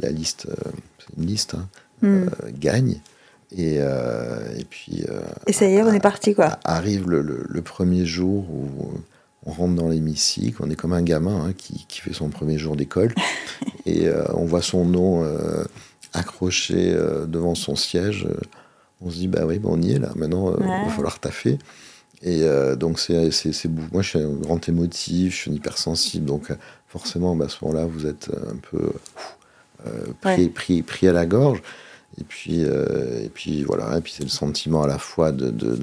la 0.00 0.10
liste, 0.10 0.46
euh, 0.48 0.70
c'est 0.98 1.16
une 1.16 1.26
liste, 1.26 1.54
hein, 1.54 1.68
hmm. 2.02 2.06
euh, 2.06 2.28
gagne. 2.52 3.00
Et, 3.50 3.76
euh, 3.78 4.56
et 4.58 4.64
puis. 4.64 5.04
et 5.46 5.52
ça 5.54 5.66
y 5.66 5.74
est, 5.74 5.82
on 5.82 5.92
est 5.92 6.00
parti, 6.00 6.34
quoi. 6.34 6.58
Arrive 6.64 7.08
le, 7.08 7.22
le, 7.22 7.62
premier 7.62 8.04
jour 8.04 8.44
où 8.50 8.92
on 9.44 9.52
rentre 9.52 9.74
dans 9.74 9.88
l'hémicycle, 9.88 10.56
on 10.60 10.70
est 10.70 10.76
comme 10.76 10.92
un 10.92 11.02
gamin 11.02 11.46
hein, 11.46 11.52
qui, 11.56 11.86
qui, 11.88 12.00
fait 12.00 12.12
son 12.12 12.28
premier 12.28 12.58
jour 12.58 12.76
d'école, 12.76 13.14
et 13.86 14.08
on 14.34 14.44
voit 14.44 14.62
son 14.62 14.84
nom 14.84 15.24
accroché 16.12 16.92
devant 17.26 17.54
son 17.54 17.76
siège. 17.76 18.26
on 19.00 19.10
se 19.10 19.16
dit, 19.16 19.28
bah 19.28 19.46
oui, 19.46 19.58
bah, 19.58 19.68
on 19.72 19.80
y 19.80 19.92
est 19.92 19.98
là, 19.98 20.12
maintenant, 20.16 20.54
il 20.58 20.66
va 20.66 20.90
falloir 20.90 21.18
taffer. 21.20 21.58
Et 22.22 22.42
euh, 22.42 22.74
donc, 22.74 22.98
c'est, 22.98 23.30
moi, 23.92 24.02
je 24.02 24.08
suis 24.08 24.18
un 24.18 24.30
grand 24.30 24.68
émotif, 24.68 25.34
je 25.34 25.38
suis 25.42 25.50
un 25.50 25.54
hypersensible. 25.54 26.24
Donc, 26.24 26.50
euh, 26.50 26.56
forcément, 26.88 27.36
bah, 27.36 27.46
à 27.46 27.48
ce 27.48 27.64
moment-là, 27.64 27.86
vous 27.86 28.06
êtes 28.06 28.30
un 28.50 28.56
peu 28.56 28.90
euh, 29.86 30.48
pris, 30.50 30.82
pris, 30.82 31.08
à 31.08 31.12
la 31.12 31.26
gorge. 31.26 31.62
Et 32.20 32.24
puis, 32.24 32.62
et 32.62 33.30
puis 33.32 33.62
voilà. 33.62 33.98
Et 33.98 34.00
puis, 34.00 34.12
c'est 34.16 34.24
le 34.24 34.28
sentiment 34.28 34.82
à 34.82 34.88
la 34.88 34.98
fois 34.98 35.30
de, 35.30 35.50
de, 35.50 35.78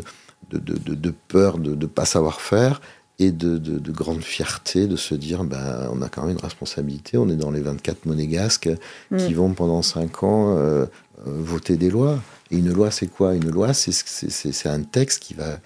de, 0.51 0.60
de 0.60 1.14
peur 1.28 1.58
de 1.58 1.74
ne 1.76 1.86
pas 1.86 2.06
savoir 2.06 2.41
faire 2.41 2.82
et 3.20 3.32
de, 3.32 3.91
grande 3.91 4.22
fierté 4.22 4.88
de 4.88 4.95
se 4.95 5.16
dire 5.16 5.43
ben, 5.43 5.89
on 5.91 6.01
a 6.01 6.09
quand 6.09 6.24
même 6.24 6.32
une 6.32 6.43
responsabilité. 6.43 7.18
On 7.18 7.30
est 7.30 7.36
dans 7.36 7.51
les 7.51 7.61
24 7.61 8.05
monégasques 8.05 8.70
qui 9.18 9.34
mm. 9.34 9.36
vont 9.36 9.53
pendant 9.53 9.82
5 9.82 10.24
ans 10.24 10.88
voter 11.26 11.78
des 11.78 11.89
lois. 11.89 12.20
Et 12.51 12.57
une 12.57 12.72
loi, 12.72 12.91
c'est 12.91 13.07
quoi? 13.07 13.36
Une 13.36 13.49
loi, 13.49 13.74
c'est, 13.74 14.70
un 14.70 14.82
texte 14.82 15.22
qui 15.22 15.34
va 15.34 15.59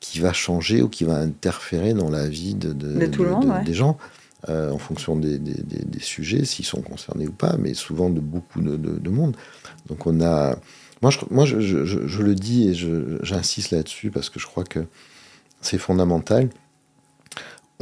qui 0.00 0.18
va 0.18 0.32
changer 0.32 0.82
ou 0.82 0.88
qui 0.88 1.04
va 1.04 1.14
interférer 1.14 1.94
dans 1.94 2.10
la 2.10 2.26
vie 2.26 2.54
de, 2.54 2.72
tout 3.06 3.22
le 3.22 3.30
monde, 3.30 3.64
des 3.64 3.74
gens. 3.74 3.98
en 4.48 4.78
fonction 4.78 5.16
des, 5.16 5.40
sujets, 6.00 6.44
s'ils 6.44 6.64
sont 6.64 6.82
concernés 6.82 7.26
ou 7.26 7.32
pas, 7.32 7.56
mais 7.58 7.74
souvent 7.74 8.10
de 8.10 8.20
beaucoup 8.20 8.60
de, 8.60 9.10
monde. 9.10 9.36
Donc 9.88 10.06
on 10.06 10.20
a... 10.20 10.56
Moi, 11.02 11.10
je, 11.10 11.18
moi, 11.30 11.44
je, 11.44 11.58
je 11.58 12.22
le 12.22 12.34
dis 12.36 12.68
et 12.68 12.74
j'insiste 13.22 13.72
là-dessus 13.72 14.10
parce 14.10 14.30
que 14.30 14.38
je 14.38 14.46
crois 14.46 14.62
que 14.62 14.86
c'est 15.60 15.78
fondamental. 15.78 16.48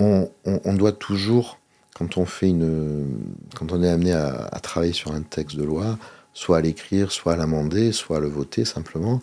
On, 0.03 0.31
on, 0.47 0.75
doit 0.75 0.93
toujours, 0.93 1.59
quand 1.95 2.17
on 2.17 2.25
fait 2.25 2.49
une, 2.49 3.07
quand 3.55 3.71
on 3.71 3.83
est 3.83 3.89
amené 3.89 4.13
à, 4.13 4.49
à 4.51 4.61
travailler 4.61 4.95
sur 4.95 5.13
un 5.13 5.21
texte 5.21 5.59
de 5.59 5.63
loi, 5.63 5.99
soit 6.33 6.57
à 6.57 6.61
l'écrire, 6.63 7.13
soit 7.13 7.35
à 7.35 7.37
l'amender, 7.37 7.93
soit 7.93 8.17
à 8.17 8.21
le 8.21 8.29
voter 8.29 8.65
simplement, 8.65 9.21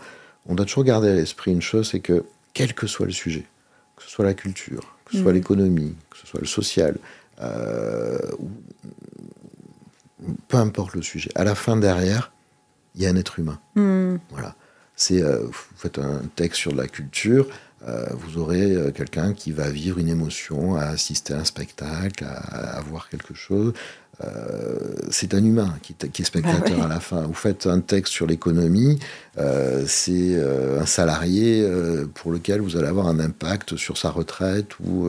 on 0.48 0.56
doit 0.56 0.66
toujours 0.66 0.84
garder 0.84 1.10
à 1.10 1.16
l'esprit 1.16 1.52
une 1.52 1.62
chose, 1.62 1.90
c'est 1.90 2.00
que 2.00 2.26
quel 2.54 2.74
que 2.74 2.88
soit 2.88 3.06
le 3.06 3.12
sujet, 3.12 3.46
que 3.96 4.04
ce 4.04 4.10
soit 4.10 4.26
la 4.26 4.34
culture, 4.34 4.96
que 5.06 5.14
ce 5.14 5.22
soit 5.22 5.32
mhm. 5.32 5.38
l'économie, 5.38 5.96
que 6.10 6.18
ce 6.18 6.28
soit 6.28 6.40
le 6.40 6.48
social, 6.48 6.98
euh, 7.42 8.18
peu 10.48 10.58
importe 10.58 10.96
le 10.96 11.02
sujet, 11.02 11.30
à 11.36 11.44
la 11.44 11.56
fin 11.56 11.78
derrière, 11.78 12.32
il 12.96 13.04
y 13.04 13.06
a 13.06 13.10
un 13.10 13.16
être 13.16 13.40
humain. 13.40 13.60
Mhm. 13.76 14.20
Voilà. 14.32 14.56
C'est, 14.96 15.22
euh, 15.22 15.44
vous 15.44 15.54
faites 15.76 16.00
un 16.00 16.22
texte 16.36 16.60
sur 16.60 16.74
la 16.74 16.88
culture, 16.88 17.48
vous 17.82 18.38
aurez 18.38 18.92
quelqu'un 18.94 19.34
qui 19.34 19.52
va 19.52 19.70
vivre 19.70 20.00
une 20.00 20.10
émotion, 20.10 20.76
à 20.76 20.86
assister 20.86 21.34
à 21.34 21.40
un 21.40 21.46
spectacle, 21.46 22.26
à, 22.26 22.78
à 22.78 22.82
voir 22.82 23.10
quelque 23.10 23.34
chose. 23.34 23.74
Euh, 24.24 24.96
c'est 25.12 25.36
un 25.36 25.44
humain 25.44 25.76
qui, 25.84 25.94
est 25.94 26.26
spectateur 26.26 26.78
bah 26.78 26.86
à 26.86 26.88
la 26.88 27.00
fin. 27.00 27.22
Vous 27.22 27.34
faites 27.34 27.68
un 27.68 27.80
texte 27.80 28.14
sur 28.14 28.26
l'économie, 28.26 28.98
euh, 29.38 29.84
c'est 29.86 30.34
euh, 30.34 30.82
un 30.82 30.88
salarié 30.88 31.68
pour 32.16 32.32
lequel 32.32 32.62
vous 32.62 32.78
allez 32.78 32.88
avoir 32.88 33.08
un 33.08 33.20
impact 33.20 33.76
sur 33.76 33.98
sa 33.98 34.10
retraite 34.10 34.80
ou, 34.80 35.08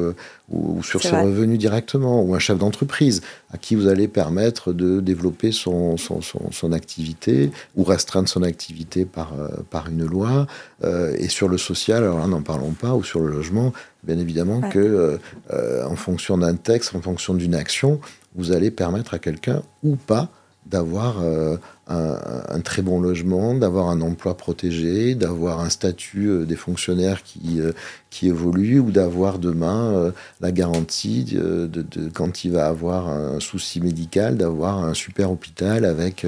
ou, 0.51 0.83
sur 0.83 1.03
ses 1.03 1.17
revenus 1.17 1.59
directement, 1.59 2.23
ou 2.23 2.35
un 2.35 2.39
chef 2.39 2.59
d'entreprise 2.59 3.23
à 3.51 3.57
qui 3.57 3.75
vous 3.75 3.89
allez 3.89 4.09
permettre 4.09 4.75
de 4.75 5.01
développer 5.01 5.53
son, 5.53 5.97
son, 5.97 6.21
son, 6.21 6.73
activité 6.73 7.51
ou 7.77 7.85
restreindre 7.85 8.29
son 8.29 8.43
activité 8.43 9.07
par, 9.07 9.33
par 9.71 9.89
une 9.89 10.05
loi. 10.05 10.47
et 10.85 11.29
sur 11.29 11.49
le 11.49 11.57
social, 11.57 12.05
alors 12.05 12.19
là, 12.19 12.27
n'en 12.27 12.43
parlons 12.43 12.73
pas, 12.73 12.95
ou 12.95 13.03
sur 13.03 13.21
le 13.21 13.31
logement, 13.31 13.73
bien 14.03 14.19
évidemment 14.19 14.61
que 14.61 15.19
en 15.51 15.97
fonction 15.97 16.37
d'un 16.37 16.55
texte, 16.55 16.95
en 16.95 17.01
fonction 17.01 17.33
d'une 17.35 17.55
action, 17.55 18.01
vous 18.39 18.53
allez 18.53 18.71
permettre 18.71 19.13
à 19.13 19.19
quelqu'un 19.19 19.63
ou 19.83 19.97
pas 19.97 20.31
d'avoir 20.69 21.23
euh, 21.23 21.57
un, 21.87 22.61
très 22.61 22.83
bon 22.83 23.01
logement, 23.01 23.55
d'avoir 23.55 23.89
un 23.89 24.03
emploi 24.03 24.37
protégé, 24.37 25.15
d'avoir 25.15 25.61
un 25.61 25.71
statut 25.71 26.29
euh, 26.29 26.45
des 26.45 26.57
fonctionnaires 26.57 27.23
qui, 27.23 27.61
euh, 27.61 27.73
qui 28.11 28.29
évolue, 28.29 28.79
ou 28.79 28.91
d'avoir 28.91 29.39
demain 29.39 30.13
la 30.41 30.53
garantie 30.53 31.25
de, 31.25 31.71
quand 32.13 32.45
il 32.45 32.53
va 32.53 32.67
avoir 32.67 33.09
un 33.09 33.41
souci 33.41 33.81
médical, 33.81 34.37
d'avoir 34.37 34.85
un 34.85 34.93
super 34.93 35.31
hôpital 35.31 35.85
avec 35.85 36.27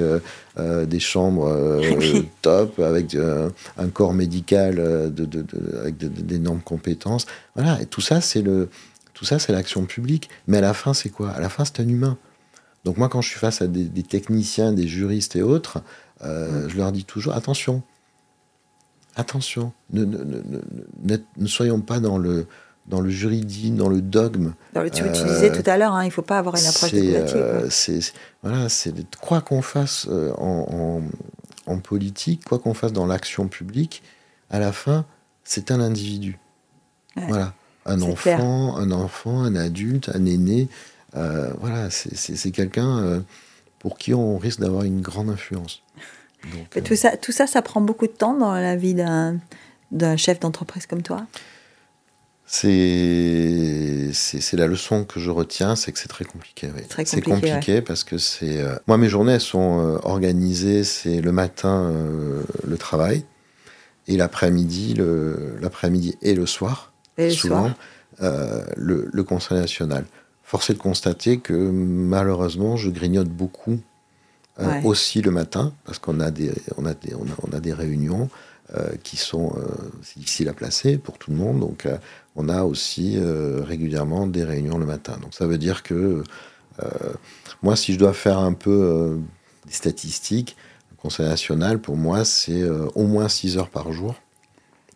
des 0.57 0.99
chambres 0.99 1.81
top, 2.41 2.79
avec 2.79 3.15
un 3.77 3.87
corps 3.89 4.13
médical 4.13 4.75
de, 4.75 5.45
avec 5.79 5.97
d'énormes 5.97 6.61
compétences. 6.61 7.25
Voilà, 7.55 7.81
et 7.81 7.85
tout 7.85 8.01
ça, 8.01 8.21
c'est 8.21 8.41
le 8.41 8.69
tout 9.21 9.25
ça, 9.25 9.37
c'est 9.37 9.53
l'action 9.53 9.85
publique. 9.85 10.31
Mais 10.47 10.57
à 10.57 10.61
la 10.61 10.73
fin, 10.73 10.95
c'est 10.95 11.09
quoi? 11.09 11.29
À 11.29 11.39
la 11.39 11.47
fin, 11.47 11.63
c'est 11.63 11.79
un 11.79 11.87
humain. 11.87 12.17
Donc 12.85 12.97
moi, 12.97 13.07
quand 13.07 13.21
je 13.21 13.29
suis 13.29 13.39
face 13.39 13.61
à 13.61 13.67
des, 13.67 14.01
techniciens, 14.01 14.73
des 14.73 14.87
juristes 14.87 15.35
et 15.35 15.43
autres, 15.43 15.83
euh, 16.23 16.67
je 16.67 16.75
leur 16.75 16.91
dis 16.91 17.05
toujours, 17.05 17.35
attention, 17.35 17.83
attention, 19.15 19.73
ne, 19.93 20.05
ne, 20.05 21.45
soyons 21.45 21.81
pas 21.81 21.99
dans 21.99 22.17
le, 22.17 22.47
dans 22.87 22.99
le 22.99 23.11
juridique, 23.11 23.75
dans 23.75 23.89
le 23.89 24.01
dogme. 24.01 24.53
Dans 24.73 24.81
le, 24.81 24.89
tu, 24.89 25.03
disais 25.03 25.51
tout 25.51 25.69
à 25.69 25.77
l'heure, 25.77 25.93
hein, 25.93 26.01
il 26.01 26.07
ne 26.07 26.11
faut 26.11 26.23
pas 26.23 26.39
avoir 26.39 26.55
une 26.55 26.65
approche 26.65 26.91
dogmatique. 26.91 27.35
Euh, 27.35 27.69
voilà, 28.41 28.69
c'est 28.69 28.91
quoi 29.19 29.41
qu'on 29.41 29.61
fasse 29.61 30.07
euh, 30.09 30.33
en, 30.39 31.03
en, 31.67 31.77
politique, 31.77 32.43
quoi 32.45 32.57
qu'on 32.57 32.73
fasse 32.73 32.91
dans 32.91 33.05
l'action 33.05 33.47
publique, 33.47 34.01
à 34.49 34.57
la 34.57 34.71
fin, 34.71 35.05
c'est 35.43 35.69
un 35.69 35.79
individu. 35.79 36.39
Voilà 37.15 37.53
un 37.85 38.01
enfant, 38.01 38.77
un 38.77 38.91
enfant, 38.91 39.41
un 39.41 39.55
adulte, 39.55 40.09
un 40.13 40.25
aîné. 40.25 40.67
Euh, 41.15 41.51
voilà, 41.59 41.89
c'est 41.89 42.51
quelqu'un 42.51 42.99
euh, 42.99 43.19
pour 43.79 43.97
qui 43.97 44.13
on 44.13 44.37
risque 44.37 44.59
d'avoir 44.59 44.83
une 44.83 45.01
grande 45.01 45.29
influence. 45.29 45.81
Euh, 46.45 46.81
tout, 46.81 46.95
ça, 46.95 47.17
tout 47.17 47.31
ça, 47.31 47.47
ça 47.47 47.61
prend 47.61 47.81
beaucoup 47.81 48.07
de 48.07 48.11
temps 48.11 48.33
dans 48.33 48.53
la 48.53 48.75
vie 48.75 48.93
d'un 48.93 50.17
chef 50.17 50.39
d'entreprise 50.39 50.85
comme 50.85 51.01
toi? 51.03 51.25
C'est 52.45 54.11
la 54.53 54.67
leçon 54.67 55.05
que 55.05 55.19
je 55.21 55.29
retiens, 55.29 55.75
c'est 55.77 55.93
que 55.93 55.99
c'est 55.99 56.09
très 56.09 56.25
compliqué. 56.25 56.69
C'est 57.05 57.21
compliqué, 57.21 57.81
parce 57.81 58.03
que 58.03 58.17
c'est. 58.17 58.61
moi, 58.87 58.97
mes 58.97 59.07
journées 59.07 59.33
elles 59.33 59.41
sont 59.41 59.99
organisées. 60.03 60.83
C'est 60.83 61.21
le 61.21 61.31
matin 61.31 61.93
le 62.67 62.77
travail 62.77 63.23
et 64.07 64.17
l'après-midi, 64.17 64.95
l'après-midi 65.61 66.17
et 66.21 66.35
le 66.35 66.45
soir 66.45 66.90
souvent 67.29 67.71
euh, 68.21 68.63
le, 68.77 69.23
Conseil 69.23 69.57
national. 69.59 70.05
Force 70.43 70.69
est 70.69 70.73
de 70.73 70.79
constater 70.79 71.39
que 71.39 71.53
malheureusement, 71.53 72.75
je 72.75 72.89
grignote 72.89 73.29
beaucoup 73.29 73.79
euh, 74.59 74.81
aussi 74.83 75.21
le 75.21 75.31
matin, 75.31 75.73
parce 75.85 75.97
qu'on 75.97 76.19
a 76.19 76.29
des, 76.29 76.51
on 76.77 76.85
a 76.85 76.93
des, 76.93 77.15
on 77.15 77.53
a, 77.53 77.59
des 77.59 77.73
réunions 77.73 78.29
euh, 78.75 78.89
qui 79.03 79.17
sont 79.17 79.55
difficiles 80.17 80.49
à 80.49 80.53
placer 80.53 80.97
pour 80.97 81.17
tout 81.17 81.31
le 81.31 81.37
monde. 81.37 81.61
Donc, 81.61 81.87
on 82.35 82.49
a 82.49 82.63
aussi 82.63 83.17
régulièrement 83.19 84.27
des 84.27 84.43
réunions 84.43 84.77
le 84.77 84.85
matin. 84.85 85.17
Donc, 85.21 85.33
ça 85.33 85.47
veut 85.47 85.57
dire 85.57 85.83
que 85.83 86.23
moi, 87.63 87.75
si 87.75 87.93
je 87.93 87.99
dois 87.99 88.13
faire 88.13 88.39
un 88.39 88.53
peu 88.53 89.19
des 89.65 89.73
statistiques, 89.73 90.57
le 90.91 90.97
Conseil 90.97 91.27
national, 91.27 91.79
pour 91.79 91.95
moi, 91.95 92.25
c'est 92.25 92.63
au 92.95 93.05
moins 93.05 93.29
6 93.29 93.57
heures 93.57 93.69
par 93.69 93.93
jour 93.93 94.15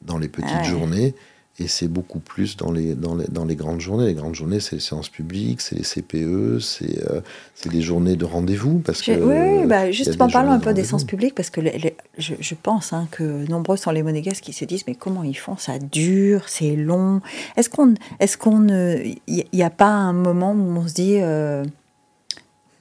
dans 0.01 0.17
les 0.17 0.27
petites 0.27 0.49
ah 0.53 0.63
journées. 0.63 1.15
Et 1.57 1.69
c'est 1.69 1.87
beaucoup 1.87 2.19
plus 2.19 2.57
dans 2.57 2.69
les, 2.69 2.95
dans, 2.95 3.15
les, 3.15 3.27
dans 3.27 3.45
les 3.45 3.55
grandes 3.55 3.79
journées. 3.79 4.07
Les 4.07 4.13
grandes 4.13 4.35
journées, 4.35 4.59
c'est 4.59 4.75
les 4.75 4.81
séances 4.81 5.07
publiques, 5.07 5.61
c'est 5.61 5.75
les 5.75 5.83
CPE, 5.83 6.59
c'est 6.59 7.09
euh, 7.09 7.21
des 7.69 7.81
journées 7.81 8.17
de 8.17 8.25
rendez-vous. 8.25 8.79
Parce 8.79 9.01
que, 9.01 9.11
oui, 9.11 9.65
bah, 9.65 9.89
justement, 9.89 10.27
parlons 10.27 10.51
un 10.51 10.59
peu 10.59 10.73
des 10.73 10.83
séances 10.83 11.05
publiques, 11.05 11.33
parce 11.33 11.49
que 11.49 11.61
je, 12.17 12.33
je, 12.37 12.55
pense 12.55 12.91
hein, 12.91 13.07
que 13.09 13.49
nombreux 13.49 13.77
sont 13.77 13.91
les 13.91 14.03
monégasques 14.03 14.43
qui 14.43 14.51
se 14.51 14.65
disent 14.65 14.83
Mais 14.85 14.95
comment 14.95 15.23
ils 15.23 15.37
font? 15.37 15.55
Ça 15.55 15.79
dure, 15.79 16.49
c'est 16.49 16.75
long. 16.75 17.21
Est-ce 17.55 17.69
qu'on. 17.69 17.93
Est-ce 18.19 18.37
qu'on. 18.37 18.67
Il 18.67 19.45
n'y 19.53 19.63
a 19.63 19.69
pas 19.69 19.87
un 19.87 20.13
moment 20.13 20.51
où 20.51 20.77
on 20.77 20.87
se 20.87 20.93
dit. 20.93 21.19
Euh, 21.21 21.63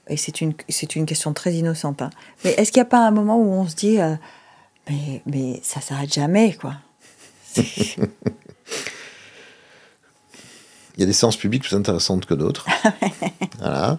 et 0.09 0.17
c'est 0.17 0.41
une, 0.41 0.53
une 0.95 1.05
question 1.05 1.31
très 1.31 1.53
innocente, 1.53 2.01
hein, 2.01 2.09
mais 2.43 2.51
est-ce 2.57 2.73
qu'il 2.73 2.81
n'y 2.81 2.87
a 2.87 2.89
pas 2.89 3.07
un 3.07 3.11
moment 3.11 3.37
où 3.37 3.51
on 3.53 3.67
se 3.67 3.75
dit 3.75 3.99
euh, 3.99 4.15
mais, 4.89 5.21
mais 5.25 5.59
ça 5.63 5.81
s'arrête 5.81 6.13
jamais, 6.13 6.53
quoi? 6.53 6.73
Il 10.97 11.01
y 11.01 11.03
a 11.03 11.07
des 11.07 11.13
séances 11.13 11.37
publiques 11.37 11.63
plus 11.63 11.75
intéressantes 11.75 12.25
que 12.25 12.33
d'autres. 12.33 12.65
voilà. 13.59 13.97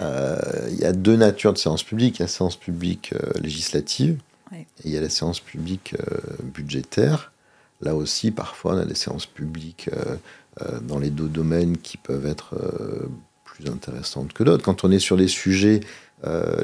Euh, 0.00 0.68
il 0.70 0.78
y 0.78 0.84
a 0.84 0.92
deux 0.92 1.16
natures 1.16 1.52
de 1.52 1.58
séances 1.58 1.82
publiques. 1.82 2.16
Il 2.16 2.20
y 2.20 2.22
a 2.22 2.26
la 2.26 2.32
séance 2.32 2.56
publique 2.56 3.12
euh, 3.14 3.32
législative 3.40 4.20
et 4.54 4.64
il 4.84 4.92
y 4.92 4.96
a 4.96 5.00
la 5.00 5.08
séance 5.08 5.40
publique 5.40 5.94
euh, 5.98 6.18
budgétaire. 6.42 7.32
Là 7.80 7.96
aussi, 7.96 8.30
parfois, 8.30 8.74
on 8.74 8.78
a 8.78 8.84
des 8.84 8.94
séances 8.94 9.26
publiques 9.26 9.90
dans 10.80 10.98
les 10.98 11.10
deux 11.10 11.28
domaines 11.28 11.76
qui 11.76 11.98
peuvent 11.98 12.24
être 12.24 12.54
plus 13.44 13.68
intéressantes 13.68 14.32
que 14.32 14.44
d'autres. 14.44 14.64
Quand 14.64 14.82
on 14.82 14.90
est 14.90 14.98
sur 14.98 15.18
des 15.18 15.28
sujets 15.28 15.80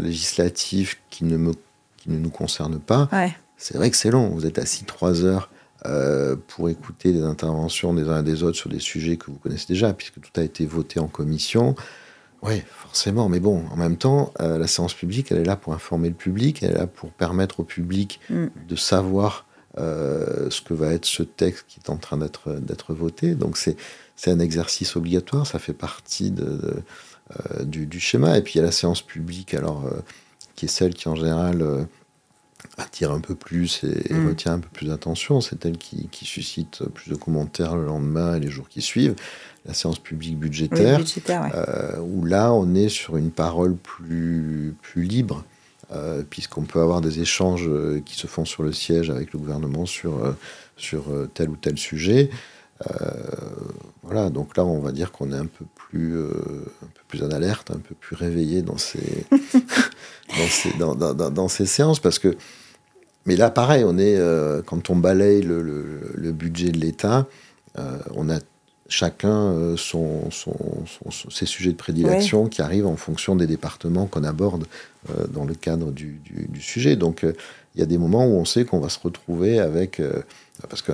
législatifs 0.01 0.99
qui 1.11 1.25
ne, 1.25 1.37
me, 1.37 1.53
qui 1.99 2.09
ne 2.09 2.19
nous 2.19 2.31
concernent 2.31 2.81
pas, 2.81 3.11
c'est 3.59 3.77
vrai 3.77 3.91
que 3.91 3.97
c'est 3.99 4.11
long. 4.11 4.29
Vous 4.29 4.47
êtes 4.47 4.59
assis 4.59 4.85
trois 4.85 5.23
heures 5.23 5.51
euh, 5.87 6.37
pour 6.47 6.69
écouter 6.69 7.13
les 7.13 7.23
interventions 7.23 7.93
des 7.93 8.09
uns 8.09 8.21
et 8.21 8.23
des 8.23 8.45
autres 8.45 8.57
sur 8.57 8.71
des 8.71 8.79
sujets 8.79 9.17
que 9.17 9.27
vous 9.27 9.39
connaissez 9.39 9.67
déjà, 9.67 9.93
puisque 9.93 10.21
tout 10.21 10.41
a 10.41 10.43
été 10.45 10.65
voté 10.65 11.01
en 11.01 11.09
commission. 11.09 11.75
Oui, 12.43 12.63
forcément, 12.71 13.29
mais 13.29 13.41
bon, 13.41 13.65
en 13.71 13.77
même 13.77 13.97
temps, 13.97 14.33
euh, 14.41 14.59
la 14.59 14.69
séance 14.69 14.95
publique, 14.95 15.33
elle 15.33 15.39
est 15.39 15.45
là 15.45 15.57
pour 15.57 15.75
informer 15.75 16.09
le 16.09 16.15
public, 16.15 16.63
elle 16.63 16.73
est 16.73 16.79
là 16.79 16.87
pour 16.87 17.11
permettre 17.11 17.61
au 17.61 17.65
public 17.65 18.21
mm. 18.31 18.47
de 18.69 18.77
savoir 18.77 19.45
euh, 19.79 20.51
ce 20.51 20.61
que 20.61 20.75
va 20.75 20.93
être 20.93 21.07
ce 21.07 21.25
texte 21.25 21.65
qui 21.67 21.81
est 21.81 21.91
en 21.91 21.97
train 21.97 22.17
d'être 22.17 22.95
voté. 22.95 23.35
Donc 23.35 23.57
c'est 23.57 23.77
un 24.27 24.39
exercice 24.39 24.95
obligatoire, 24.95 25.47
ça 25.49 25.59
fait 25.59 25.73
partie 25.73 26.31
de, 26.31 26.83
du, 27.63 27.87
du, 27.87 27.99
schéma. 27.99 28.39
Et 28.39 28.43
puis 28.43 28.55
il 28.55 28.59
y 28.59 28.61
a 28.61 28.65
la 28.65 28.73
séance 28.73 29.03
publique, 29.03 29.55
alors 29.55 29.85
qui 30.55 30.67
est 30.67 30.69
celle 30.69 30.95
qui 30.95 31.09
en 31.09 31.17
général 31.17 31.87
attire 32.79 33.13
un 33.13 33.21
peu 33.21 33.35
plus 33.35 33.85
et, 33.85 34.13
mm. 34.13 34.29
retient 34.29 34.53
un 34.55 34.59
peu 34.61 34.69
plus 34.73 34.87
d'attention. 34.87 35.41
C'est 35.41 35.65
elle 35.67 35.79
qui, 35.79 36.09
suscite 36.25 36.85
plus 36.95 37.11
de 37.11 37.17
commentaires 37.17 37.77
le 37.77 37.85
lendemain 37.85 38.37
et 38.37 38.41
les 38.41 38.49
jours 38.49 38.69
qui 38.69 38.83
suivent. 38.83 39.15
La 39.65 39.75
séance 39.75 39.99
publique 39.99 40.39
budgétaire, 40.39 41.01
euh, 41.31 41.99
où 42.01 42.25
là, 42.25 42.53
on 42.53 42.75
est 42.75 42.89
sur 42.89 43.17
une 43.17 43.31
parole 43.31 43.77
plus, 43.77 44.75
plus 44.83 45.05
libre, 45.05 45.45
euh, 45.93 46.25
puisqu'on 46.29 46.63
peut 46.63 46.81
avoir 46.81 47.01
des 47.01 47.21
échanges 47.21 47.69
euh, 47.69 48.03
qui 48.05 48.17
se 48.17 48.27
font 48.27 48.45
sur 48.45 48.65
le 48.65 48.73
siège 48.73 49.09
avec 49.09 49.33
le 49.33 49.39
gouvernement 49.39 49.87
sur, 49.87 50.35
sur 50.77 51.05
tel 51.35 51.51
ou 51.51 51.57
tel 51.57 51.79
sujet. 51.79 52.31
voilà, 54.03 54.31
donc 54.31 54.57
là, 54.57 54.65
on 54.65 54.81
va 54.81 54.91
dire 54.91 55.13
qu'on 55.13 55.33
est 55.33 55.37
un 55.37 55.47
peu 55.47 55.65
plus, 55.77 56.19
un 56.19 56.89
peu 56.95 57.03
plus 57.07 57.23
en 57.23 57.31
alerte, 57.31 57.71
un 57.71 57.79
peu 57.79 57.95
plus 57.95 58.17
réveillé 58.17 58.63
dans 58.63 58.79
ces, 58.79 59.27
dans, 60.79 60.95
dans, 60.95 61.49
ces 61.49 61.67
séances, 61.67 62.01
parce 62.01 62.19
que 62.19 62.37
mais 63.27 63.37
là, 63.37 63.51
pareil, 63.51 63.85
on 63.87 63.99
est, 63.99 64.17
euh, 64.17 64.63
quand 64.63 64.91
on 64.91 64.97
balaye 64.97 65.43
le, 65.43 66.33
budget 66.33 66.71
de 66.71 66.79
l'État, 66.79 67.27
euh, 67.79 67.99
on 68.15 68.29
a 68.29 68.39
chacun 68.89 69.53
euh, 69.53 69.77
son, 69.77 70.29
ses 71.31 71.47
sujets 71.47 71.71
de 71.71 71.77
prédilection 71.77 72.47
qui 72.47 72.63
arrivent 72.63 72.87
en 72.87 72.97
fonction 72.97 73.37
des 73.37 73.47
départements 73.47 74.07
qu'on 74.07 74.25
aborde 74.25 74.67
dans 75.31 75.45
le 75.45 75.55
cadre 75.55 75.91
du, 75.91 76.21
sujet. 76.61 76.97
Donc, 76.97 77.23
il 77.25 77.81
y 77.81 77.83
a 77.83 77.87
des 77.87 77.99
moments 77.99 78.27
où 78.27 78.35
on 78.35 78.45
sait 78.45 78.65
qu'on 78.65 78.81
va 78.81 78.89
se 78.89 78.99
retrouver 78.99 79.59
avec. 79.59 80.01
parce 80.69 80.83
que 80.83 80.93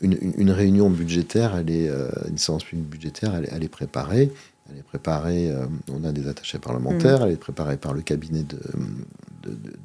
une, 0.00 0.50
réunion 0.50 0.90
budgétaire, 0.90 1.56
elle 1.56 1.70
est, 1.70 1.90
une 2.28 2.38
séance 2.38 2.62
publique 2.62 2.88
budgétaire, 2.88 3.34
elle 3.34 3.64
est 3.64 3.68
préparée. 3.68 4.30
Elle 4.70 4.78
est 4.78 4.82
préparée, 4.82 5.50
euh, 5.50 5.66
on 5.90 6.04
a 6.04 6.12
des 6.12 6.28
attachés 6.28 6.58
parlementaires, 6.58 7.20
mm. 7.20 7.26
elle 7.26 7.32
est 7.32 7.36
préparée 7.36 7.76
par 7.76 7.94
le 7.94 8.02
cabinet 8.02 8.42
de, 8.42 8.58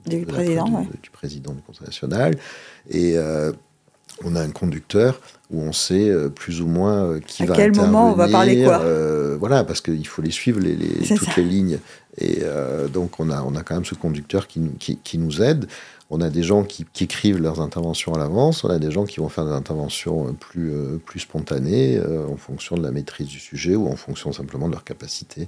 du, 0.05 0.25
président, 0.25 0.85
du, 1.01 1.09
président, 1.09 1.53
du 1.53 1.61
Conseil 1.61 1.85
national. 1.85 2.35
Et 2.89 3.17
euh, 3.17 3.53
on 4.25 4.35
a 4.35 4.41
un 4.41 4.49
conducteur 4.49 5.21
où 5.51 5.61
on 5.61 5.71
sait 5.71 6.09
euh, 6.09 6.29
plus 6.29 6.61
ou 6.61 6.67
moins 6.67 7.19
qui 7.21 7.45
va 7.45 7.53
À 7.53 7.57
quel 7.57 7.75
moment 7.75 8.11
on 8.11 8.15
va 8.15 8.27
parler 8.27 8.63
quoi 8.63 8.83
Voilà, 9.37 9.63
parce 9.63 9.79
qu'il 9.79 10.05
faut 10.05 10.21
les 10.21 10.31
suivre, 10.31 10.59
les, 10.59 10.75
toutes 11.07 11.35
les 11.37 11.43
lignes. 11.43 11.79
Et 12.17 12.41
donc 12.93 13.19
on 13.19 13.29
a, 13.29 13.41
on 13.41 13.55
a 13.55 13.63
quand 13.63 13.75
même 13.75 13.85
ce 13.85 13.95
conducteur 13.95 14.47
qui, 14.47 14.61
qui, 14.79 14.97
qui 14.97 15.17
nous 15.17 15.41
aide. 15.41 15.67
On 16.15 16.21
a 16.21 16.29
des 16.29 16.43
gens 16.43 16.63
qui, 16.63 16.85
écrivent 17.01 17.41
leurs 17.41 17.59
interventions 17.59 18.13
à 18.13 18.19
l'avance, 18.19 18.63
on 18.63 18.69
a 18.69 18.77
des 18.77 18.91
gens 18.91 19.03
qui 19.03 19.19
vont 19.19 19.29
faire 19.29 19.45
des 19.45 19.51
interventions 19.51 20.27
euh, 20.27 20.31
plus, 20.31 20.71
euh, 20.71 21.01
plus 21.03 21.21
spontanées 21.21 21.97
euh, 21.97 22.27
en 22.27 22.37
fonction 22.37 22.75
de 22.75 22.83
la 22.83 22.91
maîtrise 22.91 23.25
du 23.25 23.39
sujet 23.39 23.75
ou 23.75 23.87
en 23.87 23.95
fonction 23.95 24.31
simplement 24.31 24.67
de 24.67 24.73
leur 24.73 24.83
capacité 24.83 25.47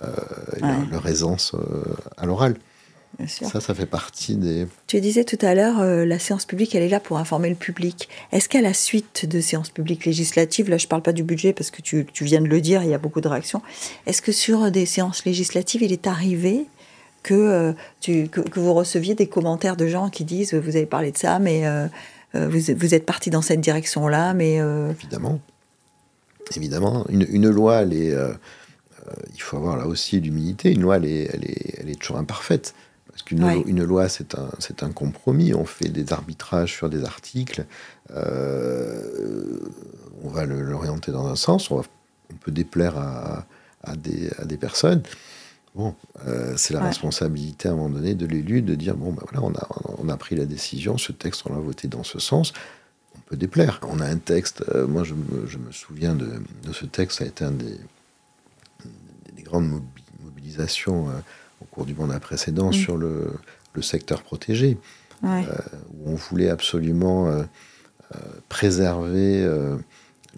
et 0.00 0.60
leur, 0.90 1.06
aisance 1.06 1.54
à 2.18 2.26
l'oral. 2.26 2.56
Ça, 3.26 3.60
ça 3.60 3.74
fait 3.74 3.86
partie 3.86 4.36
des... 4.36 4.66
Tu 4.86 5.00
disais 5.00 5.24
tout 5.24 5.38
à 5.40 5.54
l'heure, 5.54 5.82
la 5.82 6.18
séance 6.18 6.44
publique, 6.44 6.74
elle 6.74 6.82
est 6.82 6.90
là 6.90 7.00
pour 7.00 7.16
informer 7.16 7.48
le 7.48 7.54
public. 7.54 8.10
Est-ce 8.30 8.46
qu'à 8.46 8.60
la 8.60 8.74
suite 8.74 9.24
de 9.26 9.40
séances 9.40 9.70
publiques 9.70 10.04
législatives, 10.04 10.68
là 10.68 10.76
je 10.76 10.84
ne 10.84 10.88
parle 10.88 11.00
pas 11.00 11.14
du 11.14 11.22
budget 11.22 11.54
parce 11.54 11.70
que 11.70 11.80
tu, 11.80 12.06
tu, 12.12 12.24
viens 12.24 12.42
de 12.42 12.46
le 12.46 12.60
dire, 12.60 12.82
il 12.82 12.90
y 12.90 12.94
a 12.94 12.98
beaucoup 12.98 13.22
de 13.22 13.28
réactions, 13.28 13.62
est-ce 14.06 14.20
que 14.20 14.32
sur 14.32 14.70
des 14.70 14.84
séances 14.84 15.24
législatives, 15.24 15.82
il 15.82 15.92
est 15.92 16.06
arrivé 16.06 16.66
que, 17.26 17.34
euh, 17.34 17.72
tu, 18.00 18.28
que, 18.28 18.60
vous 18.60 18.72
receviez 18.72 19.16
des 19.16 19.26
commentaires 19.26 19.76
de 19.76 19.88
gens 19.88 20.08
qui 20.10 20.24
disent 20.24 20.54
vous 20.54 20.76
avez 20.76 20.86
parlé 20.86 21.10
de 21.10 21.18
ça, 21.18 21.40
mais 21.40 21.66
euh, 21.66 21.88
euh, 22.36 22.48
vous, 22.48 22.72
vous, 22.76 22.94
êtes 22.94 23.04
parti 23.04 23.30
dans 23.30 23.42
cette 23.42 23.60
direction-là, 23.60 24.32
mais 24.32 24.60
évidemment, 24.90 25.40
évidemment, 26.54 27.04
une, 27.08 27.26
une 27.28 27.50
loi, 27.50 27.82
elle 27.82 27.94
est, 27.94 28.14
il 29.34 29.42
faut 29.42 29.56
avoir 29.56 29.76
là 29.76 29.86
aussi 29.88 30.20
l'humilité. 30.20 30.70
Une 30.70 30.82
loi, 30.82 30.98
elle 30.98 31.06
est, 31.06 31.28
elle 31.32 31.44
est, 31.44 31.80
elle 31.80 31.90
est 31.90 32.00
toujours 32.00 32.18
imparfaite. 32.18 32.74
Parce 33.08 33.22
qu'une 33.22 33.42
une 33.66 33.82
loi, 33.82 34.08
c'est 34.08 34.36
un, 34.36 34.48
c'est 34.60 34.84
un 34.84 34.92
compromis. 34.92 35.52
On 35.54 35.64
fait 35.64 35.88
des 35.88 36.12
arbitrages 36.12 36.72
sur 36.74 36.88
des 36.88 37.04
articles. 37.04 37.64
on 38.14 38.18
va 40.28 40.44
l'orienter 40.44 41.10
dans 41.10 41.26
un 41.26 41.36
sens. 41.36 41.70
On, 41.72 41.78
on 41.78 42.34
peut 42.40 42.52
déplaire 42.52 42.98
à, 42.98 43.46
à, 43.82 43.96
des, 43.96 44.30
à 44.38 44.44
des 44.44 44.58
personnes. 44.58 45.02
Bon, 45.76 45.94
euh, 46.26 46.54
c'est 46.56 46.72
la 46.72 46.82
responsabilité 46.82 47.68
à 47.68 47.72
un 47.72 47.74
moment 47.74 47.90
donné 47.90 48.14
de 48.14 48.24
l'élu 48.24 48.62
de 48.62 48.74
dire 48.74 48.96
bon, 48.96 49.12
ben 49.12 49.22
voilà, 49.30 49.46
on 49.46 49.54
a, 49.54 49.68
on 49.98 50.08
a 50.08 50.16
pris 50.16 50.34
la 50.34 50.46
décision, 50.46 50.96
ce 50.96 51.12
texte, 51.12 51.42
on 51.44 51.52
l'a 51.52 51.60
voté 51.60 51.86
dans 51.86 52.02
ce 52.02 52.18
sens. 52.18 52.54
On 53.14 53.20
peut 53.26 53.36
déplaire. 53.36 53.78
On 53.86 54.00
a 54.00 54.06
un 54.06 54.16
texte, 54.16 54.64
euh, 54.74 54.86
moi 54.86 55.04
je 55.04 55.12
me, 55.12 55.46
je 55.46 55.58
me 55.58 55.70
souviens 55.72 56.14
de, 56.14 56.40
de, 56.64 56.72
ce 56.72 56.86
texte, 56.86 57.18
ça 57.18 57.24
a 57.24 57.26
été 57.26 57.44
un 57.44 57.50
des, 57.50 57.78
des 59.34 59.42
grandes 59.42 59.82
mobilisations 60.24 61.10
euh, 61.10 61.12
au 61.60 61.66
cours 61.66 61.84
du 61.84 61.94
mandat 61.94 62.20
précédent 62.20 62.70
mm. 62.70 62.72
sur 62.72 62.96
le, 62.96 63.34
le, 63.74 63.82
secteur 63.82 64.22
protégé, 64.22 64.78
où 65.22 65.28
on 66.06 66.14
voulait 66.14 66.48
absolument 66.48 67.30
préserver 68.48 69.46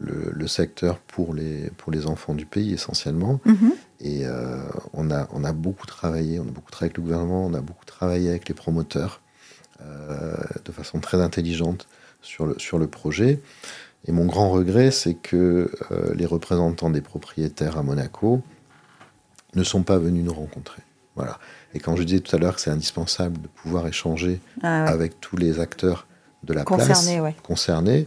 le, 0.00 0.46
secteur 0.48 0.98
pour 0.98 1.32
les, 1.32 1.70
pour 1.76 1.92
les 1.92 2.06
enfants 2.06 2.34
du 2.34 2.46
pays 2.46 2.72
essentiellement. 2.72 3.40
Mm-hmm. 3.46 3.72
Et 4.00 4.24
euh, 4.24 4.60
on, 4.92 5.10
a, 5.10 5.28
on 5.32 5.44
a 5.44 5.52
beaucoup 5.52 5.86
travaillé, 5.86 6.38
on 6.38 6.44
a 6.44 6.50
beaucoup 6.50 6.70
travaillé 6.70 6.90
avec 6.90 6.96
le 6.98 7.02
gouvernement, 7.02 7.46
on 7.46 7.54
a 7.54 7.60
beaucoup 7.60 7.84
travaillé 7.84 8.30
avec 8.30 8.48
les 8.48 8.54
promoteurs 8.54 9.20
euh, 9.80 10.36
de 10.64 10.72
façon 10.72 11.00
très 11.00 11.20
intelligente 11.20 11.88
sur 12.22 12.46
le, 12.46 12.58
sur 12.58 12.78
le 12.78 12.86
projet. 12.86 13.40
Et 14.06 14.12
mon 14.12 14.26
grand 14.26 14.50
regret, 14.50 14.90
c'est 14.92 15.14
que 15.14 15.70
euh, 15.90 16.14
les 16.14 16.26
représentants 16.26 16.90
des 16.90 17.00
propriétaires 17.00 17.76
à 17.76 17.82
Monaco 17.82 18.42
ne 19.54 19.64
sont 19.64 19.82
pas 19.82 19.98
venus 19.98 20.24
nous 20.24 20.34
rencontrer. 20.34 20.82
Voilà. 21.16 21.38
Et 21.74 21.80
quand 21.80 21.96
je 21.96 22.04
disais 22.04 22.20
tout 22.20 22.34
à 22.36 22.38
l'heure 22.38 22.54
que 22.54 22.60
c'est 22.60 22.70
indispensable 22.70 23.40
de 23.40 23.48
pouvoir 23.48 23.88
échanger 23.88 24.40
ah 24.62 24.84
avec 24.84 25.20
tous 25.20 25.36
les 25.36 25.58
acteurs 25.58 26.06
de 26.44 26.54
la 26.54 26.64
place 26.64 26.86
concernés, 27.42 28.06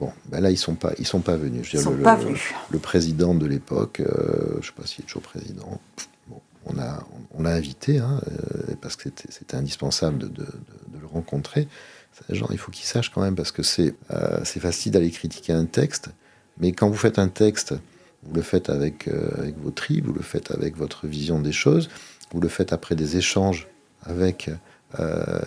Bon, 0.00 0.12
ben 0.26 0.40
là, 0.40 0.50
ils 0.50 0.54
ne 0.54 0.58
sont, 0.58 0.74
pas, 0.74 0.92
ils 0.98 1.06
sont 1.06 1.20
pas 1.20 1.36
venus. 1.36 1.72
ils 1.72 1.80
sont 1.80 1.94
le, 1.94 2.02
pas 2.02 2.16
venus. 2.16 2.52
Le, 2.70 2.78
président 2.78 3.34
de 3.34 3.46
l'époque, 3.46 4.00
euh, 4.00 4.54
je 4.54 4.56
ne 4.56 4.62
sais 4.62 4.72
pas 4.72 4.86
s'il 4.86 5.04
est 5.04 5.06
toujours 5.06 5.22
président, 5.22 5.80
bon, 6.26 6.40
on 6.66 6.74
l'a 6.74 7.04
on, 7.32 7.44
invité, 7.44 7.98
hein, 7.98 8.20
euh, 8.28 8.74
parce 8.80 8.96
que 8.96 9.08
c'était 9.28 9.56
indispensable 9.56 10.18
de, 10.18 10.26
de, 10.28 10.46
le 11.00 11.06
rencontrer. 11.06 11.68
Genre, 12.28 12.50
il 12.52 12.58
faut 12.58 12.72
qu'il 12.72 12.86
sache 12.86 13.10
quand 13.10 13.22
même, 13.22 13.36
parce 13.36 13.52
que 13.52 13.62
c'est 13.62 13.94
euh, 14.10 14.44
facile 14.44 14.92
d'aller 14.92 15.10
critiquer 15.10 15.52
un 15.52 15.64
texte, 15.64 16.10
mais 16.58 16.72
quand 16.72 16.88
vous 16.88 16.96
faites 16.96 17.18
un 17.18 17.28
texte, 17.28 17.74
vous 18.24 18.34
le 18.34 18.42
faites 18.42 18.70
avec, 18.70 19.08
avec 19.08 19.58
vos 19.58 19.70
tripes, 19.70 20.06
vous 20.06 20.12
le 20.12 20.22
faites 20.22 20.50
avec 20.50 20.76
votre 20.76 21.06
vision 21.06 21.40
des 21.40 21.52
choses, 21.52 21.88
vous 22.32 22.40
le 22.40 22.48
faites 22.48 22.72
après 22.72 22.94
des 22.94 23.16
échanges 23.16 23.68
avec 24.02 24.50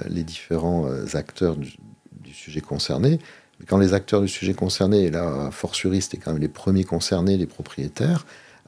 les 0.09 0.23
différents 0.23 0.87
acteurs 1.13 1.55
du, 1.55 1.77
du 2.11 2.33
sujet 2.33 2.61
concerné 2.61 3.19
quand 3.65 3.77
les 3.77 3.93
acteurs 3.93 4.21
du 4.21 4.27
sujet 4.27 4.53
concerné, 4.53 5.05
et 5.05 5.11
là, 5.11 5.49
fortiori, 5.51 6.01
c'était 6.01 6.17
quand 6.17 6.33
même 6.33 6.41
les 6.41 6.47
premiers 6.47 6.83
concernés, 6.83 7.37
les 7.37 7.47
propriétaires, 7.47 8.25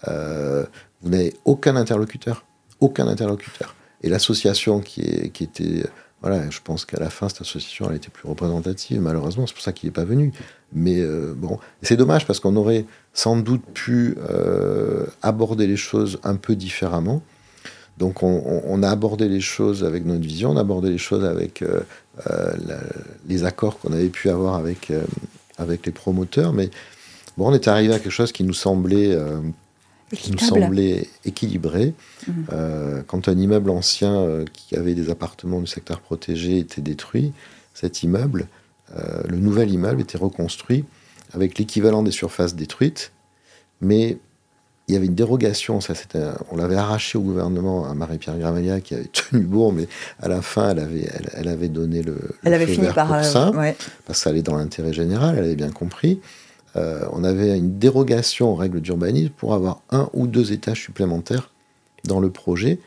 euh, 0.08 0.66
vous 1.02 1.10
n'avez 1.10 1.36
aucun 1.46 1.76
interlocuteur. 1.76 2.46
Aucun 2.80 3.08
interlocuteur. 3.08 3.76
Et 4.02 4.10
l'association 4.10 4.80
qui, 4.80 5.02
était. 5.02 5.86
Voilà, 6.22 6.50
je 6.50 6.60
pense 6.64 6.86
qu'à 6.86 7.00
la 7.00 7.10
fin, 7.10 7.30
cette 7.30 7.42
association, 7.42 7.90
elle 7.90 7.98
était 7.98 8.10
plus 8.10 8.28
représentative, 8.28 9.00
malheureusement, 9.00 9.48
c'est 9.48 9.54
pour 9.54 9.64
ça 9.64 9.72
qu'il 9.72 9.88
n'est 9.88 9.94
pas 9.94 10.06
venu. 10.06 10.34
Mais 10.74 11.00
euh, 11.00 11.34
bon, 11.36 11.60
c'est 11.82 11.96
dommage 11.96 12.26
parce 12.26 12.40
qu'on 12.40 12.56
aurait 12.56 12.86
sans 13.14 13.38
doute 13.38 13.64
pu 13.74 14.18
euh, 14.30 15.06
aborder 15.22 15.68
les 15.68 15.78
choses 15.78 16.20
un 16.24 16.36
peu 16.36 16.56
différemment. 16.56 17.22
Donc 17.98 18.24
on, 18.24 18.82
a 18.82 18.90
abordé 18.90 19.28
les 19.28 19.42
choses 19.42 19.84
avec 19.84 20.06
notre 20.06 20.22
vision, 20.22 20.52
on 20.52 20.58
a 20.58 20.62
abordé 20.62 20.90
les 20.90 20.98
choses 20.98 21.26
avec 21.26 21.62
euh, 22.28 22.54
les 23.28 23.44
accords 23.44 23.80
qu'on 23.80 23.94
avait 23.94 24.10
pu 24.10 24.30
avoir 24.30 24.56
avec, 24.56 24.92
euh, 24.92 25.04
avec 25.58 25.86
les 25.86 25.92
promoteurs, 25.92 26.54
mais 26.54 26.70
bon, 27.38 27.50
on 27.50 27.54
est 27.54 27.68
arrivé 27.68 27.94
à 27.94 28.00
quelque 28.00 28.12
chose 28.12 28.32
qui 28.32 28.44
nous 28.44 28.54
semblait, 28.54 29.18
qui 30.12 30.32
nous 30.32 30.40
semblait 30.40 31.08
équilibré. 31.26 31.94
Mhm. 32.28 33.04
quand 33.08 33.30
un 33.30 33.38
immeuble 33.38 33.70
ancien 33.70 34.44
qui 34.54 34.76
avait 34.76 34.96
des 34.96 35.10
appartements 35.10 35.62
du 35.62 35.68
secteur 35.68 36.02
protégé 36.02 36.60
était 36.60 36.82
détruit, 36.82 37.32
cet 37.74 38.04
immeuble, 38.04 38.48
le 38.96 39.38
nouvel 39.38 39.72
immeuble 39.72 40.02
était 40.02 40.18
reconstruit 40.18 40.86
avec 41.34 41.58
l'équivalent 41.58 42.04
des 42.04 42.12
surfaces 42.12 42.56
détruites, 42.56 43.12
mais 43.82 44.18
il 44.90 44.94
y 44.94 44.96
avait 44.96 45.06
une 45.06 45.16
dérogation, 45.16 45.82
ça 45.82 45.94
on 46.52 46.58
l'avait 46.58 46.76
arraché 46.76 47.18
au 47.18 47.22
gouvernement 47.22 47.86
à 47.86 47.94
Marie-Pierre 47.94 48.38
Gravalia 48.40 48.82
qui 48.82 48.96
avait 48.96 49.06
tenu 49.06 49.44
bon, 49.44 49.72
mais 49.72 49.88
à 50.20 50.28
la 50.28 50.42
fin 50.42 50.72
elle 50.72 50.80
avait, 50.80 51.08
elle, 51.36 51.48
avait 51.48 51.70
donné 51.70 52.02
le, 52.02 52.18
elle 52.44 52.56
avait 52.56 52.66
fini 52.66 52.88
par 52.94 53.14
euh, 53.14 53.22
ça, 53.22 53.52
parce 53.54 54.20
que 54.20 54.24
ça 54.24 54.32
allait 54.32 54.42
dans 54.42 54.58
l'intérêt 54.58 54.92
général, 54.92 55.36
elle 55.38 55.46
avait 55.46 55.56
bien 55.56 55.70
compris. 55.70 56.20
Euh, 56.76 57.06
on 57.14 57.24
avait 57.24 57.58
une 57.58 57.78
dérogation 57.78 58.52
aux 58.52 58.56
règles 58.56 58.82
d'urbanisme 58.82 59.32
pour 59.38 59.54
avoir 59.54 59.82
un 59.92 60.10
ou 60.14 60.28
deux 60.28 60.52
étages 60.52 60.82
supplémentaires 60.82 61.52
dans 62.06 62.20
le 62.20 62.32
projet 62.32 62.80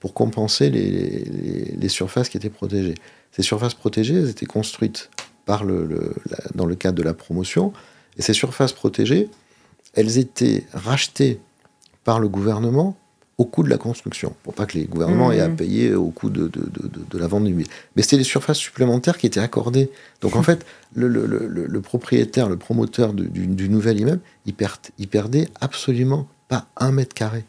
pour 0.00 0.14
compenser 0.14 0.68
les, 0.68 1.24
les, 1.78 1.88
surfaces 1.88 2.28
qui 2.28 2.36
étaient 2.36 2.50
protégées. 2.50 2.94
Ces 3.32 3.42
surfaces 3.42 3.74
protégées, 3.74 4.16
elles 4.16 4.28
étaient 4.28 4.46
construites 4.46 5.10
par 5.46 5.64
le, 5.64 6.14
dans 6.54 6.66
le 6.66 6.74
cadre 6.74 6.98
de 6.98 7.02
la 7.02 7.14
promotion, 7.14 7.72
et 8.18 8.22
ces 8.22 8.34
surfaces 8.34 8.72
protégées, 8.72 9.30
elles 9.94 10.18
étaient 10.18 10.64
rachetées 10.72 11.40
par 12.04 12.20
le 12.20 12.28
gouvernement 12.28 12.96
au 13.38 13.44
coût 13.44 13.62
de 13.64 13.70
la 13.70 13.78
construction, 13.78 14.34
pour 14.44 14.54
pas 14.54 14.64
que 14.66 14.78
les 14.78 14.84
gouvernements 14.84 15.32
aient 15.32 15.40
à 15.40 15.48
mmh. 15.48 15.56
payer 15.56 15.94
au 15.94 16.10
coût 16.10 16.30
de, 16.30 16.48
la 17.18 17.26
vente 17.26 17.44
du 17.44 17.54
Mais 17.96 18.02
c'était 18.02 18.16
les 18.16 18.24
surfaces 18.24 18.58
supplémentaires 18.58 19.18
qui 19.18 19.26
étaient 19.26 19.40
accordées. 19.40 19.90
Donc 20.20 20.36
en 20.36 20.42
fait, 20.44 20.64
le, 20.94 21.80
propriétaire, 21.80 22.48
le 22.48 22.56
promoteur 22.56 23.12
du, 23.12 23.68
nouvel 23.68 23.98
immeuble, 23.98 24.20
il, 24.46 24.54
il, 24.98 25.08
perdait 25.08 25.48
absolument 25.60 26.28
pas 26.48 26.66
un 26.76 26.92
mètre 26.92 27.14
carré, 27.14 27.44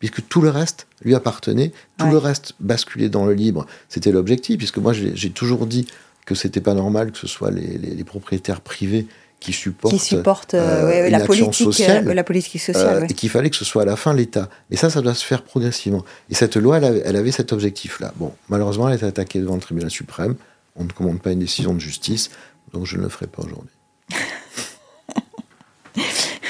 puisque 0.00 0.26
tout 0.28 0.40
le 0.40 0.50
reste 0.50 0.88
lui 1.02 1.14
appartenait, 1.14 1.72
tout 1.98 2.10
le 2.10 2.18
reste 2.18 2.54
basculait 2.58 3.08
dans 3.08 3.24
le 3.24 3.34
libre. 3.34 3.66
C'était 3.88 4.10
l'objectif, 4.10 4.58
puisque 4.58 4.78
moi 4.78 4.92
j'ai 4.92 5.30
toujours 5.30 5.66
dit 5.66 5.86
que 6.26 6.34
c'était 6.34 6.60
pas 6.60 6.74
normal 6.74 7.12
que 7.12 7.18
ce 7.18 7.28
soit 7.28 7.50
les, 7.50 7.78
les 7.78 8.04
propriétaires 8.04 8.60
privés 8.60 9.06
qui 9.40 9.52
supporte, 9.52 9.94
qui 9.94 10.00
supporte 10.00 10.54
la, 10.54 11.20
politique, 11.20 11.54
sociale, 11.54 12.04
la 12.04 12.24
politique 12.24 12.60
sociale, 12.60 13.06
et 13.08 13.14
qu'il 13.14 13.30
fallait 13.30 13.50
que 13.50 13.56
ce 13.56 13.64
soit 13.64 13.82
à 13.82 13.84
la 13.84 13.96
fin 13.96 14.12
l'État. 14.12 14.48
Et 14.70 14.76
ça, 14.76 14.90
ça 14.90 15.00
doit 15.00 15.14
se 15.14 15.24
faire 15.24 15.42
progressivement. 15.42 16.04
Et 16.30 16.34
cette 16.34 16.56
loi, 16.56 16.78
elle 16.78 17.16
avait, 17.16 17.30
cet 17.30 17.52
objectif-là. 17.52 18.12
Bon, 18.16 18.32
malheureusement, 18.48 18.88
elle 18.88 18.94
a 18.94 18.96
été 18.96 19.06
attaquée 19.06 19.38
devant 19.38 19.54
le 19.54 19.60
tribunal 19.60 19.90
suprême. 19.90 20.34
On 20.76 20.84
ne 20.84 20.90
commande 20.90 21.20
pas 21.20 21.32
une 21.32 21.38
décision 21.38 21.74
de 21.74 21.80
justice, 21.80 22.30
donc 22.72 22.86
je 22.86 22.96
ne 22.96 23.02
le 23.02 23.08
ferai 23.08 23.26
pas 23.26 23.42
aujourd'hui. 23.42 23.74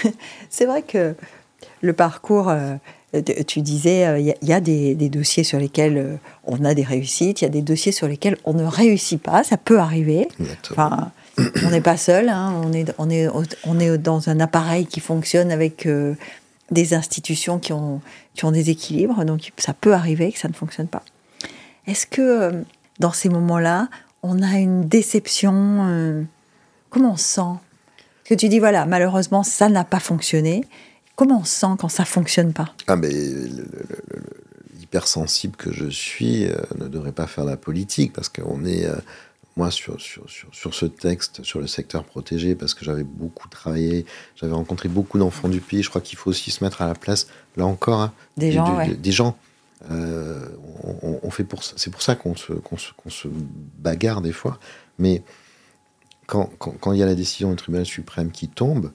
C'est 0.51 0.67
vrai 0.67 0.83
que 0.83 1.15
le 1.81 1.93
parcours, 1.93 2.49
euh, 2.49 2.77
tu 3.47 3.63
disais, 3.63 4.01
il 4.21 4.31
euh, 4.31 4.35
y, 4.43 4.53
a 4.53 4.61
des, 4.61 4.95
dossiers 5.09 5.45
sur 5.45 5.59
lesquels 5.59 5.97
euh, 5.97 6.17
on 6.45 6.65
a 6.65 6.75
des 6.75 6.83
réussites, 6.83 7.41
il 7.41 7.45
y 7.45 7.47
a 7.47 7.51
des 7.51 7.63
dossiers 7.63 7.93
sur 7.93 8.07
lesquels 8.07 8.37
on 8.45 8.53
ne 8.53 8.65
réussit 8.65 9.21
pas, 9.21 9.45
ça 9.45 9.57
peut 9.57 9.79
arriver. 9.79 10.29
Enfin, 10.71 11.11
on 11.65 11.71
n'est 11.71 11.81
pas 11.81 11.97
seul, 11.97 12.29
hein, 12.29 12.61
on, 12.99 13.11
est, 13.11 13.99
dans 13.99 14.29
un 14.29 14.41
appareil 14.41 14.87
qui 14.87 15.01
fonctionne 15.01 15.51
avec 15.51 15.89
des 16.71 16.95
institutions 16.95 17.59
qui 17.59 17.73
ont, 17.73 18.01
des 18.45 18.71
équilibres, 18.71 19.25
donc 19.25 19.53
ça 19.57 19.75
peut 19.75 19.95
arriver 19.95 20.33
que 20.33 20.39
ça 20.39 20.49
ne 20.49 20.55
fonctionne 20.55 20.89
pas. 20.89 21.03
Est-ce 21.87 22.07
que 22.07 22.65
dans 22.99 23.13
ces 23.13 23.29
moments-là, 23.29 23.89
on 24.23 24.43
a 24.43 24.59
une 24.59 24.89
déception 24.89 26.27
Comment 26.91 27.13
on 27.13 27.17
sent? 27.17 27.61
Que 28.25 28.35
tu 28.35 28.49
dis, 28.49 28.59
voilà, 28.59 28.87
malheureusement, 28.87 29.43
ça 29.43 29.69
n'a 29.69 29.85
pas 29.85 30.01
fonctionné. 30.01 30.65
Comment 31.17 31.41
on 31.41 31.45
sent 31.45 31.77
quand 31.79 31.89
ça 31.89 32.05
fonctionne 32.05 32.53
pas? 32.53 32.73
Ah, 32.87 32.97
mais 32.97 33.11
l'hypersensible 34.79 35.57
que 35.57 35.73
je 35.73 35.89
suis 35.89 36.47
euh, 36.47 36.55
ne 36.79 36.89
devrait 36.89 37.13
pas 37.13 37.27
faire 37.27 37.45
la 37.45 37.57
politique 37.57 38.13
parce 38.13 38.29
qu'on 38.29 38.65
est. 38.65 38.87
Moi, 39.59 39.73
sur, 39.73 40.01
sur, 40.01 40.23
sur, 40.53 40.73
ce 40.73 40.87
texte, 40.87 41.43
sur 41.43 41.59
le 41.59 41.67
secteur 41.67 42.05
protégé, 42.05 42.55
parce 42.55 42.75
que 42.75 42.85
j'avais 42.85 43.03
beaucoup 43.03 43.49
travaillé, 43.49 44.07
j'avais 44.37 44.53
rencontré 44.53 44.89
beaucoup 44.89 45.19
d'enfants 45.19 45.49
du 45.49 45.61
pays, 45.61 45.83
je 45.83 45.89
crois 45.89 46.01
qu'il 46.01 46.17
faut 46.17 46.31
aussi 46.31 46.53
se 46.53 46.63
mettre 46.63 46.81
à 46.81 46.87
la 46.87 46.95
place, 46.95 47.27
là 47.57 47.67
encore, 47.67 48.01
hein, 48.01 48.13
des, 48.37 48.53
gens, 48.53 48.79
des, 48.87 49.11
gens. 49.11 49.37
Euh, 49.91 50.47
on, 51.03 51.29
fait 51.31 51.43
pour 51.43 51.65
c'est 51.65 51.91
pour 51.91 52.03
ça 52.03 52.15
qu'on 52.15 52.37
se, 52.37 52.53
se, 52.77 52.93
se, 53.09 53.29
bagarre 53.79 54.21
des 54.21 54.31
fois, 54.31 54.61
mais 54.97 55.25
quand, 56.29 56.53
quand, 56.59 56.93
il 56.93 57.01
y 57.01 57.03
a 57.03 57.07
la 57.07 57.17
décision 57.17 57.51
du 57.51 57.57
tribunal 57.57 57.85
suprême 57.85 58.31
qui 58.31 58.47
tombe, 58.47 58.93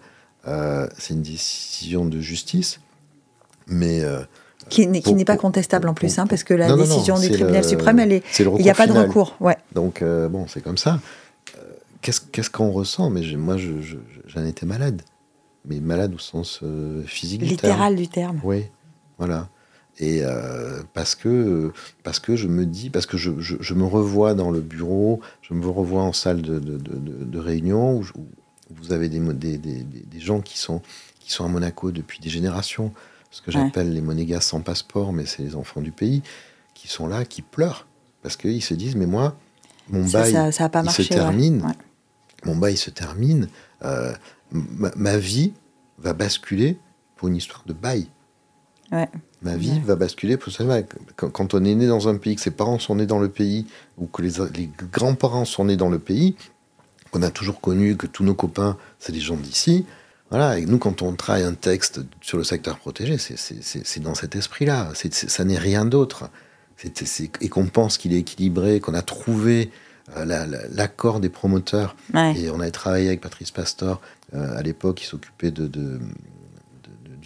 euh, 0.47 0.87
c'est 0.97 1.13
une 1.13 1.23
décision 1.23 2.05
de 2.05 2.21
justice, 2.21 2.79
mais... 3.67 4.01
Euh, 4.01 4.23
qui 4.69 4.87
n'est 4.87 5.25
pas 5.25 5.37
contestable 5.37 5.87
en 5.87 5.93
plus, 5.93 6.19
hein, 6.19 6.27
parce 6.27 6.43
que 6.43 6.53
la 6.53 6.75
décision 6.75 7.19
du 7.19 7.29
tribunal 7.29 7.63
suprême, 7.63 7.99
elle 7.99 8.13
est, 8.13 8.23
il 8.39 8.63
n'y 8.63 8.69
a 8.69 8.75
pas 8.75 8.87
de 8.87 8.93
recours. 8.93 9.35
Ouais. 9.39 9.57
Donc, 9.73 10.01
euh, 10.01 10.27
bon, 10.29 10.45
c'est 10.47 10.61
comme 10.61 10.77
ça. 10.77 10.99
Qu'est-ce 12.01 12.49
qu'on 12.49 12.71
ressent? 12.71 13.09
Mais 13.09 13.21
moi, 13.35 13.55
j'en 14.27 14.45
étais 14.45 14.65
malade. 14.65 15.01
Mais 15.65 15.79
malade 15.79 16.13
au 16.13 16.19
sens 16.19 16.61
physique 17.05 17.41
Littéral 17.41 17.95
du 17.95 18.09
terme. 18.09 18.41
Oui, 18.43 18.65
voilà. 19.17 19.47
Et 19.99 20.21
euh, 20.23 20.81
parce, 20.93 21.13
que, 21.13 21.71
parce 22.03 22.19
que 22.19 22.35
je 22.35 22.47
me 22.47 22.65
dis, 22.65 22.89
parce 22.89 23.05
que 23.05 23.17
je, 23.17 23.31
je, 23.39 23.73
me 23.73 23.85
revois 23.85 24.33
dans 24.33 24.49
le 24.49 24.59
bureau, 24.59 25.21
je 25.41 25.53
me 25.53 25.67
revois 25.67 26.01
en 26.01 26.13
salle 26.13 26.41
de, 26.41 26.57
de, 26.57 26.77
de, 26.77 27.39
réunion 27.39 27.99
où, 27.99 28.03
vous 28.71 28.91
avez 28.91 29.07
des, 29.07 29.19
des, 29.19 29.57
des, 29.59 29.83
des, 29.83 30.19
gens 30.19 30.41
qui 30.41 30.57
sont, 30.57 30.81
qui 31.19 31.31
sont 31.31 31.45
à 31.45 31.47
Monaco 31.47 31.91
depuis 31.91 32.19
des 32.19 32.29
générations, 32.29 32.91
ce 33.33 33.41
que 33.41 33.51
j'appelle 33.51 33.91
les 33.91 34.01
monégas 34.01 34.41
sans 34.41 34.61
passeport, 34.61 35.11
mais 35.11 35.25
c'est 35.25 35.41
les 35.41 35.55
enfants 35.55 35.81
du 35.81 35.91
pays, 35.91 36.21
qui 36.75 36.87
sont 36.87 37.07
là, 37.07 37.25
qui 37.25 37.41
pleurent, 37.41 37.87
parce 38.21 38.37
qu'ils 38.37 38.61
se 38.61 38.75
disent, 38.75 38.95
mais 38.95 39.07
moi, 39.07 39.35
mon 39.89 40.05
bail 40.05 40.53
ça, 40.53 40.69
marché, 40.69 41.03
se 41.03 41.09
termine, 41.09 41.73
mon 42.45 42.55
bail 42.55 42.77
se 42.77 42.91
termine, 42.91 43.49
euh, 43.83 44.13
ma, 44.51 44.91
ma 44.95 45.17
vie 45.17 45.51
va 45.97 46.13
basculer 46.13 46.77
pour 47.15 47.27
une 47.27 47.35
histoire 47.35 47.63
de 47.65 47.73
bail. 47.73 48.07
Ma 49.41 49.57
vie 49.57 49.79
va 49.79 49.95
basculer 49.95 50.37
pour 50.37 50.53
ça. 50.53 50.63
Quand, 51.15 51.55
on 51.55 51.65
est 51.65 51.73
né 51.73 51.87
dans 51.87 52.07
un 52.07 52.17
pays, 52.17 52.35
que 52.35 52.41
ses 52.41 52.51
parents 52.51 52.77
sont 52.77 52.95
nés 52.95 53.07
dans 53.07 53.19
le 53.19 53.29
pays, 53.29 53.65
ou 53.97 54.05
que 54.05 54.21
les, 54.21 54.69
grands-parents 54.91 55.45
sont 55.45 55.65
nés 55.65 55.75
dans 55.75 55.89
le 55.89 55.97
pays, 55.97 56.35
qu'on 57.09 57.23
a 57.23 57.31
toujours 57.31 57.59
connu 57.59 57.97
que 57.97 58.05
tous 58.05 58.23
nos 58.23 58.35
copains, 58.35 58.77
c'est 58.99 59.11
des 59.11 59.19
gens 59.19 59.37
d'ici. 59.37 59.85
Voilà, 60.33 60.57
et 60.57 60.65
nous, 60.65 60.79
quand 60.79 61.03
on 61.03 61.13
travaille 61.13 61.43
un 61.43 61.53
texte 61.53 62.01
sur 62.21 62.39
le 62.39 62.43
secteur 62.43 62.79
protégé, 62.79 63.19
c'est 63.19 63.99
dans 63.99 64.15
cet 64.15 64.35
esprit-là. 64.35 64.91
Ça 65.11 65.43
n'est 65.43 65.59
rien 65.59 65.85
d'autre. 65.85 66.31
Et 67.39 67.49
qu'on 67.49 67.67
pense 67.67 67.99
qu'il 67.99 68.13
est 68.13 68.17
équilibré, 68.17 68.79
qu'on 68.79 68.95
a 68.95 69.03
trouvé 69.03 69.69
euh, 70.17 70.25
l'accord 70.71 71.19
des 71.19 71.29
promoteurs. 71.29 71.95
Et 72.35 72.49
on 72.49 72.59
avait 72.59 72.71
travaillé 72.71 73.07
avec 73.09 73.21
Patrice 73.21 73.51
Pastor, 73.51 74.01
euh, 74.33 74.57
à 74.57 74.63
l'époque, 74.63 74.97
qui 74.97 75.05
s'occupait 75.05 75.51
de, 75.51 75.67
du 75.67 75.99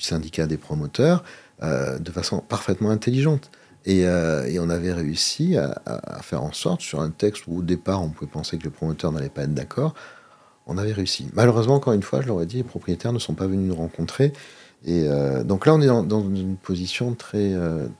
syndicat 0.02 0.46
des 0.46 0.58
promoteurs. 0.58 1.24
Euh, 1.64 1.98
de 1.98 2.12
façon 2.12 2.38
parfaitement 2.40 2.92
intelligente. 2.92 3.50
Et, 3.84 4.06
euh, 4.06 4.48
on 4.60 4.70
avait 4.70 4.94
réussi 4.94 5.58
à, 5.58 6.22
faire 6.22 6.44
en 6.44 6.52
sorte, 6.52 6.82
sur 6.82 7.02
un 7.02 7.10
texte 7.10 7.48
où 7.48 7.58
au 7.58 7.62
départ 7.64 8.04
on 8.04 8.10
pouvait 8.10 8.30
penser 8.30 8.60
que 8.60 8.66
le 8.66 8.70
promoteur 8.70 9.12
n'allait 9.12 9.30
pas 9.30 9.42
être 9.42 9.56
d'accord, 9.56 9.96
on 10.68 10.78
avait 10.78 10.94
réussi. 10.94 11.28
Malheureusement, 11.34 11.76
encore 11.76 11.94
une 11.94 12.04
fois, 12.04 12.22
je 12.22 12.28
l'aurais 12.28 12.46
dit, 12.46 12.58
les 12.58 12.64
propriétaires 12.64 13.14
ne 13.14 13.20
sont 13.20 13.34
pas 13.34 13.48
venus 13.48 13.70
nous 13.70 13.76
rencontrer. 13.76 14.34
Et 14.86 15.08
euh, 15.08 15.44
donc 15.44 15.66
là, 15.66 15.74
on 15.74 15.82
est 15.82 15.88
dans, 15.88 16.22
une 16.22 16.56
position 16.56 17.14
très, 17.14 17.54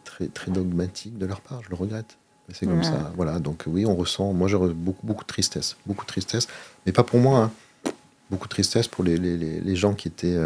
très, 0.04 0.28
très 0.28 0.52
dogmatique 0.52 1.18
de 1.18 1.26
leur 1.26 1.42
part. 1.42 1.64
Je 1.64 1.70
le 1.70 1.76
regrette. 1.76 2.18
C'est 2.54 2.66
comme 2.66 2.84
ça. 2.84 3.12
Voilà. 3.16 3.40
Donc 3.40 3.64
oui, 3.68 3.86
on 3.86 3.96
ressent. 3.96 4.32
Moi, 4.34 4.48
j'ai 4.48 4.58
beaucoup, 4.58 5.06
beaucoup 5.06 5.24
de 5.24 5.28
tristesse, 5.28 5.76
beaucoup 5.86 6.06
de 6.06 6.10
tristesse, 6.10 6.48
mais 6.86 6.92
pas 6.92 7.04
pour 7.04 7.20
moi. 7.20 7.52
Hein. 7.86 7.92
Beaucoup 8.30 8.48
de 8.48 8.52
tristesse 8.52 8.88
pour 8.88 9.04
les, 9.04 9.18
les, 9.18 9.38
les 9.38 9.76
gens 9.76 9.94
qui 9.94 10.08
étaient, 10.08 10.38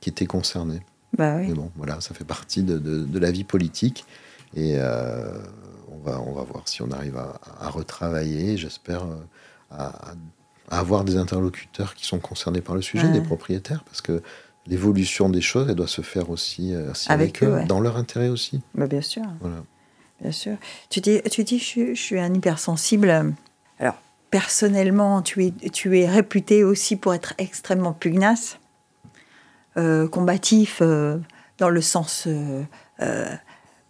qui 0.00 0.10
étaient 0.10 0.26
concernés. 0.26 0.80
Bah 1.16 1.36
Mais 1.36 1.52
bon, 1.52 1.70
voilà, 1.76 2.00
ça 2.00 2.14
fait 2.14 2.24
partie 2.24 2.62
de, 2.62 2.78
de, 2.78 3.18
la 3.18 3.30
vie 3.30 3.44
politique. 3.44 4.04
Et 4.54 4.74
euh, 4.76 5.38
on, 5.90 5.98
va, 5.98 6.20
on 6.20 6.32
va 6.32 6.42
voir 6.42 6.66
si 6.68 6.82
on 6.82 6.90
arrive 6.90 7.16
à, 7.16 7.40
à 7.60 7.68
retravailler, 7.68 8.56
j'espère, 8.56 9.04
euh, 9.04 9.16
à, 9.70 10.10
à, 10.10 10.14
avoir 10.70 11.04
des 11.04 11.16
interlocuteurs 11.16 11.94
qui 11.94 12.06
sont 12.06 12.18
concernés 12.18 12.60
par 12.60 12.74
le 12.74 12.82
sujet, 12.82 13.08
des 13.08 13.20
propriétaires, 13.20 13.84
parce 13.84 14.00
que 14.00 14.22
l'évolution 14.66 15.28
des 15.28 15.40
choses, 15.42 15.68
elle 15.68 15.74
doit 15.74 15.86
se 15.86 16.02
faire 16.02 16.30
aussi, 16.30 16.74
euh, 16.74 16.92
avec, 17.08 17.42
eux, 17.42 17.62
dans 17.68 17.80
leur 17.80 17.96
intérêt 17.96 18.28
aussi. 18.28 18.62
Bah 18.74 18.86
bien 18.86 19.02
sûr. 19.02 19.22
Voilà. 19.40 19.62
Bien 20.20 20.32
sûr. 20.32 20.56
Tu 20.88 21.00
dis, 21.00 21.20
tu 21.30 21.44
dis 21.44 21.58
je, 21.58 21.94
je 21.94 22.00
suis 22.00 22.18
un 22.18 22.32
hypersensible. 22.32 23.34
Alors, 23.78 23.96
personnellement, 24.30 25.22
tu 25.22 25.44
es, 25.44 25.52
tu 25.70 25.98
es 25.98 26.08
réputé 26.08 26.64
aussi 26.64 26.96
pour 26.96 27.12
être 27.14 27.34
extrêmement 27.38 27.92
pugnace. 27.92 28.58
Euh, 29.76 30.06
combatif 30.06 30.78
euh, 30.82 31.18
dans 31.58 31.68
le 31.68 31.80
sens 31.80 32.28
euh, 32.28 32.62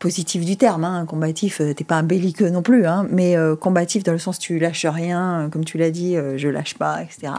positif 0.04 0.44
du 0.44 0.58
terme. 0.58 0.84
Hein. 0.84 1.06
Combatif, 1.06 1.62
t'es 1.74 1.82
pas 1.82 1.96
un 1.96 2.02
belliqueux 2.02 2.50
non 2.50 2.60
plus, 2.60 2.84
hein, 2.86 3.06
mais 3.10 3.36
combatif 3.58 4.02
dans 4.02 4.12
le 4.12 4.18
sens 4.18 4.38
tu 4.38 4.58
lâches 4.58 4.84
rien, 4.84 5.48
comme 5.50 5.64
tu 5.64 5.78
l'as 5.78 5.90
dit, 5.90 6.14
je 6.36 6.48
lâche 6.48 6.74
pas, 6.74 7.02
etc. 7.02 7.32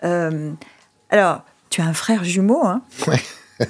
alors, 0.00 1.42
tu 1.68 1.82
as 1.82 1.84
un 1.84 1.92
frère 1.92 2.24
jumeau. 2.24 2.64
Hein 2.64 2.80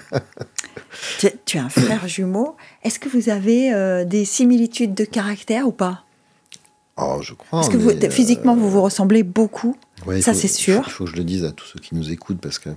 tu, 1.47 1.59
as 1.59 1.65
un 1.65 1.69
frère 1.69 2.07
jumeau. 2.07 2.57
Est-ce 2.85 3.01
que 3.01 3.09
vous 3.09 3.29
avez 3.29 4.05
des 4.07 4.25
similitudes 4.25 4.95
de 4.95 5.05
caractère 5.05 5.67
ou 5.67 5.73
pas? 5.73 6.05
Oh, 6.97 7.19
je 7.23 7.35
crois. 7.35 7.61
Parce 7.61 7.71
que 7.71 8.11
physiquement, 8.11 8.55
vous 8.55 8.71
vous 8.71 8.83
ressemblez 8.83 9.25
beaucoup. 9.25 9.77
ça, 10.21 10.33
c'est 10.33 10.47
sûr. 10.47 10.85
Il 10.87 10.93
faut 10.93 11.05
que 11.07 11.11
je 11.11 11.17
le 11.17 11.25
dise 11.25 11.45
à 11.45 11.51
tous 11.51 11.67
ceux 11.67 11.81
qui 11.81 11.97
nous 11.97 12.13
écoutent 12.13 12.41
parce 12.41 12.61
que 12.61 12.71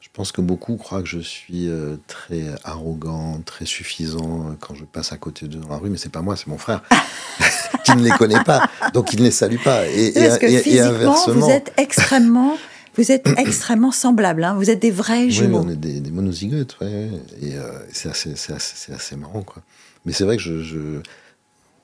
je 0.00 0.08
pense 0.12 0.30
que 0.30 0.40
beaucoup 0.40 0.76
croient 0.76 1.02
que 1.02 1.08
je 1.08 1.18
suis 1.18 1.68
euh, 1.68 1.96
très 2.06 2.44
arrogant, 2.64 3.40
très 3.44 3.66
suffisant 3.66 4.50
euh, 4.50 4.52
quand 4.60 4.74
je 4.74 4.84
passe 4.84 5.12
à 5.12 5.16
côté 5.16 5.48
d'eux 5.48 5.58
dans 5.58 5.68
la 5.68 5.76
rue, 5.76 5.90
mais 5.90 5.98
c'est 5.98 6.12
pas 6.12 6.22
moi, 6.22 6.36
c'est 6.36 6.46
mon 6.46 6.58
frère 6.58 6.82
qui 7.84 7.96
ne 7.96 8.02
les 8.02 8.10
connaît 8.10 8.42
pas, 8.44 8.70
donc 8.94 9.12
il 9.12 9.20
ne 9.20 9.24
les 9.24 9.30
salue 9.32 9.58
pas. 9.62 9.88
Et, 9.88 10.12
Parce 10.12 10.38
que 10.38 10.46
physiququement, 10.46 11.16
vous 11.26 11.50
êtes 11.50 11.72
extrêmement, 11.76 12.56
vous 12.96 13.10
êtes 13.10 13.28
extrêmement 13.38 13.90
semblables. 13.90 14.44
Hein. 14.44 14.54
Vous 14.54 14.70
êtes 14.70 14.80
des 14.80 14.92
vrais 14.92 15.30
jumeaux. 15.30 15.60
Oui, 15.60 15.66
on 15.66 15.70
est 15.72 15.76
des, 15.76 16.00
des 16.00 16.10
monozygotes, 16.10 16.76
ouais, 16.80 17.10
et 17.40 17.56
euh, 17.56 17.80
c'est 17.92 18.08
assez, 18.08 18.32
assez, 18.52 18.92
assez, 18.92 19.16
marrant, 19.16 19.42
quoi. 19.42 19.62
Mais 20.04 20.12
c'est 20.12 20.24
vrai 20.24 20.36
que 20.36 20.42
je, 20.42 20.62
je... 20.62 20.78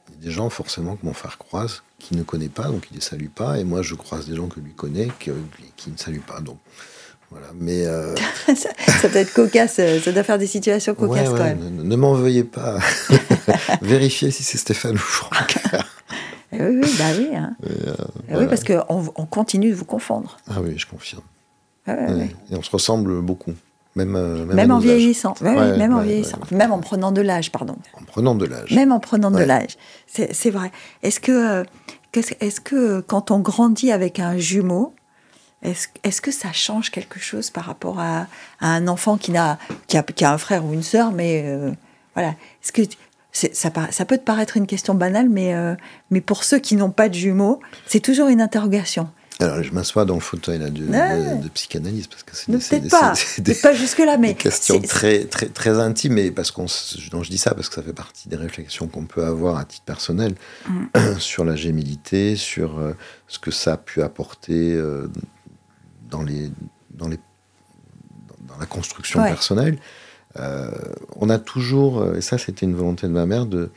Il 0.09 0.15
y 0.17 0.23
a 0.23 0.27
des 0.27 0.31
gens 0.31 0.51
forcément 0.51 0.97
que 0.97 1.05
mon 1.05 1.15
frère 1.15 1.39
croise 1.39 1.83
qui 1.99 2.15
ne 2.15 2.23
connaît 2.23 2.49
pas, 2.49 2.65
donc 2.65 2.87
il 2.91 2.95
les 2.95 3.01
salue 3.01 3.29
pas, 3.35 3.59
et 3.59 3.65
moi 3.65 3.83
je 3.83 3.95
croise 3.95 4.29
des 4.29 4.37
gens 4.37 4.47
que 4.47 4.61
lui 4.61 4.73
connaît 4.73 5.09
qui, 5.19 5.31
qui 5.77 5.91
ne 5.91 5.97
saluent 5.97 6.21
pas, 6.21 6.41
donc 6.41 6.59
mais 7.59 7.87
euh, 7.87 8.15
ça, 8.55 9.09
doit 9.09 9.21
être 9.21 9.33
cocasse, 9.33 9.77
euh, 9.79 10.01
ça 10.01 10.13
doit 10.13 10.23
faire 10.23 10.39
des 10.39 10.47
situations 10.47 10.95
cocasses 10.95 11.31
quand 11.31 11.45
même. 11.45 11.83
Ne, 11.83 11.97
m'en 11.97 12.15
veuillez 12.15 12.45
pas. 12.45 12.79
Vérifiez 13.83 14.31
si 14.31 14.43
c'est 14.43 14.59
Stéphane 14.59 14.95
ou 14.95 14.99
Franck. 14.99 15.59
Eh 16.53 16.63
oui, 16.63 16.81
oui, 16.83 16.95
bah 16.99 17.05
oui. 17.19 17.29
Hein. 17.35 17.57
Euh, 17.67 17.95
eh 18.31 18.37
oui, 18.37 18.47
parce 18.47 18.65
qu'on 18.65 18.83
on 18.89 19.27
continue 19.27 19.71
de 19.71 19.75
vous 19.75 19.85
confondre. 19.85 20.37
Ah 20.49 20.61
oui, 20.63 20.75
je 20.77 20.87
confirme. 20.87 21.23
Et 21.87 22.57
on 22.57 22.63
se 22.63 22.71
ressemble 22.71 23.21
beaucoup. 23.21 23.53
Même, 23.97 24.47
même, 24.47 24.73
en 24.73 24.81
vieillissant, 24.81 25.35
même 25.41 25.95
en 25.95 26.01
vieillissant, 26.01 26.39
même 26.51 26.73
en 26.73 26.81
prenant 26.81 27.13
de 27.13 27.21
l'âge, 27.21 27.53
pardon. 27.53 27.77
En 28.01 28.05
prenant 28.05 28.35
de 28.35 28.45
l'âge. 28.45 28.73
Même 28.73 28.91
en 28.91 28.99
prenant 28.99 29.31
de 29.31 29.43
l'âge, 29.43 29.77
c'est 30.07 30.51
vrai. 30.51 30.73
Est-ce 31.05 31.21
que, 31.21 31.65
est 32.13 32.49
-ce 32.49 32.61
que 32.61 33.01
quand 33.03 33.31
on 33.31 33.39
grandit 33.39 33.93
avec 33.93 34.19
un 34.19 34.37
jumeau, 34.37 34.94
est-ce 35.65 36.21
que 36.21 36.31
ça 36.31 36.53
change 36.53 36.91
quelque 36.91 37.19
chose 37.19 37.51
par 37.51 37.65
rapport 37.65 37.99
à, 37.99 38.27
un 38.61 38.87
enfant 38.87 39.17
qui, 39.17 39.37
a, 39.37 39.59
qui, 39.87 39.97
a, 39.97 40.33
un 40.33 40.39
frère 40.39 40.65
ou 40.65 40.73
une 40.73 40.83
sœur, 40.83 41.13
mais 41.13 41.43
euh, 41.47 41.73
voilà. 42.15 42.31
Est-ce 42.63 42.73
que 42.73 42.83
ça, 43.33 43.71
ça, 43.91 44.05
peut 44.05 44.19
te 44.19 44.23
paraître 44.23 44.57
une 44.57 44.67
question 44.67 44.95
banale, 44.95 45.29
mais, 45.29 45.55
euh, 45.55 45.75
mais 46.11 46.21
pour 46.21 46.45
ceux 46.45 46.59
qui 46.59 46.77
n'ont 46.77 46.91
pas 46.91 47.09
de 47.09 47.15
jumeaux, 47.15 47.61
c'est 47.87 48.01
toujours 48.01 48.29
une 48.29 48.41
interrogation. 48.41 49.09
Alors, 49.41 49.65
je 49.65 49.73
m'assois 49.73 50.05
dans 50.05 50.15
le 50.15 50.21
fauteuil 50.21 50.61
là, 50.61 50.71
de, 50.71 50.85
de, 51.43 51.49
psychanalyse 51.49 52.07
parce 52.07 52.23
que 52.23 52.37
c'est 52.61 52.89
pas, 52.89 53.15
pas 53.63 53.75
jusque 53.75 53.99
là, 53.99 54.17
mais 54.17 54.31
une 54.31 54.37
question 54.37 54.81
très 54.81 55.25
très 55.25 55.47
très 55.47 55.81
intime. 55.81 56.13
Mais 56.13 56.31
parce 56.31 56.53
qu'on, 56.53 56.69
je 56.69 57.29
dis 57.29 57.39
ça 57.39 57.53
parce 57.53 57.69
que 57.69 57.75
ça 57.75 57.83
fait 57.83 57.93
partie 57.93 58.29
des 58.29 58.37
réflexions 58.37 58.87
qu'on 58.87 59.07
peut 59.07 59.25
avoir 59.25 59.59
à 59.59 59.65
titre 59.65 59.85
personnel 59.85 60.37
mm. 60.69 60.85
sur 61.19 61.45
la 61.45 61.57
gémilité, 61.57 62.37
sur 62.37 62.79
euh, 62.79 62.93
ce 63.27 63.41
que 63.41 63.51
ça 63.51 63.73
a 63.73 63.77
pu 63.77 64.03
apporter 64.03 64.81
dans, 66.11 66.23
les, 66.23 66.51
dans, 66.91 67.09
les, 67.09 67.19
dans 68.47 68.59
la 68.59 68.67
construction 68.67 69.23
personnelle, 69.23 69.79
euh, 70.39 70.71
on 71.17 71.31
a 71.31 71.39
toujours, 71.39 72.01
euh, 72.01 72.17
et 72.17 72.21
ça 72.21 72.39
c'était 72.39 72.67
une 72.67 72.75
volonté 72.75 73.07
de 73.07 73.13
ma 73.13 73.27
mère, 73.27 73.47
de, 73.47 73.71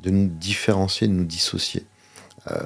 de 0.00 0.10
nous 0.10 0.28
différencier, 0.28 1.08
de 1.08 1.12
nous 1.12 1.24
dissocier. 1.24 1.84
Euh, 2.50 2.62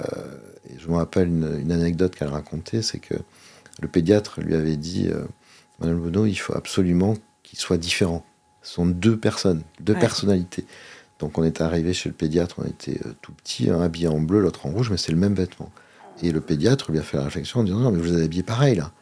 et 0.69 0.79
je 0.79 0.89
me 0.89 0.97
rappelle 0.97 1.29
une, 1.29 1.73
anecdote 1.73 2.15
qu'elle 2.15 2.29
racontait, 2.29 2.83
c'est 2.83 2.99
que 2.99 3.15
le 3.81 3.89
pédiatre 3.89 4.41
lui 4.41 4.55
avait 4.55 4.77
dit, 4.77 5.09
Madame 5.81 5.99
Bonneau, 5.99 6.27
il 6.27 6.35
faut 6.35 6.55
absolument 6.55 7.15
qu'il 7.43 7.59
soit 7.59 7.79
différent. 7.79 8.25
Ce 8.63 8.75
sont 8.75 8.85
deux 8.85 9.17
personnes, 9.17 9.63
deux 9.81 9.95
personnalités. 9.95 10.67
Donc 11.19 11.39
on 11.39 11.45
est 11.45 11.63
arrivé 11.63 11.95
chez 11.95 12.11
le 12.11 12.15
pédiatre, 12.15 12.57
on 12.59 12.67
était 12.67 13.01
tout 13.23 13.33
petit, 13.33 13.71
un 13.71 13.81
habillé 13.81 14.09
en 14.09 14.21
bleu, 14.21 14.41
l'autre 14.41 14.67
en 14.67 14.71
rouge, 14.71 14.91
mais 14.91 14.99
c'est 14.99 15.13
le 15.13 15.19
même 15.19 15.35
vêtement. 15.35 15.71
Et 16.23 16.31
le 16.31 16.43
pédiatre 16.43 16.93
lui 16.93 16.99
a 16.99 17.03
fait 17.03 17.17
la 17.17 17.25
réflexion 17.25 17.61
en 17.61 17.63
disant 17.63 17.79
non 17.79 17.91
mais 17.91 18.01
vous 18.01 18.13
êtes 18.15 18.25
habillé 18.25 18.43
pareil 18.43 18.75
là. 18.75 18.93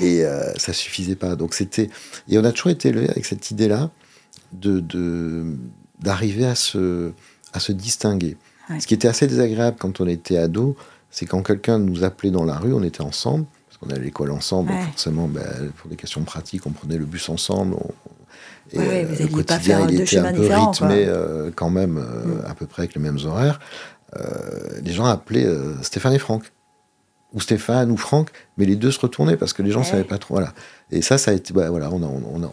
Et 0.00 0.24
euh, 0.24 0.52
ça 0.56 0.72
suffisait 0.72 1.16
pas. 1.16 1.36
Donc 1.36 1.54
c'était 1.54 1.90
et 2.28 2.38
on 2.38 2.44
a 2.44 2.52
toujours 2.52 2.70
été 2.70 2.88
élevé 2.88 3.08
avec 3.08 3.24
cette 3.24 3.50
idée-là 3.50 3.90
de 4.52 5.44
d'arriver 6.00 6.46
à 6.46 6.54
se 6.54 7.12
à 7.52 7.60
se 7.60 7.72
distinguer. 7.72 8.36
Ce 8.78 8.86
qui 8.86 8.94
était 8.94 9.08
assez 9.08 9.26
désagréable 9.26 9.76
quand 9.78 10.00
on 10.00 10.06
était 10.06 10.38
ado, 10.38 10.76
c'est 11.10 11.26
quand 11.26 11.42
quelqu'un 11.42 11.78
nous 11.78 12.04
appelait 12.04 12.30
dans 12.30 12.44
la 12.44 12.56
rue, 12.56 12.72
on 12.72 12.82
était 12.82 13.02
ensemble 13.02 13.44
parce 13.68 13.76
qu'on 13.78 13.88
allait 13.88 14.00
à 14.00 14.04
l'école 14.04 14.30
ensemble. 14.30 14.72
forcément, 14.92 15.28
ben, 15.28 15.70
pour 15.76 15.90
des 15.90 15.96
questions 15.96 16.22
pratiques, 16.22 16.66
on 16.66 16.70
prenait 16.70 16.96
le 16.96 17.04
bus 17.04 17.28
ensemble. 17.28 17.76
et 18.72 18.78
euh, 18.78 19.04
le 19.20 19.26
quotidien, 19.26 19.86
il 19.88 20.00
était 20.00 20.18
un 20.18 20.32
peu 20.32 20.46
rythmé 20.46 21.04
euh, 21.06 21.50
quand 21.54 21.68
même 21.68 21.94
mm. 21.94 22.44
à 22.46 22.54
peu 22.54 22.66
près 22.66 22.82
avec 22.82 22.94
les 22.94 23.00
mêmes 23.02 23.18
horaires. 23.26 23.60
les 24.82 24.92
gens 24.92 25.04
appelaient 25.04 25.48
Stéphane 25.82 26.14
et 26.14 26.18
Franck 26.18 26.50
ou 27.34 27.40
Stéphane 27.40 27.90
ou 27.90 27.96
Franck, 27.96 28.30
mais 28.58 28.66
les 28.66 28.76
deux 28.76 28.90
se 28.90 29.00
retournaient 29.00 29.36
parce 29.36 29.52
que 29.52 29.62
les 29.62 29.70
gens 29.70 29.80
ne 29.80 29.84
savaient 29.84 30.04
pas 30.04 30.18
trop. 30.18 30.34
Voilà. 30.34 30.52
Et 30.90 31.00
ça, 31.00 31.16
ça 31.16 31.30
a 31.30 31.34
été, 31.34 31.54
bah, 31.54 31.70
voilà, 31.70 31.90
on 31.90 32.02
a, 32.02 32.06
on, 32.06 32.42
a, 32.42 32.50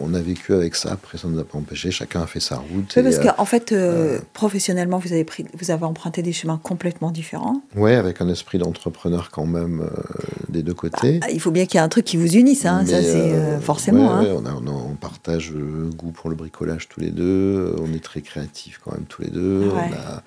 on 0.00 0.14
a, 0.14 0.20
vécu 0.20 0.54
avec 0.54 0.74
ça. 0.76 0.92
Après, 0.92 1.18
ça 1.18 1.28
ne 1.28 1.34
nous 1.34 1.40
a 1.40 1.44
pas 1.44 1.58
empêché. 1.58 1.90
Chacun 1.90 2.22
a 2.22 2.26
fait 2.26 2.40
sa 2.40 2.56
route. 2.56 2.94
Oui, 2.96 3.02
parce 3.02 3.18
qu'en 3.18 3.44
fait, 3.44 3.72
euh, 3.72 4.16
euh, 4.16 4.20
professionnellement, 4.32 4.98
vous 4.98 5.12
avez 5.12 5.24
pris, 5.24 5.44
vous 5.58 5.70
avez 5.70 5.84
emprunté 5.84 6.22
des 6.22 6.32
chemins 6.32 6.58
complètement 6.62 7.10
différents. 7.10 7.60
Oui, 7.76 7.92
avec 7.92 8.22
un 8.22 8.28
esprit 8.28 8.56
d'entrepreneur 8.56 9.30
quand 9.30 9.44
même 9.44 9.82
euh, 9.82 10.02
des 10.48 10.62
deux 10.62 10.72
côtés. 10.72 11.18
Bah, 11.18 11.26
il 11.30 11.40
faut 11.40 11.50
bien 11.50 11.66
qu'il 11.66 11.74
y 11.74 11.78
ait 11.78 11.84
un 11.84 11.90
truc 11.90 12.06
qui 12.06 12.16
vous 12.16 12.34
unisse. 12.34 12.64
Hein, 12.64 12.86
ça, 12.86 13.02
c'est 13.02 13.60
forcément. 13.60 14.14
hein. 14.14 14.24
on, 14.24 14.46
a, 14.46 14.54
on, 14.54 14.94
partage 14.94 15.52
le 15.52 15.90
goût 15.90 16.12
pour 16.12 16.30
le 16.30 16.36
bricolage 16.36 16.88
tous 16.88 17.00
les 17.00 17.10
deux. 17.10 17.76
On 17.78 17.92
est 17.92 18.02
très 18.02 18.22
créatifs 18.22 18.80
quand 18.82 18.92
même 18.92 19.04
tous 19.04 19.20
les 19.20 19.30
deux. 19.30 19.70
On 19.70 19.78
a, 19.78 20.22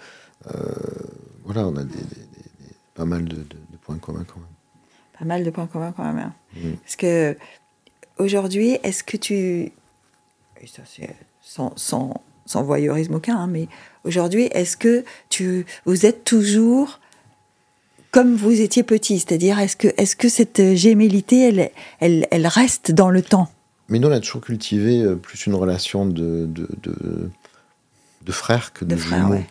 voilà, 1.45 1.67
on 1.67 1.75
a 1.77 1.83
des, 1.83 1.97
pas 2.93 3.05
mal 3.05 3.25
de 3.25 3.37
points 3.85 3.97
communs 3.97 4.25
quand 4.27 4.39
même. 4.39 4.49
Pas 5.17 5.25
mal 5.25 5.43
de 5.43 5.49
points 5.49 5.67
communs 5.67 5.93
quand 5.95 6.03
même. 6.03 6.17
Hein. 6.17 6.33
Mm. 6.55 6.73
Parce 6.83 6.95
que 6.95 7.37
aujourd'hui, 8.17 8.77
est-ce 8.83 9.03
que 9.03 9.17
tu. 9.17 9.71
ça, 10.65 10.81
c'est 10.85 11.15
sans, 11.41 11.73
sans, 11.77 12.21
sans, 12.45 12.63
voyeurisme 12.63 13.15
aucun, 13.15 13.37
hein, 13.37 13.47
mais 13.47 13.67
aujourd'hui, 14.03 14.45
est-ce 14.51 14.77
que 14.77 15.05
tu, 15.29 15.65
vous 15.85 16.05
êtes 16.05 16.23
toujours 16.23 16.99
comme 18.11 18.35
vous 18.35 18.61
étiez 18.61 18.83
petit? 18.83 19.19
C'est-à-dire, 19.19 19.59
est-ce 19.59 19.75
que, 19.75 19.89
est 19.97 20.15
que 20.15 20.29
cette 20.29 20.75
gémellité, 20.75 21.47
elle, 21.47 21.71
elle, 21.99 22.27
elle 22.31 22.47
reste 22.47 22.91
dans 22.91 23.09
le 23.09 23.21
temps? 23.21 23.49
Mais 23.89 23.99
nous, 23.99 24.07
on 24.07 24.11
a 24.11 24.19
toujours 24.19 24.41
cultivé 24.41 25.01
euh, 25.01 25.15
plus 25.15 25.45
une 25.45 25.53
relation 25.53 26.07
de, 26.07 26.47
de, 26.47 26.67
de, 26.81 27.29
de 28.23 28.31
frères 28.31 28.73
que 28.73 28.83
de, 28.85 28.95
jumeaux. 28.95 29.43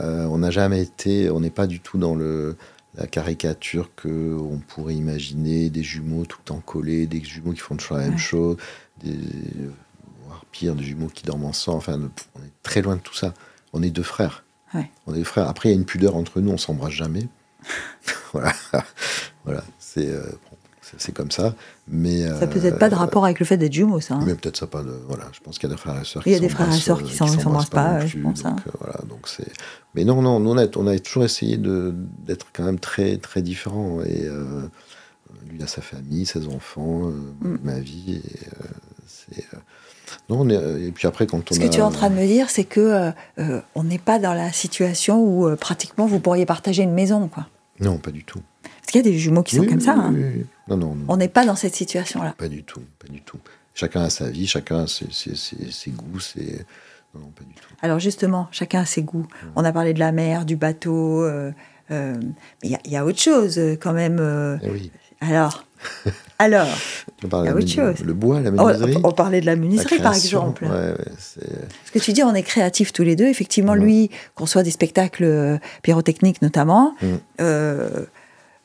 Euh, 0.00 0.24
on 0.26 0.38
n'a 0.38 0.50
jamais 0.50 0.80
été, 0.80 1.28
on 1.30 1.40
n'est 1.40 1.50
pas 1.50 1.66
du 1.66 1.80
tout 1.80 1.98
dans 1.98 2.14
le 2.14 2.56
la 2.94 3.06
caricature 3.06 3.90
que 3.94 4.36
on 4.38 4.58
pourrait 4.58 4.94
imaginer 4.94 5.70
des 5.70 5.82
jumeaux 5.82 6.26
tout 6.26 6.38
le 6.40 6.44
temps 6.44 6.60
collés, 6.60 7.06
des 7.06 7.22
jumeaux 7.22 7.52
qui 7.52 7.60
font 7.60 7.76
toujours 7.76 7.96
la 7.96 8.08
même 8.08 8.18
chose, 8.18 8.56
des, 9.02 9.18
voire 10.26 10.44
pire, 10.52 10.74
des 10.74 10.84
jumeaux 10.84 11.08
qui 11.08 11.24
dorment 11.24 11.46
ensemble. 11.46 11.78
Enfin, 11.78 12.00
on 12.34 12.40
est 12.40 12.52
très 12.62 12.82
loin 12.82 12.96
de 12.96 13.00
tout 13.00 13.14
ça. 13.14 13.32
On 13.72 13.82
est 13.82 13.90
deux 13.90 14.02
frères. 14.02 14.44
On 15.06 15.14
est 15.14 15.18
deux 15.18 15.24
frères. 15.24 15.48
Après, 15.48 15.68
il 15.68 15.72
y 15.72 15.74
a 15.74 15.78
une 15.78 15.84
pudeur 15.84 16.16
entre 16.16 16.40
nous, 16.40 16.50
on 16.50 16.58
s'embrasse 16.58 16.92
jamais. 16.92 17.28
voilà, 18.32 18.54
voilà. 19.44 19.64
C'est 19.78 20.08
euh, 20.08 20.24
c'est 20.98 21.12
comme 21.12 21.30
ça. 21.30 21.54
Mais, 21.88 22.26
ça 22.38 22.46
peut 22.46 22.64
être 22.64 22.78
pas 22.78 22.88
de 22.88 22.94
euh, 22.94 22.98
rapport 22.98 23.24
avec 23.24 23.40
le 23.40 23.46
fait 23.46 23.56
d'être 23.56 23.72
jumeaux, 23.72 24.00
ça. 24.00 24.14
Hein. 24.14 24.24
Mais 24.26 24.34
peut-être 24.34 24.56
ça 24.56 24.66
pas 24.66 24.82
de. 24.82 24.92
Voilà, 25.08 25.24
je 25.32 25.40
pense 25.40 25.58
qu'il 25.58 25.68
y 25.68 25.72
a 25.72 25.74
des 25.74 25.80
frères 25.80 26.00
et 26.00 26.04
sœurs 26.04 26.22
qui 26.22 26.30
Il 26.30 26.32
y 26.32 26.36
a 26.36 26.40
des 26.40 26.48
frères 26.48 26.72
et 26.72 26.78
sœurs 26.78 27.02
qui 27.02 27.12
euh, 27.12 27.26
s'embrassent 27.26 27.70
pas, 27.70 28.04
je 28.06 28.18
pense. 28.18 28.42
Donc, 28.42 28.58
euh, 28.66 28.70
voilà, 28.80 29.00
donc 29.08 29.28
c'est. 29.28 29.50
Mais 29.94 30.04
non, 30.04 30.22
non, 30.22 30.36
on 30.36 30.58
a, 30.58 30.66
on 30.76 30.86
a 30.86 30.98
toujours 30.98 31.24
essayé 31.24 31.56
d'être 31.56 32.46
quand 32.52 32.64
même 32.64 32.78
très, 32.78 33.16
très 33.16 33.42
différents. 33.42 34.00
Et 34.02 34.28
lui 35.50 35.62
a 35.62 35.66
sa 35.66 35.82
famille, 35.82 36.24
ses 36.24 36.46
enfants, 36.48 37.10
mm. 37.40 37.56
ma 37.62 37.80
vie. 37.80 38.22
Et, 39.36 39.42
non, 40.28 40.48
et 40.48 40.92
puis 40.92 41.08
après, 41.08 41.26
quand 41.26 41.50
on 41.50 41.54
Ce 41.54 41.60
que 41.60 41.66
tu 41.66 41.78
es 41.78 41.82
en 41.82 41.90
train 41.90 42.10
de 42.10 42.14
me 42.14 42.26
dire, 42.26 42.50
c'est 42.50 42.64
que 42.64 43.12
on 43.74 43.84
n'est 43.84 43.98
pas 43.98 44.18
dans 44.18 44.34
la 44.34 44.52
situation 44.52 45.22
où 45.22 45.56
pratiquement 45.56 46.06
vous 46.06 46.20
pourriez 46.20 46.46
partager 46.46 46.82
une 46.82 46.94
maison, 46.94 47.28
quoi. 47.28 47.46
Non, 47.80 47.98
pas 47.98 48.10
du 48.10 48.24
tout. 48.24 48.40
Parce 48.62 48.92
qu'il 48.92 49.04
y 49.04 49.08
a 49.08 49.10
des 49.10 49.18
jumeaux 49.18 49.42
qui 49.42 49.56
sont 49.56 49.66
comme 49.66 49.80
ça. 49.80 49.94
Hein. 49.94 50.14
Non, 50.68 50.76
non, 50.76 50.96
On 51.08 51.16
n'est 51.16 51.28
pas 51.28 51.44
dans 51.44 51.56
cette 51.56 51.74
situation-là. 51.74 52.34
Pas 52.38 52.48
du 52.48 52.62
tout, 52.62 52.82
pas 52.98 53.08
du 53.08 53.20
tout. 53.20 53.38
Chacun 53.74 54.02
a 54.02 54.10
sa 54.10 54.28
vie, 54.28 54.46
chacun 54.46 54.80
a 54.80 54.86
ses, 54.86 55.90
goûts, 55.90 56.20
ses... 56.20 56.64
Non, 57.14 57.22
non, 57.22 57.26
pas 57.28 57.44
du 57.44 57.54
tout. 57.54 57.74
Alors 57.80 57.98
justement, 57.98 58.48
chacun 58.52 58.80
a 58.80 58.84
ses 58.84 59.02
goûts. 59.02 59.26
On 59.56 59.64
a 59.64 59.72
parlé 59.72 59.94
de 59.94 59.98
la 59.98 60.12
mer, 60.12 60.44
du 60.44 60.56
bateau, 60.56 61.22
euh, 61.22 61.52
euh, 61.90 62.14
mais 62.62 62.78
il 62.84 62.90
y, 62.90 62.96
a 62.96 63.04
autre 63.04 63.18
chose 63.18 63.58
euh, 63.58 63.76
quand 63.80 63.92
même. 63.92 64.18
Eh 64.62 64.70
oui. 64.70 64.90
Alors, 65.20 65.64
alors, 66.38 66.66
il 67.22 67.28
y 67.30 67.48
a 67.48 67.54
autre 67.54 67.68
chose. 67.68 68.00
Le 68.04 68.12
bois, 68.12 68.40
la 68.40 68.50
menuiserie. 68.50 68.98
On, 69.04 69.12
parlait 69.12 69.40
de 69.40 69.46
la 69.46 69.56
menuiserie, 69.56 69.98
par 69.98 70.14
exemple. 70.14 70.64
Ouais, 70.64 70.94
Ce 71.16 71.92
que 71.92 71.98
tu 71.98 72.12
dis, 72.12 72.22
on 72.22 72.34
est 72.34 72.42
créatifs 72.42 72.92
tous 72.92 73.04
les 73.04 73.16
deux. 73.16 73.26
Effectivement, 73.26 73.74
lui 73.74 74.10
conçoit 74.34 74.62
des 74.62 74.70
spectacles 74.70 75.58
pyrotechniques 75.82 76.42
notamment. 76.42 76.94
Mm. 77.02 77.44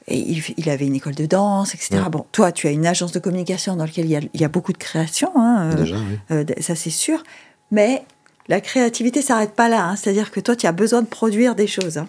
Et 0.09 0.41
il, 0.57 0.69
avait 0.69 0.87
une 0.87 0.95
école 0.95 1.15
de 1.15 1.25
danse, 1.25 1.75
etc. 1.75 2.03
Bon, 2.09 2.25
toi, 2.31 2.53
tu 2.53 2.67
as 2.67 2.71
une 2.71 2.85
agence 2.85 3.11
de 3.11 3.19
communication 3.19 3.75
dans 3.75 3.83
laquelle 3.83 4.05
il 4.05 4.39
y 4.39 4.43
a, 4.45 4.47
beaucoup 4.47 4.71
de 4.71 4.77
création, 4.77 5.29
hein, 5.35 5.71
euh, 5.71 5.75
Déjà, 5.75 5.97
oui. 5.97 6.19
Euh, 6.31 6.45
ça 6.61 6.75
c'est 6.75 6.89
sûr. 6.89 7.23
Mais 7.71 8.03
la 8.47 8.61
créativité 8.61 9.21
s'arrête 9.21 9.51
pas 9.51 9.67
là. 9.67 9.85
Hein. 9.85 9.95
C'est-à-dire 9.97 10.31
que 10.31 10.39
toi, 10.39 10.55
tu 10.55 10.65
as 10.65 10.71
besoin 10.71 11.01
de 11.01 11.07
produire 11.07 11.55
des 11.55 11.67
choses. 11.67 11.97
Hein. 11.97 12.07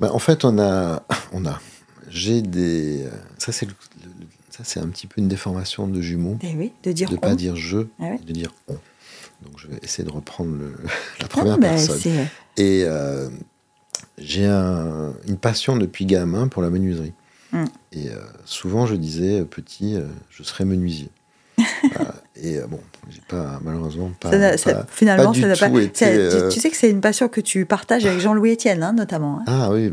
Ben, 0.00 0.10
en 0.10 0.18
fait, 0.18 0.46
on 0.46 0.58
a, 0.58 1.02
on 1.32 1.44
a, 1.44 1.60
j'ai 2.08 2.40
des, 2.40 3.06
ça 3.36 3.52
c'est, 3.52 3.68
ça 4.48 4.60
c'est 4.62 4.80
un 4.80 4.88
petit 4.88 5.06
peu 5.06 5.20
une 5.20 5.28
déformation 5.28 5.86
de 5.86 6.00
jumeaux. 6.00 6.38
Eh 6.42 6.54
oui, 6.54 6.72
de 6.84 6.92
dire 6.92 7.10
de 7.10 7.16
pas 7.16 7.34
dire 7.34 7.54
je, 7.54 7.86
ah 8.00 8.16
de 8.24 8.32
dire 8.32 8.50
on. 8.68 8.78
Donc 9.42 9.58
je 9.58 9.68
vais 9.68 9.78
essayer 9.82 10.04
de 10.04 10.12
reprendre 10.12 10.56
le, 10.56 10.74
la 11.20 11.28
première 11.28 11.58
ben, 11.58 11.70
personne. 11.70 12.28
Et 12.56 12.84
euh, 12.86 13.28
j'ai 14.18 14.46
une 14.46 15.38
passion 15.40 15.76
depuis 15.76 16.06
gamin 16.06 16.48
pour 16.48 16.62
la 16.62 16.70
menuiserie. 16.70 17.12
Hmm. 17.52 17.66
Et 17.92 18.08
euh, 18.08 18.16
souvent, 18.44 18.86
je 18.86 18.96
disais, 18.96 19.40
euh, 19.40 19.44
petit, 19.44 19.94
euh, 19.94 20.06
je 20.28 20.42
serais 20.42 20.64
menuisier. 20.64 21.08
et 22.36 22.58
bon, 22.68 22.80
j'ai 23.08 23.20
pas, 23.28 23.60
malheureusement, 23.62 24.10
pas. 24.18 24.56
finalement, 24.88 25.32
ça 25.32 25.46
n'a 25.46 25.56
pas. 25.56 25.70
tu, 25.70 26.60
sais 26.60 26.70
que 26.70 26.76
c'est 26.76 26.90
une 26.90 27.00
passion 27.00 27.28
que 27.28 27.40
tu 27.40 27.64
partages 27.64 28.04
avec 28.06 28.18
Jean-Louis 28.18 28.54
Etienne, 28.54 28.82
hein, 28.82 28.92
notamment. 28.92 29.38
Hein. 29.38 29.44
Ah 29.46 29.70
oui, 29.70 29.92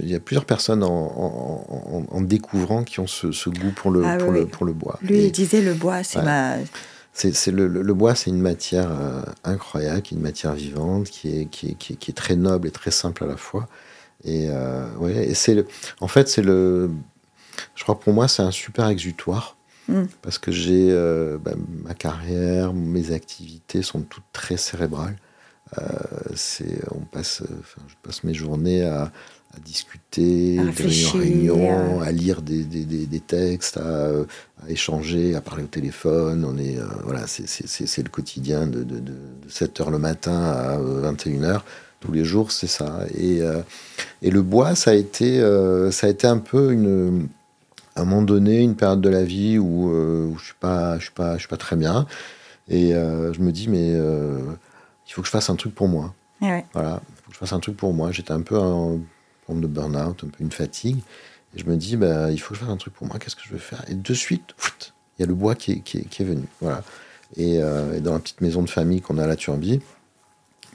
il 0.00 0.10
y 0.10 0.14
a 0.14 0.20
plusieurs 0.20 0.46
personnes 0.46 0.82
en, 0.82 2.06
en, 2.10 2.20
découvrant 2.22 2.82
qui 2.82 3.00
ont 3.00 3.06
ce, 3.06 3.50
goût 3.50 3.72
pour 3.76 3.90
le, 3.90 4.06
ah 4.06 4.16
pour, 4.16 4.32
le, 4.32 4.46
pour 4.46 4.64
le 4.64 4.72
bois. 4.72 4.98
Lui, 5.02 5.24
il 5.24 5.32
disait 5.32 5.60
le 5.60 5.74
bois, 5.74 6.02
c'est 6.02 6.22
ma 6.22 6.54
c'est 7.16 7.50
le, 7.50 7.66
le, 7.66 7.94
bois, 7.94 8.14
c'est 8.14 8.28
une 8.28 8.42
matière 8.42 8.90
euh, 8.90 9.22
incroyable, 9.42 10.02
une 10.12 10.20
matière 10.20 10.52
vivante, 10.52 11.08
qui 11.08 11.40
est, 11.40 11.46
qui, 11.46 11.70
est, 11.70 11.74
qui, 11.74 12.10
est, 12.10 12.14
très 12.14 12.36
noble 12.36 12.68
et 12.68 12.70
très 12.70 12.90
simple 12.90 13.24
à 13.24 13.26
la 13.26 13.38
fois. 13.38 13.68
Et, 14.24 14.48
euh, 14.50 14.86
ouais, 14.96 15.26
et 15.26 15.34
c'est 15.34 15.64
en 16.00 16.08
fait, 16.08 16.28
c'est 16.28 16.42
le, 16.42 16.90
je 17.74 17.82
crois 17.84 17.98
pour 17.98 18.12
moi, 18.12 18.28
c'est 18.28 18.42
un 18.42 18.50
super 18.50 18.88
exutoire 18.88 19.56
mm. 19.88 20.04
parce 20.20 20.38
que 20.38 20.52
j'ai 20.52 20.88
euh, 20.90 21.38
bah, 21.38 21.54
ma 21.84 21.94
carrière, 21.94 22.74
mes 22.74 23.12
activités 23.12 23.80
sont 23.80 24.02
toutes 24.02 24.30
très 24.32 24.58
cérébrales. 24.58 25.16
c'est, 26.34 26.80
on 26.90 27.00
passe, 27.00 27.42
je 27.88 27.94
passe 28.02 28.24
mes 28.24 28.34
journées 28.34 28.84
à, 28.84 29.10
discuter, 29.60 30.58
à 30.58 30.70
réunion 30.70 32.00
à 32.00 32.12
lire 32.12 32.42
des, 32.42 32.64
des, 32.64 32.84
des, 32.84 33.20
textes, 33.20 33.76
à, 33.76 34.08
à, 34.64 34.70
échanger, 34.70 35.34
à 35.34 35.40
parler 35.40 35.64
au 35.64 35.68
téléphone. 35.68 36.44
On 36.44 36.58
est, 36.58 36.78
voilà, 37.04 37.26
c'est 37.26 38.02
le 38.02 38.08
quotidien 38.10 38.66
de, 38.66 38.82
de, 38.82 38.98
de, 38.98 39.14
7 39.48 39.80
h 39.80 39.90
le 39.90 39.98
matin 39.98 40.42
à 40.42 40.78
21 40.78 41.40
h 41.42 41.60
tous 42.00 42.12
les 42.12 42.24
jours, 42.24 42.52
c'est 42.52 42.66
ça. 42.66 43.00
Et, 43.16 43.40
et 44.22 44.30
le 44.30 44.42
bois, 44.42 44.74
ça 44.74 44.90
a 44.90 44.94
été, 44.94 45.40
ça 45.90 46.06
a 46.06 46.10
été 46.10 46.26
un 46.26 46.38
peu 46.38 46.72
une 46.72 47.28
à 47.96 48.02
un 48.02 48.04
moment 48.04 48.22
donné, 48.22 48.60
une 48.60 48.76
période 48.76 49.00
de 49.00 49.08
la 49.08 49.24
vie 49.24 49.58
où, 49.58 49.90
euh, 49.90 50.26
où 50.26 50.38
je 50.38 50.44
suis 50.46 50.54
pas, 50.60 50.98
je 50.98 51.04
suis 51.04 51.12
pas, 51.12 51.34
je 51.34 51.40
suis 51.40 51.48
pas 51.48 51.56
très 51.56 51.76
bien, 51.76 52.06
et 52.68 52.94
euh, 52.94 53.32
je 53.32 53.40
me 53.40 53.50
dis 53.50 53.68
mais 53.68 53.92
euh, 53.94 54.38
il 55.08 55.12
faut 55.12 55.22
que 55.22 55.26
je 55.26 55.32
fasse 55.32 55.48
un 55.50 55.56
truc 55.56 55.74
pour 55.74 55.88
moi. 55.88 56.14
Eh 56.42 56.62
voilà, 56.74 57.00
il 57.08 57.22
faut 57.22 57.28
que 57.28 57.34
je 57.34 57.38
fasse 57.38 57.54
un 57.54 57.60
truc 57.60 57.76
pour 57.76 57.94
moi. 57.94 58.12
J'étais 58.12 58.32
un 58.32 58.42
peu 58.42 58.58
en 58.58 59.00
forme 59.46 59.60
de 59.60 59.66
burn-out, 59.66 60.22
un 60.24 60.28
peu 60.28 60.42
une 60.42 60.50
fatigue, 60.50 60.98
et 61.54 61.60
je 61.60 61.66
me 61.66 61.76
dis 61.76 61.96
bah 61.96 62.30
il 62.30 62.38
faut 62.38 62.50
que 62.50 62.60
je 62.60 62.64
fasse 62.64 62.72
un 62.72 62.76
truc 62.76 62.94
pour 62.94 63.06
moi. 63.06 63.18
Qu'est-ce 63.18 63.36
que 63.36 63.42
je 63.44 63.52
veux 63.52 63.58
faire? 63.58 63.84
Et 63.88 63.94
de 63.94 64.14
suite, 64.14 64.54
il 65.18 65.22
y 65.22 65.24
a 65.24 65.26
le 65.26 65.34
bois 65.34 65.54
qui 65.54 65.72
est, 65.72 65.80
qui 65.80 65.98
est, 65.98 66.24
venu. 66.24 66.44
Voilà. 66.60 66.82
Et, 67.36 67.56
et, 67.56 68.00
dans 68.00 68.12
la 68.12 68.18
petite 68.18 68.40
maison 68.40 68.62
de 68.62 68.70
famille 68.70 69.00
qu'on 69.00 69.18
a 69.18 69.24
à 69.24 69.26
la 69.26 69.36
Turbie, 69.36 69.80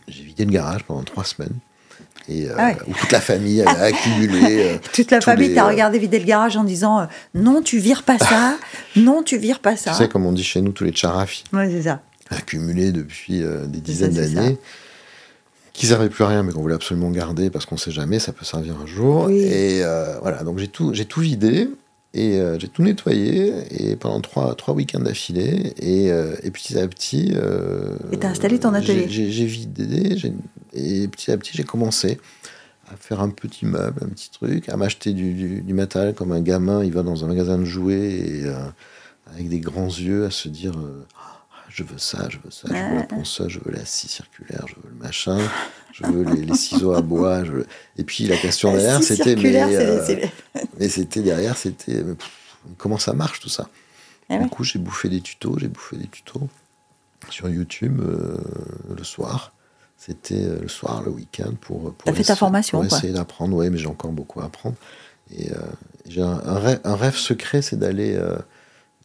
j'ai 0.08 0.24
vidé 0.24 0.46
le 0.46 0.52
garage 0.52 0.84
pendant 0.84 1.04
trois 1.04 1.24
semaines 1.24 1.60
et 2.28 2.50
euh, 2.50 2.56
ah 2.58 2.74
où 2.88 2.94
toute 2.94 3.12
la 3.12 3.22
famille 3.22 3.62
a 3.62 3.70
accumulé. 3.82 4.66
Euh, 4.66 4.78
toute 4.94 5.12
la 5.12 5.22
famille 5.22 5.54
t'a 5.54 5.66
euh, 5.66 5.70
regardé 5.70 6.00
vider 6.00 6.20
le 6.20 6.26
garage 6.26 6.58
en 6.58 6.64
disant 6.64 7.08
non, 7.34 7.62
tu 7.62 7.78
vires 7.80 8.04
pas 8.04 8.18
ça, 8.18 8.58
non, 8.96 9.24
tu 9.24 9.38
vires 9.38 9.60
pas 9.60 9.76
ça. 9.76 9.92
Tu 9.92 9.98
sais, 9.98 10.10
comme 10.10 10.26
on 10.26 10.32
dit 10.32 10.44
chez 10.44 10.62
nous, 10.62 10.72
tous 10.72 10.84
les 10.84 10.96
charafis. 10.96 11.44
Ouais, 11.54 11.70
c'est 11.70 11.84
ça. 11.84 12.02
Accumulés 12.30 12.92
depuis 12.92 13.44
des 13.68 13.82
dizaines 13.82 14.14
d'années, 14.14 14.58
qui 15.74 15.88
servaient 15.88 16.10
plus 16.10 16.24
à 16.24 16.28
rien, 16.28 16.44
mais 16.44 16.52
qu'on 16.52 16.62
voulait 16.62 16.76
absolument 16.76 17.12
garder 17.12 17.50
parce 17.50 17.66
qu'on 17.66 17.78
sait 17.78 17.92
jamais, 17.92 18.20
ça 18.20 18.34
peut 18.34 18.46
servir 18.46 18.76
un 18.82 18.86
jour. 18.86 19.30
Et 19.30 19.82
voilà, 20.22 20.44
donc 20.44 20.60
j'ai 20.60 20.68
tout, 20.68 20.94
j'ai 20.94 21.06
tout 21.06 21.22
vidé. 21.22 21.70
Et 22.14 22.42
j'ai 22.60 22.68
tout 22.68 22.84
nettoyé 22.84 23.54
et 23.70 23.96
pendant 23.96 24.20
trois, 24.20 24.54
trois 24.56 24.74
week-ends 24.74 25.00
d'affilée. 25.00 25.74
Et, 25.80 26.08
et, 26.08 26.52
petit 26.52 26.78
à 26.78 26.86
petit. 26.88 27.34
et 28.12 28.18
t'as 28.18 28.30
installé 28.30 28.60
ton 28.60 28.74
atelier 28.74 29.08
J'ai 29.08 29.46
vidé, 29.46 30.18
et 30.74 31.08
petit 31.08 31.32
à 31.32 31.38
petit, 31.38 31.52
j'ai 31.54 31.64
commencé 31.64 32.20
à 32.92 32.98
faire 32.98 33.22
un 33.22 33.30
petit 33.30 33.66
meuble, 33.66 34.02
un 34.04 34.10
petit 34.10 34.30
truc, 34.32 34.70
à 34.70 34.78
m'acheter 34.78 35.14
du, 35.14 35.62
du, 35.62 35.74
matériel 35.74 36.14
comme 36.14 36.32
un 36.32 36.42
gamin. 36.42 36.84
Il 36.84 36.92
va 36.92 37.04
dans 37.04 37.24
un 37.24 37.28
magasin 37.28 37.58
de 37.58 37.66
jouets 37.66 38.12
et 38.12 38.46
euh, 38.46 38.56
avec 39.34 39.50
des 39.50 39.60
grands 39.60 39.88
yeux 39.88 40.26
à 40.26 40.32
se 40.32 40.50
dire 40.50 40.78
euh, 40.78 41.06
je 41.74 41.84
veux 41.84 41.98
ça, 41.98 42.28
je 42.30 42.38
veux 42.44 42.52
ça, 42.52 42.68
je 42.68 42.74
veux 42.74 42.96
la 42.96 43.04
ponceuse, 43.04 43.48
je 43.48 43.60
veux 43.60 43.72
la 43.72 43.86
scie 43.86 44.08
circulaire, 44.08 44.66
je 44.68 44.76
veux 44.76 44.90
le 44.90 44.96
machin, 44.96 45.38
je 45.94 46.06
veux 46.06 46.24
les, 46.24 46.54
ciseaux 46.56 46.94
à 46.94 47.02
bois. 47.02 47.44
Et 47.98 48.04
puis 48.04 48.26
la 48.26 48.38
question 48.38 48.74
derrière, 48.74 49.02
c'était 49.04 49.36
mais, 49.36 49.56
euh, 49.56 50.28
mais 50.80 50.90
c'était 50.90 51.22
derrière, 51.22 51.58
c'était 51.58 52.04
comment 52.78 52.98
ça 52.98 53.14
marche 53.14 53.40
tout 53.40 53.50
ça? 53.50 53.70
Eh 54.30 54.38
du 54.38 54.48
coup, 54.48 54.64
j'ai 54.64 54.80
bouffé 54.80 55.10
des 55.10 55.22
tutos, 55.22 55.58
j'ai 55.60 55.68
bouffé 55.68 55.98
des 55.98 56.08
tutos 56.08 56.48
sur 57.30 57.50
YouTube 57.50 58.02
le 58.02 59.04
soir. 59.04 59.54
C'était 60.04 60.44
euh, 60.44 60.58
le 60.60 60.68
soir, 60.68 61.04
le 61.04 61.12
week-end 61.12 61.54
pour, 61.62 61.94
pour, 61.94 62.16
fait 62.16 62.24
ta 62.24 62.36
formation, 62.36 62.80
pour 62.80 62.86
essayer 62.86 63.14
d'apprendre. 63.14 63.56
Oui, 63.56 63.70
mais 63.70 63.78
j'ai 63.78 63.86
encore 63.86 64.12
beaucoup 64.12 64.42
à 64.42 64.46
apprendre. 64.46 64.76
Et 65.30 65.52
euh, 65.52 65.58
j'ai 66.10 66.24
un, 66.24 66.42
un, 66.84 66.96
rêve, 66.96 67.16
secret, 67.16 67.62
c'est 67.62 67.78
d'aller 67.78 68.16
euh, 68.16 68.36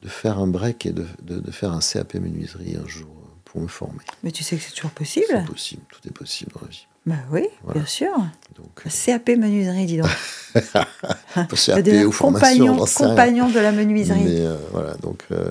de 0.07 0.11
faire 0.11 0.39
un 0.39 0.47
break 0.47 0.87
et 0.87 0.93
de, 0.93 1.05
de, 1.21 1.51
faire 1.51 1.73
un 1.73 1.81
CAP 1.81 2.15
menuiserie 2.15 2.77
un 2.77 2.87
jour 2.87 3.09
pour 3.45 3.61
me 3.61 3.67
former. 3.67 4.05
Mais 4.23 4.31
tu 4.31 4.45
sais 4.45 4.57
que 4.57 4.63
c'est 4.63 4.73
toujours 4.73 4.93
possible. 4.93 5.27
C'est 5.29 5.45
possible, 5.47 5.83
tout 5.89 5.99
est 6.07 6.13
possible 6.13 6.53
dans 6.55 6.61
la 6.61 6.69
vie. 6.69 6.87
Bah 7.07 7.17
oui, 7.33 7.49
bien 7.75 7.85
sûr. 7.87 8.13
Donc, 8.57 8.85
CAP 8.85 9.31
menuiserie, 9.31 9.87
dis 9.87 9.97
donc. 9.97 10.11
CAP 10.55 11.89
ou 12.07 12.13
compagnon, 12.13 12.85
compagnon 12.95 13.49
de 13.49 13.59
la 13.59 13.73
menuiserie. 13.73 14.23
Mais, 14.23 14.47
euh, 14.47 14.57
voilà, 14.71 14.95
donc, 14.95 15.25
euh, 15.33 15.51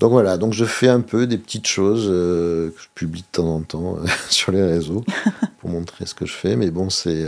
donc 0.00 0.12
voilà, 0.12 0.36
donc 0.36 0.52
je 0.52 0.66
fais 0.66 0.88
un 0.88 1.00
peu 1.00 1.26
des 1.26 1.38
petites 1.38 1.66
choses 1.66 2.06
euh, 2.10 2.72
que 2.76 2.82
je 2.82 2.88
publie 2.94 3.22
de 3.22 3.26
temps 3.32 3.54
en 3.54 3.62
temps 3.62 3.96
sur 4.28 4.52
les 4.52 4.62
réseaux 4.62 5.02
pour 5.60 5.70
montrer 5.70 6.04
ce 6.04 6.14
que 6.14 6.26
je 6.26 6.34
fais. 6.34 6.56
Mais 6.56 6.70
bon, 6.70 6.90
c'est 6.90 7.24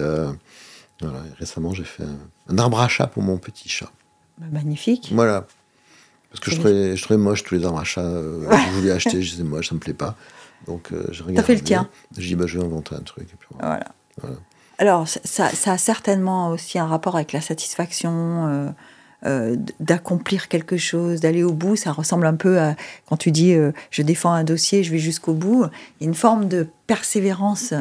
voilà, 1.01 1.23
récemment 1.39 1.73
j'ai 1.73 1.85
fait 1.85 2.05
un, 2.49 2.59
arbre 2.59 2.81
à 2.81 2.89
chat 2.89 3.07
pour 3.07 3.23
mon 3.23 3.39
petit 3.39 3.71
chat. 3.71 3.91
Bah, 4.37 4.47
magnifique. 4.53 5.09
Voilà. 5.13 5.47
Parce 6.37 6.45
que 6.45 6.51
je 6.51 6.61
trouvais, 6.61 6.97
je 6.97 7.03
trouvais 7.03 7.19
moche 7.19 7.45
tous 7.45 7.55
les 7.55 7.65
arbres 7.65 7.79
à 7.79 7.85
chat 7.85 8.03
que 8.03 8.47
je 8.51 8.79
voulais 8.79 8.91
acheter, 8.91 9.23
je 9.23 9.31
disais 9.31 9.43
moche, 9.43 9.69
ça 9.69 9.75
me 9.75 9.81
plaît 9.81 9.95
pas. 9.95 10.17
Donc, 10.67 10.93
euh, 10.93 11.05
j'ai 11.11 11.23
regardé. 11.23 11.37
T'as 11.37 11.43
fait 11.43 11.55
le 11.55 11.61
tien 11.61 11.89
J'ai 12.17 12.29
dit, 12.29 12.35
bah, 12.35 12.47
je 12.47 12.59
vais 12.59 12.65
inventer 12.65 12.95
un 12.95 13.01
truc. 13.01 13.25
Et 13.25 13.37
puis 13.39 13.49
voilà. 13.59 13.85
Alors, 14.79 15.09
ça, 15.09 15.49
ça, 15.49 15.73
a 15.73 15.79
certainement 15.79 16.51
aussi 16.51 16.79
un 16.79 16.87
rapport 16.87 17.17
avec 17.17 17.33
la 17.33 17.41
satisfaction 17.41 18.47
euh, 18.47 18.69
euh, 19.25 19.57
d'accomplir 19.81 20.49
quelque 20.49 20.77
chose, 20.77 21.21
d'aller 21.21 21.43
au 21.43 21.53
bout. 21.53 21.77
Ça 21.77 21.93
ressemble 21.93 22.27
un 22.27 22.35
peu 22.35 22.59
à 22.61 22.77
quand 23.09 23.17
tu 23.17 23.31
dis 23.31 23.55
je 23.91 24.03
défends 24.03 24.33
un 24.33 24.45
dossier, 24.45 24.83
je 24.83 24.93
vais 24.93 24.99
jusqu'au 24.99 25.33
bout. 25.33 25.65
Il 26.01 26.05
y 26.05 26.07
a 26.07 26.09
une 26.09 26.15
forme 26.15 26.49
de 26.49 26.67
persévérance 26.87 27.73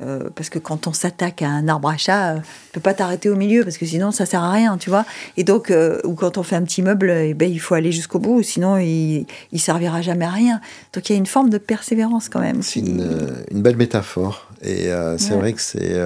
euh, 0.00 0.30
parce 0.34 0.48
que 0.48 0.58
quand 0.58 0.86
on 0.86 0.92
s'attaque 0.92 1.42
à 1.42 1.48
un 1.48 1.68
arbre 1.68 1.88
à 1.88 1.96
chat, 1.96 2.34
ne 2.34 2.38
euh, 2.38 2.42
peut 2.72 2.80
pas 2.80 2.94
t'arrêter 2.94 3.28
au 3.28 3.36
milieu 3.36 3.62
parce 3.62 3.78
que 3.78 3.86
sinon 3.86 4.10
ça 4.10 4.26
sert 4.26 4.42
à 4.42 4.50
rien, 4.50 4.76
tu 4.76 4.90
vois. 4.90 5.04
Et 5.36 5.44
donc, 5.44 5.70
euh, 5.70 6.00
ou 6.04 6.14
quand 6.14 6.38
on 6.38 6.42
fait 6.42 6.56
un 6.56 6.62
petit 6.62 6.82
meuble, 6.82 7.10
eh 7.10 7.34
ben, 7.34 7.50
il 7.50 7.60
faut 7.60 7.74
aller 7.74 7.92
jusqu'au 7.92 8.18
bout, 8.18 8.42
sinon 8.42 8.78
il, 8.78 9.26
il 9.52 9.60
servira 9.60 10.02
jamais 10.02 10.24
à 10.24 10.30
rien. 10.30 10.60
Donc 10.92 11.08
il 11.08 11.12
y 11.12 11.14
a 11.14 11.18
une 11.18 11.26
forme 11.26 11.50
de 11.50 11.58
persévérance 11.58 12.28
quand 12.28 12.40
même. 12.40 12.62
C'est 12.62 12.80
une, 12.80 13.44
belle 13.52 13.76
métaphore. 13.76 14.48
Et 14.62 14.88
c'est 15.18 15.34
vrai 15.34 15.52
que 15.52 15.60
c'est 15.60 16.00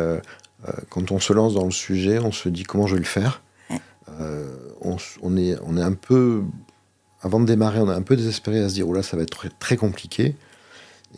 quand 0.88 1.10
on 1.12 1.18
se 1.18 1.32
lance 1.32 1.54
dans 1.54 1.64
le 1.64 1.70
sujet, 1.70 2.18
on 2.18 2.32
se 2.32 2.48
dit 2.48 2.64
comment 2.64 2.86
je 2.86 2.94
vais 2.94 3.00
le 3.00 3.06
faire. 3.06 3.42
On, 5.22 5.36
est, 5.36 5.56
on 5.66 5.76
est 5.76 5.82
un 5.82 5.92
peu, 5.92 6.42
avant 7.22 7.40
de 7.40 7.46
démarrer, 7.46 7.80
on 7.80 7.90
est 7.90 7.94
un 7.94 8.02
peu 8.02 8.16
désespéré 8.16 8.60
à 8.60 8.68
se 8.68 8.74
dire 8.74 8.88
oh 8.88 8.92
là 8.92 9.02
ça 9.02 9.16
va 9.16 9.22
être 9.22 9.30
très, 9.30 9.50
très 9.58 9.76
compliqué. 9.76 10.36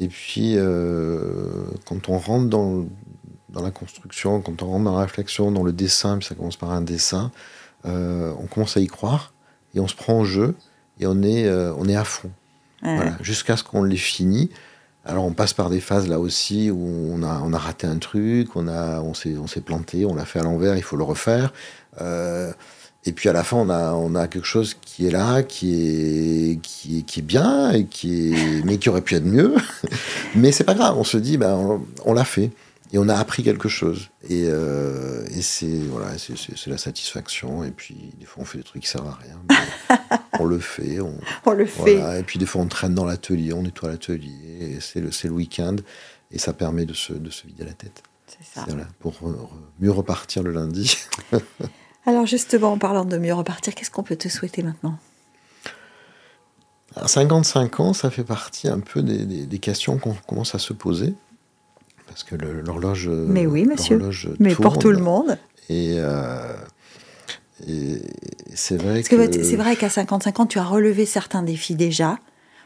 Et 0.01 0.09
puis, 0.09 0.55
euh, 0.57 1.65
quand 1.87 2.09
on 2.09 2.19
rentre 2.19 2.49
dans, 2.49 2.87
dans, 3.49 3.63
la 3.63 3.71
construction, 3.71 4.41
quand 4.41 4.63
on 4.63 4.67
rentre 4.67 4.85
dans 4.85 4.97
la 4.97 5.03
réflexion, 5.03 5.51
dans 5.51 5.65
le 5.65 5.73
dessin, 5.73 6.19
puis 6.19 6.27
ça 6.27 6.35
commence 6.35 6.57
par 6.57 6.71
un 6.71 6.81
dessin, 6.81 7.31
euh, 7.87 8.33
on 8.39 8.47
commence 8.47 8.77
à 8.77 8.81
y 8.81 8.87
croire 8.87 9.33
et 9.75 9.81
on 9.81 9.89
se 9.89 9.95
prend 9.95 10.21
au 10.21 10.25
jeu 10.25 10.55
et 11.01 11.07
on 11.07 11.23
est, 11.23 11.47
euh, 11.47 11.73
on 11.79 11.89
est 11.89 11.97
à 11.97 12.05
fond. 12.05 12.31
Voilà, 12.83 13.17
jusqu'à 13.23 13.57
ce 13.57 13.65
qu'on 13.65 13.83
l'ait 13.83 13.97
fini. 13.97 14.51
Alors 15.05 15.25
on 15.25 15.33
passe 15.33 15.53
par 15.53 15.69
des 15.69 15.81
phases 15.81 16.07
là 16.07 16.21
aussi 16.21 16.71
où 16.71 17.11
on 17.13 17.25
a, 17.25 17.41
on 17.43 17.53
a 17.53 17.59
raté 17.59 17.89
un 17.89 17.99
truc, 17.99 18.55
on, 18.55 18.69
a, 18.69 19.01
on 19.01 19.15
s'est 19.15 19.61
planté, 19.65 20.05
on 20.05 20.15
l'a 20.15 20.25
fait 20.25 20.39
à 20.39 20.45
l'envers, 20.45 20.77
il 20.77 20.83
faut 20.83 20.97
le 20.97 21.03
refaire. 21.03 21.53
Et 23.09 23.13
puis 23.13 23.31
à 23.31 23.33
la 23.33 23.43
fin, 23.43 23.57
on 23.57 23.71
a, 23.71 23.95
on 23.95 24.15
a 24.15 24.29
quelque 24.29 24.45
chose 24.47 24.77
qui 24.83 25.07
est 25.07 25.11
là, 25.11 25.43
qui 25.43 25.73
est, 26.53 26.61
qui 26.61 26.99
est, 26.99 27.03
qui 27.05 27.21
est 27.21 27.23
bien, 27.23 27.71
et 27.71 27.87
qui 27.87 28.35
est, 28.35 28.63
mais 28.67 28.77
qui 28.77 28.91
aurait 28.91 29.01
pu 29.01 29.15
être 29.15 29.25
mieux. 29.25 29.55
mais 30.35 30.53
c'est 30.53 30.63
pas 30.63 30.75
grave, 30.75 30.95
on 30.99 31.05
se 31.05 31.17
dit, 31.17 31.39
ben, 31.39 31.81
on, 32.05 32.13
l'a 32.13 32.27
fait. 32.27 32.51
Et 32.93 32.99
on 32.99 33.09
a 33.09 33.15
appris 33.17 33.43
quelque 33.43 33.71
chose. 33.71 34.11
Et, 34.29 34.45
euh, 34.47 35.25
et 35.35 35.41
c'est 35.41 35.79
voilà, 35.91 36.19
c'est 36.19 36.67
la 36.67 36.77
satisfaction. 36.77 37.65
Et 37.65 37.71
puis, 37.71 38.13
des 38.21 38.27
fois, 38.27 38.43
on 38.43 38.45
fait 38.45 38.59
des 38.59 38.65
trucs 38.65 38.83
qui 38.83 38.91
servent 38.91 39.09
à 39.09 39.19
rien. 39.23 40.19
on 40.39 40.45
le 40.45 40.59
fait. 40.59 41.01
On, 41.01 41.19
on 41.47 41.53
le 41.53 41.65
fait. 41.65 42.21
Et 42.21 42.23
puis, 42.25 42.39
des 42.39 42.45
fois, 42.45 42.61
on 42.61 42.69
traîne 42.69 42.95
dans 42.95 43.07
l'atelier, 43.07 43.55
on 43.55 43.63
nettoie 43.63 43.89
l'atelier. 43.89 44.59
Et 44.61 44.81
c'est 44.81 45.01
le, 45.01 45.09
le 45.25 45.31
week-end. 45.31 45.77
Et 46.31 46.39
ça 46.39 46.53
permet 46.53 46.85
de 46.85 46.93
se, 46.93 47.15
de 47.15 47.31
se 47.31 47.47
vider 47.47 47.65
la 47.65 47.73
tête. 47.73 48.03
C'est 48.27 48.61
ça. 48.61 48.67
Voilà, 48.69 48.87
pour 49.01 49.15
mieux 49.81 49.93
repartir 49.93 50.43
le 50.43 50.53
lundi. 50.53 50.99
Alors 52.09 52.25
justement, 52.25 52.73
en 52.73 52.79
parlant 52.79 53.05
de 53.05 53.19
mieux 53.19 53.35
repartir, 53.35 53.75
qu'est-ce 53.75 53.91
qu'on 53.91 54.03
peut 54.03 54.17
te 54.17 54.31
souhaiter 54.31 54.63
maintenant? 54.63 54.97
À 56.97 57.07
55 57.07 57.81
ans, 57.81 57.93
ça 57.93 58.09
fait 58.09 58.25
partie 58.25 58.67
un 58.67 58.81
peu 58.81 59.03
des, 59.03 59.59
questions 59.59 59.99
qu'on 59.99 60.15
commence 60.27 60.55
à 60.55 60.59
se 60.59 60.73
poser. 60.73 61.13
Parce 62.07 62.25
que 62.25 62.35
l'horloge. 62.35 63.11
Mais 63.11 63.45
oui, 63.45 63.67
monsieur. 63.67 64.01
Mais 64.41 64.55
pour 64.55 64.79
tout 64.79 64.91
le 64.91 65.03
monde. 65.03 65.37
Et, 65.69 65.97
euh, 65.99 66.55
c'est 68.55 68.79
vrai 68.79 69.03
que. 69.03 69.27
que 69.27 69.45
c'est 69.45 69.57
vrai 69.57 69.77
qu'à 69.77 69.91
55 69.91 70.41
ans, 70.41 70.47
tu 70.47 70.59
as 70.59 70.65
relevé 70.65 71.05
certains 71.05 71.43
défis 71.43 71.75
déjà. 71.75 72.19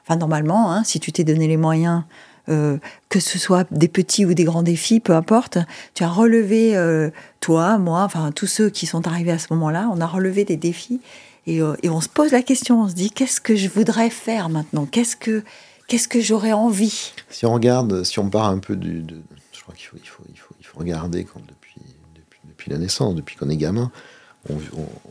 Enfin, 0.07 0.15
normalement, 0.15 0.73
hein, 0.73 0.85
si 0.85 1.01
tu 1.01 1.11
t'es 1.11 1.25
donné 1.25 1.49
les 1.49 1.57
moyens 1.57 2.05
euh, 2.49 2.79
que 3.09 3.21
ce 3.21 3.39
soit 3.39 3.67
des 3.71 3.89
petits 3.89 4.27
ou 4.27 4.35
des 4.35 4.45
grands 4.45 4.63
défis, 4.63 5.01
peu 5.01 5.15
importe. 5.15 5.59
Tu 5.95 6.03
as 6.03 6.09
relevé, 6.09 6.77
euh, 6.77 7.11
toi, 7.41 7.79
moi, 7.79 8.03
enfin 8.03 8.33
tous 8.33 8.47
ceux 8.47 8.69
qui 8.69 8.87
sont 8.87 9.07
arrivés 9.07 9.33
à 9.33 9.39
ce 9.39 9.47
moment-là, 9.51 9.89
on 9.93 10.01
a 10.01 10.07
relevé 10.07 10.45
des 10.45 10.57
défis 10.57 11.01
euh, 11.49 11.77
et, 11.83 11.89
on 11.89 12.01
se 12.01 12.09
pose 12.09 12.33
la 12.33 12.43
question, 12.43 12.83
on 12.83 12.89
se 12.89 12.95
dit 12.95 13.11
qu'est-ce 13.11 13.41
que 13.41 13.57
je 13.57 13.69
voudrais 13.69 14.11
faire 14.11 14.49
maintenant? 14.49 14.87
Qu'est-ce 14.87 15.17
que 15.17 15.43
qu'est-ce 15.89 16.09
que 16.09 16.21
j'aurais 16.21 16.53
envie? 16.53 17.13
Si 17.31 17.47
on 17.47 17.53
regarde, 17.53 18.05
si 18.05 18.19
on 18.19 18.31
part 18.31 18.47
un 18.47 18.59
peu 18.59 18.77
du, 18.77 19.03
de, 19.03 19.17
je 19.53 19.61
crois 19.63 19.75
qu'il 19.75 19.87
faut, 19.87 19.97
il 20.03 20.09
faut, 20.09 20.25
il 20.29 20.39
faut, 20.39 20.55
il 20.61 20.67
faut 20.67 20.79
regarder 20.79 21.25
quand 21.25 21.41
depuis, 21.41 21.81
depuis, 22.15 22.41
depuis 22.49 22.71
la 22.71 22.79
naissance, 22.79 23.15
depuis 23.15 23.37
qu'on 23.37 23.51
est 23.51 23.57
gamin. 23.57 23.91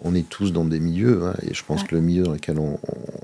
On, 0.04 0.14
est 0.14 0.28
tous 0.28 0.52
dans 0.52 0.66
des 0.66 0.82
milieux, 0.82 1.28
hein, 1.28 1.36
et 1.42 1.54
je 1.54 1.64
pense 1.64 1.84
que 1.84 1.96
le 1.96 2.02
milieu 2.02 2.24
dans 2.24 2.34
lequel 2.34 2.60
on, 2.60 2.78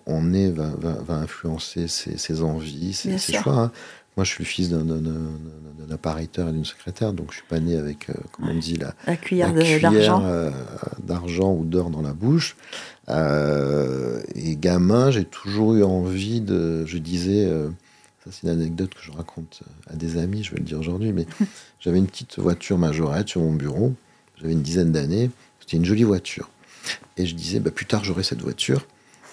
on 0.07 0.33
est 0.33 0.49
va, 0.49 0.71
va, 0.77 0.93
va 0.93 1.15
influencer 1.15 1.87
ses, 1.87 2.17
ses 2.17 2.41
envies, 2.41 2.93
ses, 2.93 3.17
ses 3.17 3.33
choix. 3.33 3.53
Hein 3.53 3.71
moi, 4.15 4.23
je 4.23 4.31
suis 4.31 4.43
le 4.43 4.49
fils 4.49 4.69
d'un 4.71 5.91
appariteur 5.91 6.49
et 6.49 6.51
d'une 6.51 6.65
secrétaire, 6.65 7.13
donc 7.13 7.29
je 7.29 7.35
suis 7.35 7.45
pas 7.47 7.59
né 7.59 7.77
avec, 7.77 8.07
comme 8.31 8.49
on 8.49 8.57
dit, 8.57 8.75
la, 9.05 9.15
cuillère 9.15 9.53
d'argent 9.53 10.51
d'argent 11.03 11.53
ou 11.53 11.65
d'or 11.65 11.91
dans 11.91 12.01
la 12.01 12.13
bouche. 12.13 12.55
et 13.07 14.55
gamin, 14.55 15.11
j'ai 15.11 15.23
toujours 15.23 15.75
eu 15.75 15.83
envie 15.83 16.41
de. 16.41 16.83
Je 16.87 16.97
disais 16.97 17.47
c'est 18.31 18.43
une 18.43 18.49
anecdote 18.49 18.93
que 18.93 19.01
je 19.01 19.11
raconte 19.11 19.61
à 19.87 19.95
des 19.95 20.17
amis, 20.17 20.43
je 20.43 20.51
vais 20.51 20.57
le 20.57 20.65
dire 20.65 20.79
aujourd'hui, 20.79 21.13
mais 21.13 21.25
j'avais 21.79 21.97
une 21.97 22.07
petite 22.07 22.39
voiture 22.39 22.77
majorette 22.77 23.29
sur 23.29 23.41
mon 23.41 23.53
bureau. 23.53 23.93
J'avais 24.39 24.53
une 24.53 24.61
dizaine 24.61 24.91
d'années. 24.91 25.31
C'était 25.59 25.77
une 25.77 25.85
jolie 25.85 26.03
voiture. 26.03 26.49
Et 27.17 27.25
je 27.25 27.35
disais, 27.35 27.59
bah, 27.59 27.71
plus 27.71 27.85
tard, 27.85 28.03
j'aurai 28.03 28.23
cette 28.23 28.41
voiture. 28.41 28.85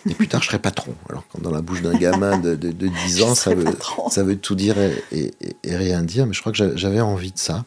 Et 0.09 0.15
plus 0.15 0.29
tard, 0.29 0.43
je 0.43 0.49
serai 0.49 0.59
patron. 0.59 0.95
Alors, 1.09 1.25
quand 1.31 1.41
dans 1.41 1.51
la 1.51 1.63
bouche 1.63 1.83
d'un 1.83 1.95
gamin 1.95 2.39
de, 2.39 2.55
de, 2.55 2.89
10 3.07 3.23
ans, 3.23 3.35
ça 3.35 3.55
veut, 3.55 3.65
ça 4.11 4.23
veut 4.23 4.37
tout 4.37 4.55
dire 4.55 4.77
et, 5.13 5.33
rien 5.65 6.03
dire. 6.03 6.27
Mais 6.27 6.35
je 6.35 6.41
crois 6.41 6.53
que 6.53 6.77
j'avais 6.77 7.01
envie 7.01 7.33
de 7.33 7.39
ça. 7.39 7.65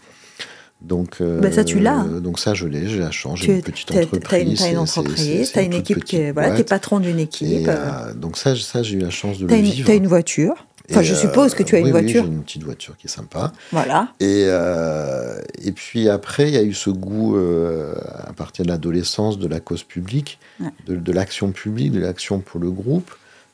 Donc, 0.82 1.22
euh, 1.22 1.40
bah, 1.40 1.52
ça, 1.52 1.64
tu 1.64 1.80
l'as. 1.80 2.04
Donc, 2.04 2.38
ça, 2.38 2.54
je 2.54 2.68
l'ai. 2.68 2.88
J'ai 2.88 3.00
la 3.00 3.10
chance. 3.10 3.40
J'ai 3.40 3.56
une 3.56 3.62
petite 3.62 3.90
entreprise. 3.90 4.60
Tu 4.60 4.64
as 4.64 4.70
une, 4.70 4.78
entreprise. 4.78 5.52
Tu 5.52 5.60
as 5.60 5.64
une 5.64 5.74
équipe. 5.74 6.04
Qui, 6.04 6.30
voilà, 6.32 6.54
tu 6.54 6.62
es 6.62 6.64
patron 6.64 7.00
d'une 7.00 7.20
équipe. 7.20 7.68
Euh, 7.68 8.14
donc, 8.14 8.38
ça, 8.38 8.56
ça 8.56 8.84
j'ai 8.84 8.98
eu 8.98 9.00
la 9.00 9.10
chance 9.10 9.40
de 9.40 9.48
le 9.48 9.56
vivre. 9.56 9.86
Tu 9.86 9.92
as 9.92 9.96
une 9.96 10.08
voiture. 10.08 10.67
Enfin, 10.90 11.02
je 11.02 11.14
suppose 11.14 11.54
que 11.54 11.64
tu 11.64 11.76
as 11.76 11.80
une 11.80 11.92
voiture. 11.92 12.24
Oui, 12.24 12.30
j'ai 12.30 12.36
une 12.36 12.44
petite 12.44 12.64
voiture 12.64 12.98
qui 12.98 13.08
est 13.08 13.10
sympa. 13.10 13.52
Voilà. 13.72 14.10
Et, 14.20 14.46
euh, 14.48 15.40
et 15.62 15.72
puis 15.72 16.08
après, 16.08 16.48
il 16.48 16.54
y 16.54 16.58
a 16.58 16.64
eu 16.64 16.74
ce 16.74 16.90
goût, 16.90 17.36
euh, 17.36 17.94
à 18.26 18.34
partir 18.34 18.64
de 18.64 18.70
l'adolescence, 18.70 19.38
de 19.38 19.48
la 19.48 19.60
cause 19.60 19.84
publique, 19.84 20.40
de, 20.86 21.12
l'action 21.12 21.52
publique, 21.52 21.92
de 21.92 22.00
l'action 22.00 22.40
pour 22.40 22.60
le 22.60 22.72
groupe. 22.72 23.14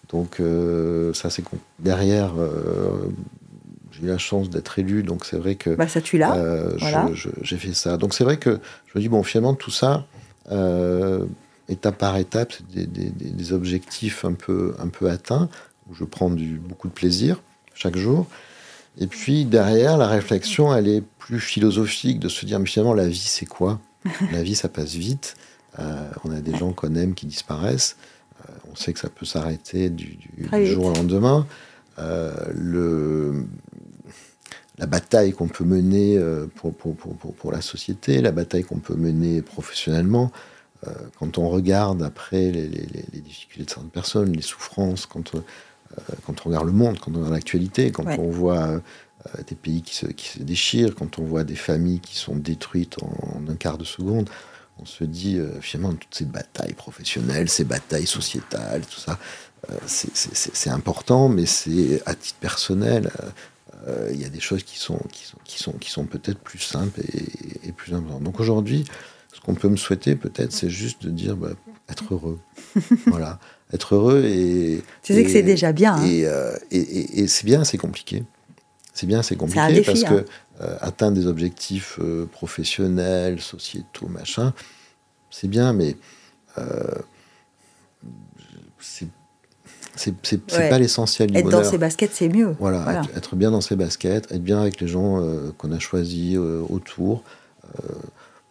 Donc, 0.09 0.39
euh, 0.39 1.11
ça, 1.13 1.31
c'est 1.31 1.43
derrière, 1.79 2.33
j'ai 3.91 4.03
eu 4.03 4.07
la 4.07 4.19
chance 4.19 4.49
d'être 4.49 4.77
élu, 4.77 5.01
donc 5.01 5.25
c'est 5.25 5.37
vrai 5.37 5.55
que. 5.55 5.71
Bah, 5.71 5.87
ça, 5.87 6.01
tu 6.01 6.17
l'as. 6.17 6.35
Voilà. 6.79 7.09
J'ai 7.41 7.57
fait 7.57 7.73
ça. 7.73 7.97
Donc, 7.97 8.13
c'est 8.13 8.23
vrai 8.23 8.37
que 8.37 8.59
je 8.87 8.97
me 8.97 9.01
dis, 9.01 9.09
bon, 9.09 9.23
finalement, 9.23 9.55
tout 9.55 9.71
ça, 9.71 10.05
étape 11.67 11.97
par 11.97 12.17
étape, 12.17 12.53
c'est 12.53 12.67
des, 12.67 12.85
des, 12.85 13.09
des, 13.09 13.53
objectifs 13.53 14.23
un 14.25 14.33
peu, 14.33 14.75
un 14.77 14.89
peu 14.89 15.09
atteints 15.09 15.49
où 15.93 15.95
je 15.95 16.03
prends 16.03 16.29
du, 16.29 16.57
beaucoup 16.57 16.87
de 16.87 16.93
plaisir 16.93 17.41
chaque 17.75 17.97
jour. 17.97 18.27
Et 18.97 19.07
puis 19.07 19.45
derrière, 19.45 19.97
la 19.97 20.07
réflexion, 20.07 20.75
elle 20.75 20.87
est 20.87 21.03
plus 21.19 21.39
philosophique, 21.39 22.19
de 22.19 22.29
se 22.29 22.45
dire, 22.45 22.59
mais 22.59 22.65
finalement, 22.65 22.93
la 22.93 23.07
vie, 23.07 23.17
c'est 23.17 23.45
quoi? 23.45 23.79
La 24.31 24.43
vie, 24.43 24.55
ça 24.55 24.69
passe 24.69 24.95
vite. 24.95 25.35
Euh, 25.79 26.09
on 26.23 26.31
a 26.31 26.39
des 26.41 26.55
gens 26.55 26.73
qu'on 26.73 26.95
aime 26.95 27.15
qui 27.15 27.25
disparaissent. 27.25 27.95
Euh, 28.41 28.53
on 28.71 28.75
sait 28.75 28.93
que 28.93 28.99
ça 28.99 29.09
peut 29.09 29.25
s'arrêter 29.25 29.89
du, 29.89 30.19
jour 30.65 30.85
au 30.85 30.93
lendemain. 30.93 31.47
Euh, 31.99 32.33
le, 32.53 33.45
la 34.77 34.85
bataille 34.85 35.33
qu'on 35.33 35.47
peut 35.47 35.63
mener 35.63 36.19
pour, 36.55 36.75
pour, 36.75 36.95
pour, 36.95 37.15
pour, 37.15 37.51
la 37.51 37.61
société, 37.61 38.21
la 38.21 38.31
bataille 38.31 38.63
qu'on 38.63 38.79
peut 38.79 38.95
mener 38.95 39.41
professionnellement, 39.41 40.31
quand 41.17 41.37
on 41.37 41.47
regarde 41.47 42.03
après 42.03 42.51
les, 42.51 42.67
les, 42.67 43.05
les, 43.13 43.21
difficultés 43.21 43.63
de 43.63 43.69
certaines 43.69 43.89
personnes, 43.89 44.33
les 44.33 44.41
souffrances, 44.41 45.05
quand 45.05 45.33
quand 46.25 46.45
on 46.45 46.49
regarde 46.49 46.65
le 46.65 46.73
monde, 46.73 46.99
quand 46.99 47.11
on 47.11 47.15
regarde 47.15 47.33
l'actualité, 47.33 47.91
quand 47.91 48.05
on 48.05 48.29
voit 48.29 48.67
euh, 48.67 48.79
des 49.47 49.55
pays 49.55 49.81
qui 49.81 49.95
se, 49.95 50.07
qui 50.07 50.27
se, 50.27 50.39
déchirent, 50.39 50.95
quand 50.95 51.19
on 51.19 51.23
voit 51.23 51.43
des 51.43 51.55
familles 51.55 51.99
qui 51.99 52.17
sont 52.17 52.35
détruites 52.35 52.97
en, 53.01 53.41
un 53.47 53.55
quart 53.55 53.77
de 53.77 53.83
seconde, 53.83 54.29
on 54.79 54.85
se 54.85 55.03
dit 55.03 55.37
euh, 55.37 55.61
finalement 55.61 55.93
toutes 55.93 56.15
ces 56.15 56.25
batailles 56.25 56.73
professionnelles, 56.73 57.49
ces 57.49 57.63
batailles 57.63 58.07
sociétales, 58.07 58.81
tout 58.85 58.99
ça, 58.99 59.19
c'est 59.85 60.69
important, 60.69 61.29
mais 61.29 61.45
c'est 61.45 62.01
à 62.05 62.15
titre 62.15 62.37
personnel. 62.39 63.09
Il 64.11 64.21
y 64.21 64.25
a 64.25 64.29
des 64.29 64.41
choses 64.41 64.63
qui 64.63 64.77
sont, 64.77 64.99
qui 65.09 65.25
sont, 65.25 65.37
qui 65.45 65.57
sont, 65.57 65.71
qui 65.73 65.89
sont 65.89 66.05
peut-être 66.05 66.39
plus 66.39 66.59
simples 66.59 66.99
et, 67.63 67.71
plus 67.71 67.93
importantes. 67.93 68.23
Donc 68.23 68.41
aujourd'hui, 68.41 68.83
ce 69.33 69.39
qu'on 69.39 69.55
peut 69.55 69.69
me 69.69 69.77
souhaiter 69.77 70.17
peut-être, 70.17 70.51
c'est 70.51 70.69
juste 70.69 71.03
de 71.03 71.09
dire 71.11 71.37
bah, 71.37 71.51
être 71.93 72.13
heureux. 72.13 72.39
voilà 73.07 73.39
être 73.73 73.95
heureux 73.95 74.23
et. 74.25 74.83
Tu 75.01 75.13
sais 75.13 75.23
que 75.23 75.29
c'est 75.29 75.43
déjà 75.43 75.71
bien. 75.71 75.95
Hein. 75.95 76.07
Euh, 76.07 76.55
et, 76.71 77.21
et, 77.21 77.27
c'est 77.27 77.45
bien, 77.45 77.63
c'est 77.63 77.77
compliqué. 77.77 78.23
C'est 78.93 79.07
bien, 79.07 79.23
c'est 79.23 79.35
compliqué 79.35 79.81
parce 79.81 80.03
que 80.03 80.13
hein. 80.13 80.25
euh, 80.61 80.77
atteindre 80.79 81.17
des 81.17 81.25
objectifs 81.25 81.97
euh, 81.99 82.27
professionnels, 82.27 83.41
sociétaux, 83.41 84.07
machin, 84.07 84.53
c'est 85.31 85.47
bien, 85.47 85.73
mais 85.73 85.97
c'est 88.79 89.07
c'est 89.95 90.41
pas 90.69 90.79
l'essentiel 90.79 91.29
du 91.29 91.37
être 91.37 91.49
dans 91.49 91.63
ses 91.63 91.77
baskets, 91.77 92.11
c'est 92.13 92.29
mieux. 92.29 92.55
Voilà, 92.59 93.03
Être, 93.15 93.35
bien 93.35 93.51
dans 93.51 93.61
ses 93.61 93.75
baskets, 93.75 94.31
être 94.31 94.43
bien 94.43 94.59
avec 94.59 94.81
les 94.81 94.87
gens 94.87 95.21
qu'on 95.57 95.71
a 95.71 95.77
choisis 95.77 96.37
autour. 96.37 97.23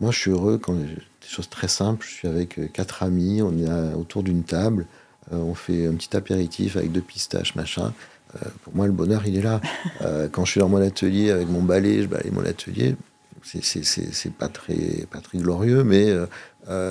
moi, 0.01 0.13
je 0.13 0.19
suis 0.19 0.31
heureux 0.31 0.59
quand 0.59 0.77
des 1.23 1.29
choses 1.29 1.49
très 1.49 1.69
simples. 1.69 2.05
Je 2.07 2.13
suis 2.13 2.29
avec 2.29 2.73
quatre 2.73 3.03
amis, 3.03 3.41
on 3.43 3.57
est 3.59 3.95
autour 3.95 4.23
d'une 4.23 4.43
table. 4.43 4.87
Euh, 5.33 5.37
on 5.37 5.55
fait 5.55 5.87
un 5.87 5.95
petit 5.95 6.17
apéritif 6.17 6.77
avec 6.77 6.93
deux 6.93 7.01
pistaches, 7.01 7.55
machin. 7.55 7.93
Euh, 8.35 8.49
pour 8.63 8.75
moi, 8.75 8.87
le 8.87 8.93
bonheur, 8.93 9.23
il 9.27 9.37
est 9.37 9.43
là. 9.43 9.61
Euh, 10.03 10.29
quand 10.31 10.45
je 10.45 10.53
suis 10.53 10.61
dans 10.61 10.69
mon 10.69 10.83
atelier 10.83 11.31
avec 11.31 11.49
mon 11.49 11.63
balai, 11.63 12.03
je 12.03 12.09
balaye 12.09 12.31
mon 12.33 12.45
atelier. 12.45 12.97
C'est 13.45 14.33
pas 14.33 14.49
très, 14.49 15.07
pas 15.11 15.21
très 15.21 15.39
glorieux, 15.39 15.85
mais 15.85 16.13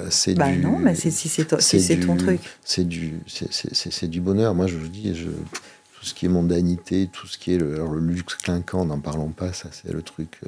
c'est 0.10 0.36
bah 0.36 0.52
du. 0.52 0.60
non, 0.60 0.80
mais 0.80 0.96
c'est 0.96 2.00
ton 2.00 2.16
truc. 2.16 2.42
C'est 2.64 2.88
du, 2.88 3.20
c'est 3.28 4.08
du 4.08 4.22
bonheur. 4.22 4.54
Moi, 4.54 4.68
je 4.68 4.78
vous 4.78 4.88
dis, 4.88 5.16
je, 5.16 5.30
tout 5.30 6.06
ce 6.06 6.14
qui 6.14 6.26
est 6.26 6.30
mondanité, 6.30 7.10
tout 7.12 7.28
ce 7.28 7.38
qui 7.38 7.54
est 7.54 7.58
le, 7.58 7.76
le 7.76 8.00
luxe 8.00 8.36
clinquant, 8.36 8.86
n'en 8.86 9.00
parlons 9.00 9.30
pas, 9.30 9.54
ça, 9.54 9.70
c'est 9.72 9.92
le 9.92 10.02
truc 10.02 10.42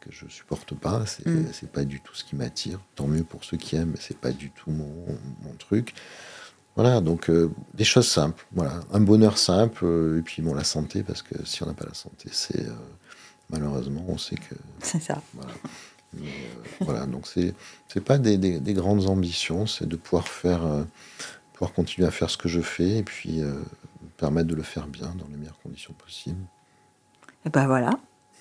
que 0.00 0.10
je 0.12 0.26
supporte 0.28 0.74
pas. 0.74 1.04
C'est 1.06 1.26
mm. 1.26 1.68
pas 1.72 1.84
du 1.84 2.00
tout 2.00 2.14
ce 2.14 2.24
qui 2.24 2.36
m'attire. 2.36 2.80
Tant 2.94 3.06
mieux 3.06 3.24
pour 3.24 3.44
ceux 3.44 3.56
qui 3.56 3.76
aiment, 3.76 3.90
mais 3.90 4.00
c'est 4.00 4.18
pas 4.18 4.32
du 4.32 4.50
tout 4.50 4.70
mon, 4.70 5.18
mon 5.42 5.54
truc. 5.54 5.94
Voilà, 6.78 7.00
donc 7.00 7.28
euh, 7.28 7.50
des 7.74 7.82
choses 7.82 8.06
simples. 8.06 8.46
Voilà, 8.52 8.78
un 8.92 9.00
bonheur 9.00 9.36
simple, 9.36 9.84
euh, 9.84 10.20
et 10.20 10.22
puis 10.22 10.42
bon, 10.42 10.54
la 10.54 10.62
santé, 10.62 11.02
parce 11.02 11.22
que 11.22 11.34
si 11.44 11.64
on 11.64 11.66
n'a 11.66 11.74
pas 11.74 11.86
la 11.86 11.94
santé, 11.94 12.28
c'est 12.30 12.68
euh, 12.68 12.72
malheureusement, 13.50 14.04
on 14.06 14.16
sait 14.16 14.36
que. 14.36 14.54
C'est 14.78 15.02
ça. 15.02 15.20
Voilà. 15.34 15.52
voilà, 16.80 17.06
donc 17.06 17.26
c'est 17.26 17.52
c'est 17.88 18.00
pas 18.00 18.16
des, 18.16 18.38
des, 18.38 18.74
grandes 18.74 19.08
ambitions, 19.08 19.66
c'est 19.66 19.88
de 19.88 19.96
pouvoir 19.96 20.28
faire, 20.28 20.60
pouvoir 21.52 21.72
continuer 21.72 22.06
à 22.06 22.12
faire 22.12 22.30
ce 22.30 22.38
que 22.38 22.48
je 22.48 22.60
fais, 22.60 22.98
et 22.98 23.02
puis 23.02 23.42
permettre 24.16 24.46
de 24.46 24.54
le 24.54 24.62
faire 24.62 24.86
bien 24.86 25.12
dans 25.18 25.26
les 25.32 25.36
meilleures 25.36 25.58
conditions 25.58 25.94
possibles. 25.94 26.46
Et 27.44 27.50
ben 27.50 27.66
voilà, 27.66 27.90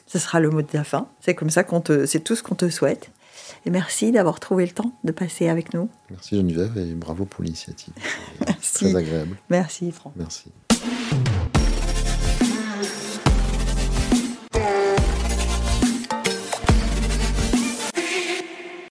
ce 0.08 0.20
sera 0.20 0.40
le 0.40 0.50
mot 0.50 0.62
de 0.62 0.68
la 0.74 0.84
fin. 0.84 1.08
C'est 1.20 1.36
comme 1.36 1.50
ça 1.50 1.64
qu'on 1.64 1.82
te, 1.82 2.06
c'est 2.06 2.22
tout 2.22 2.36
ce 2.36 2.42
qu'on 2.42 2.56
te 2.56 2.70
souhaite. 2.70 3.12
Et 3.66 3.70
merci 3.70 4.12
d'avoir 4.12 4.40
trouvé 4.40 4.66
le 4.66 4.72
temps 4.72 4.92
de 5.04 5.12
passer 5.12 5.48
avec 5.48 5.74
nous. 5.74 5.90
Merci 6.10 6.38
Geneviève 6.38 6.78
et 6.78 6.94
bravo 6.94 7.26
pour 7.26 7.44
l'initiative. 7.44 7.94
Très 8.74 8.96
agréable. 8.96 9.38
Merci 9.50 9.92
Franck. 9.92 10.14
Merci. 10.16 10.52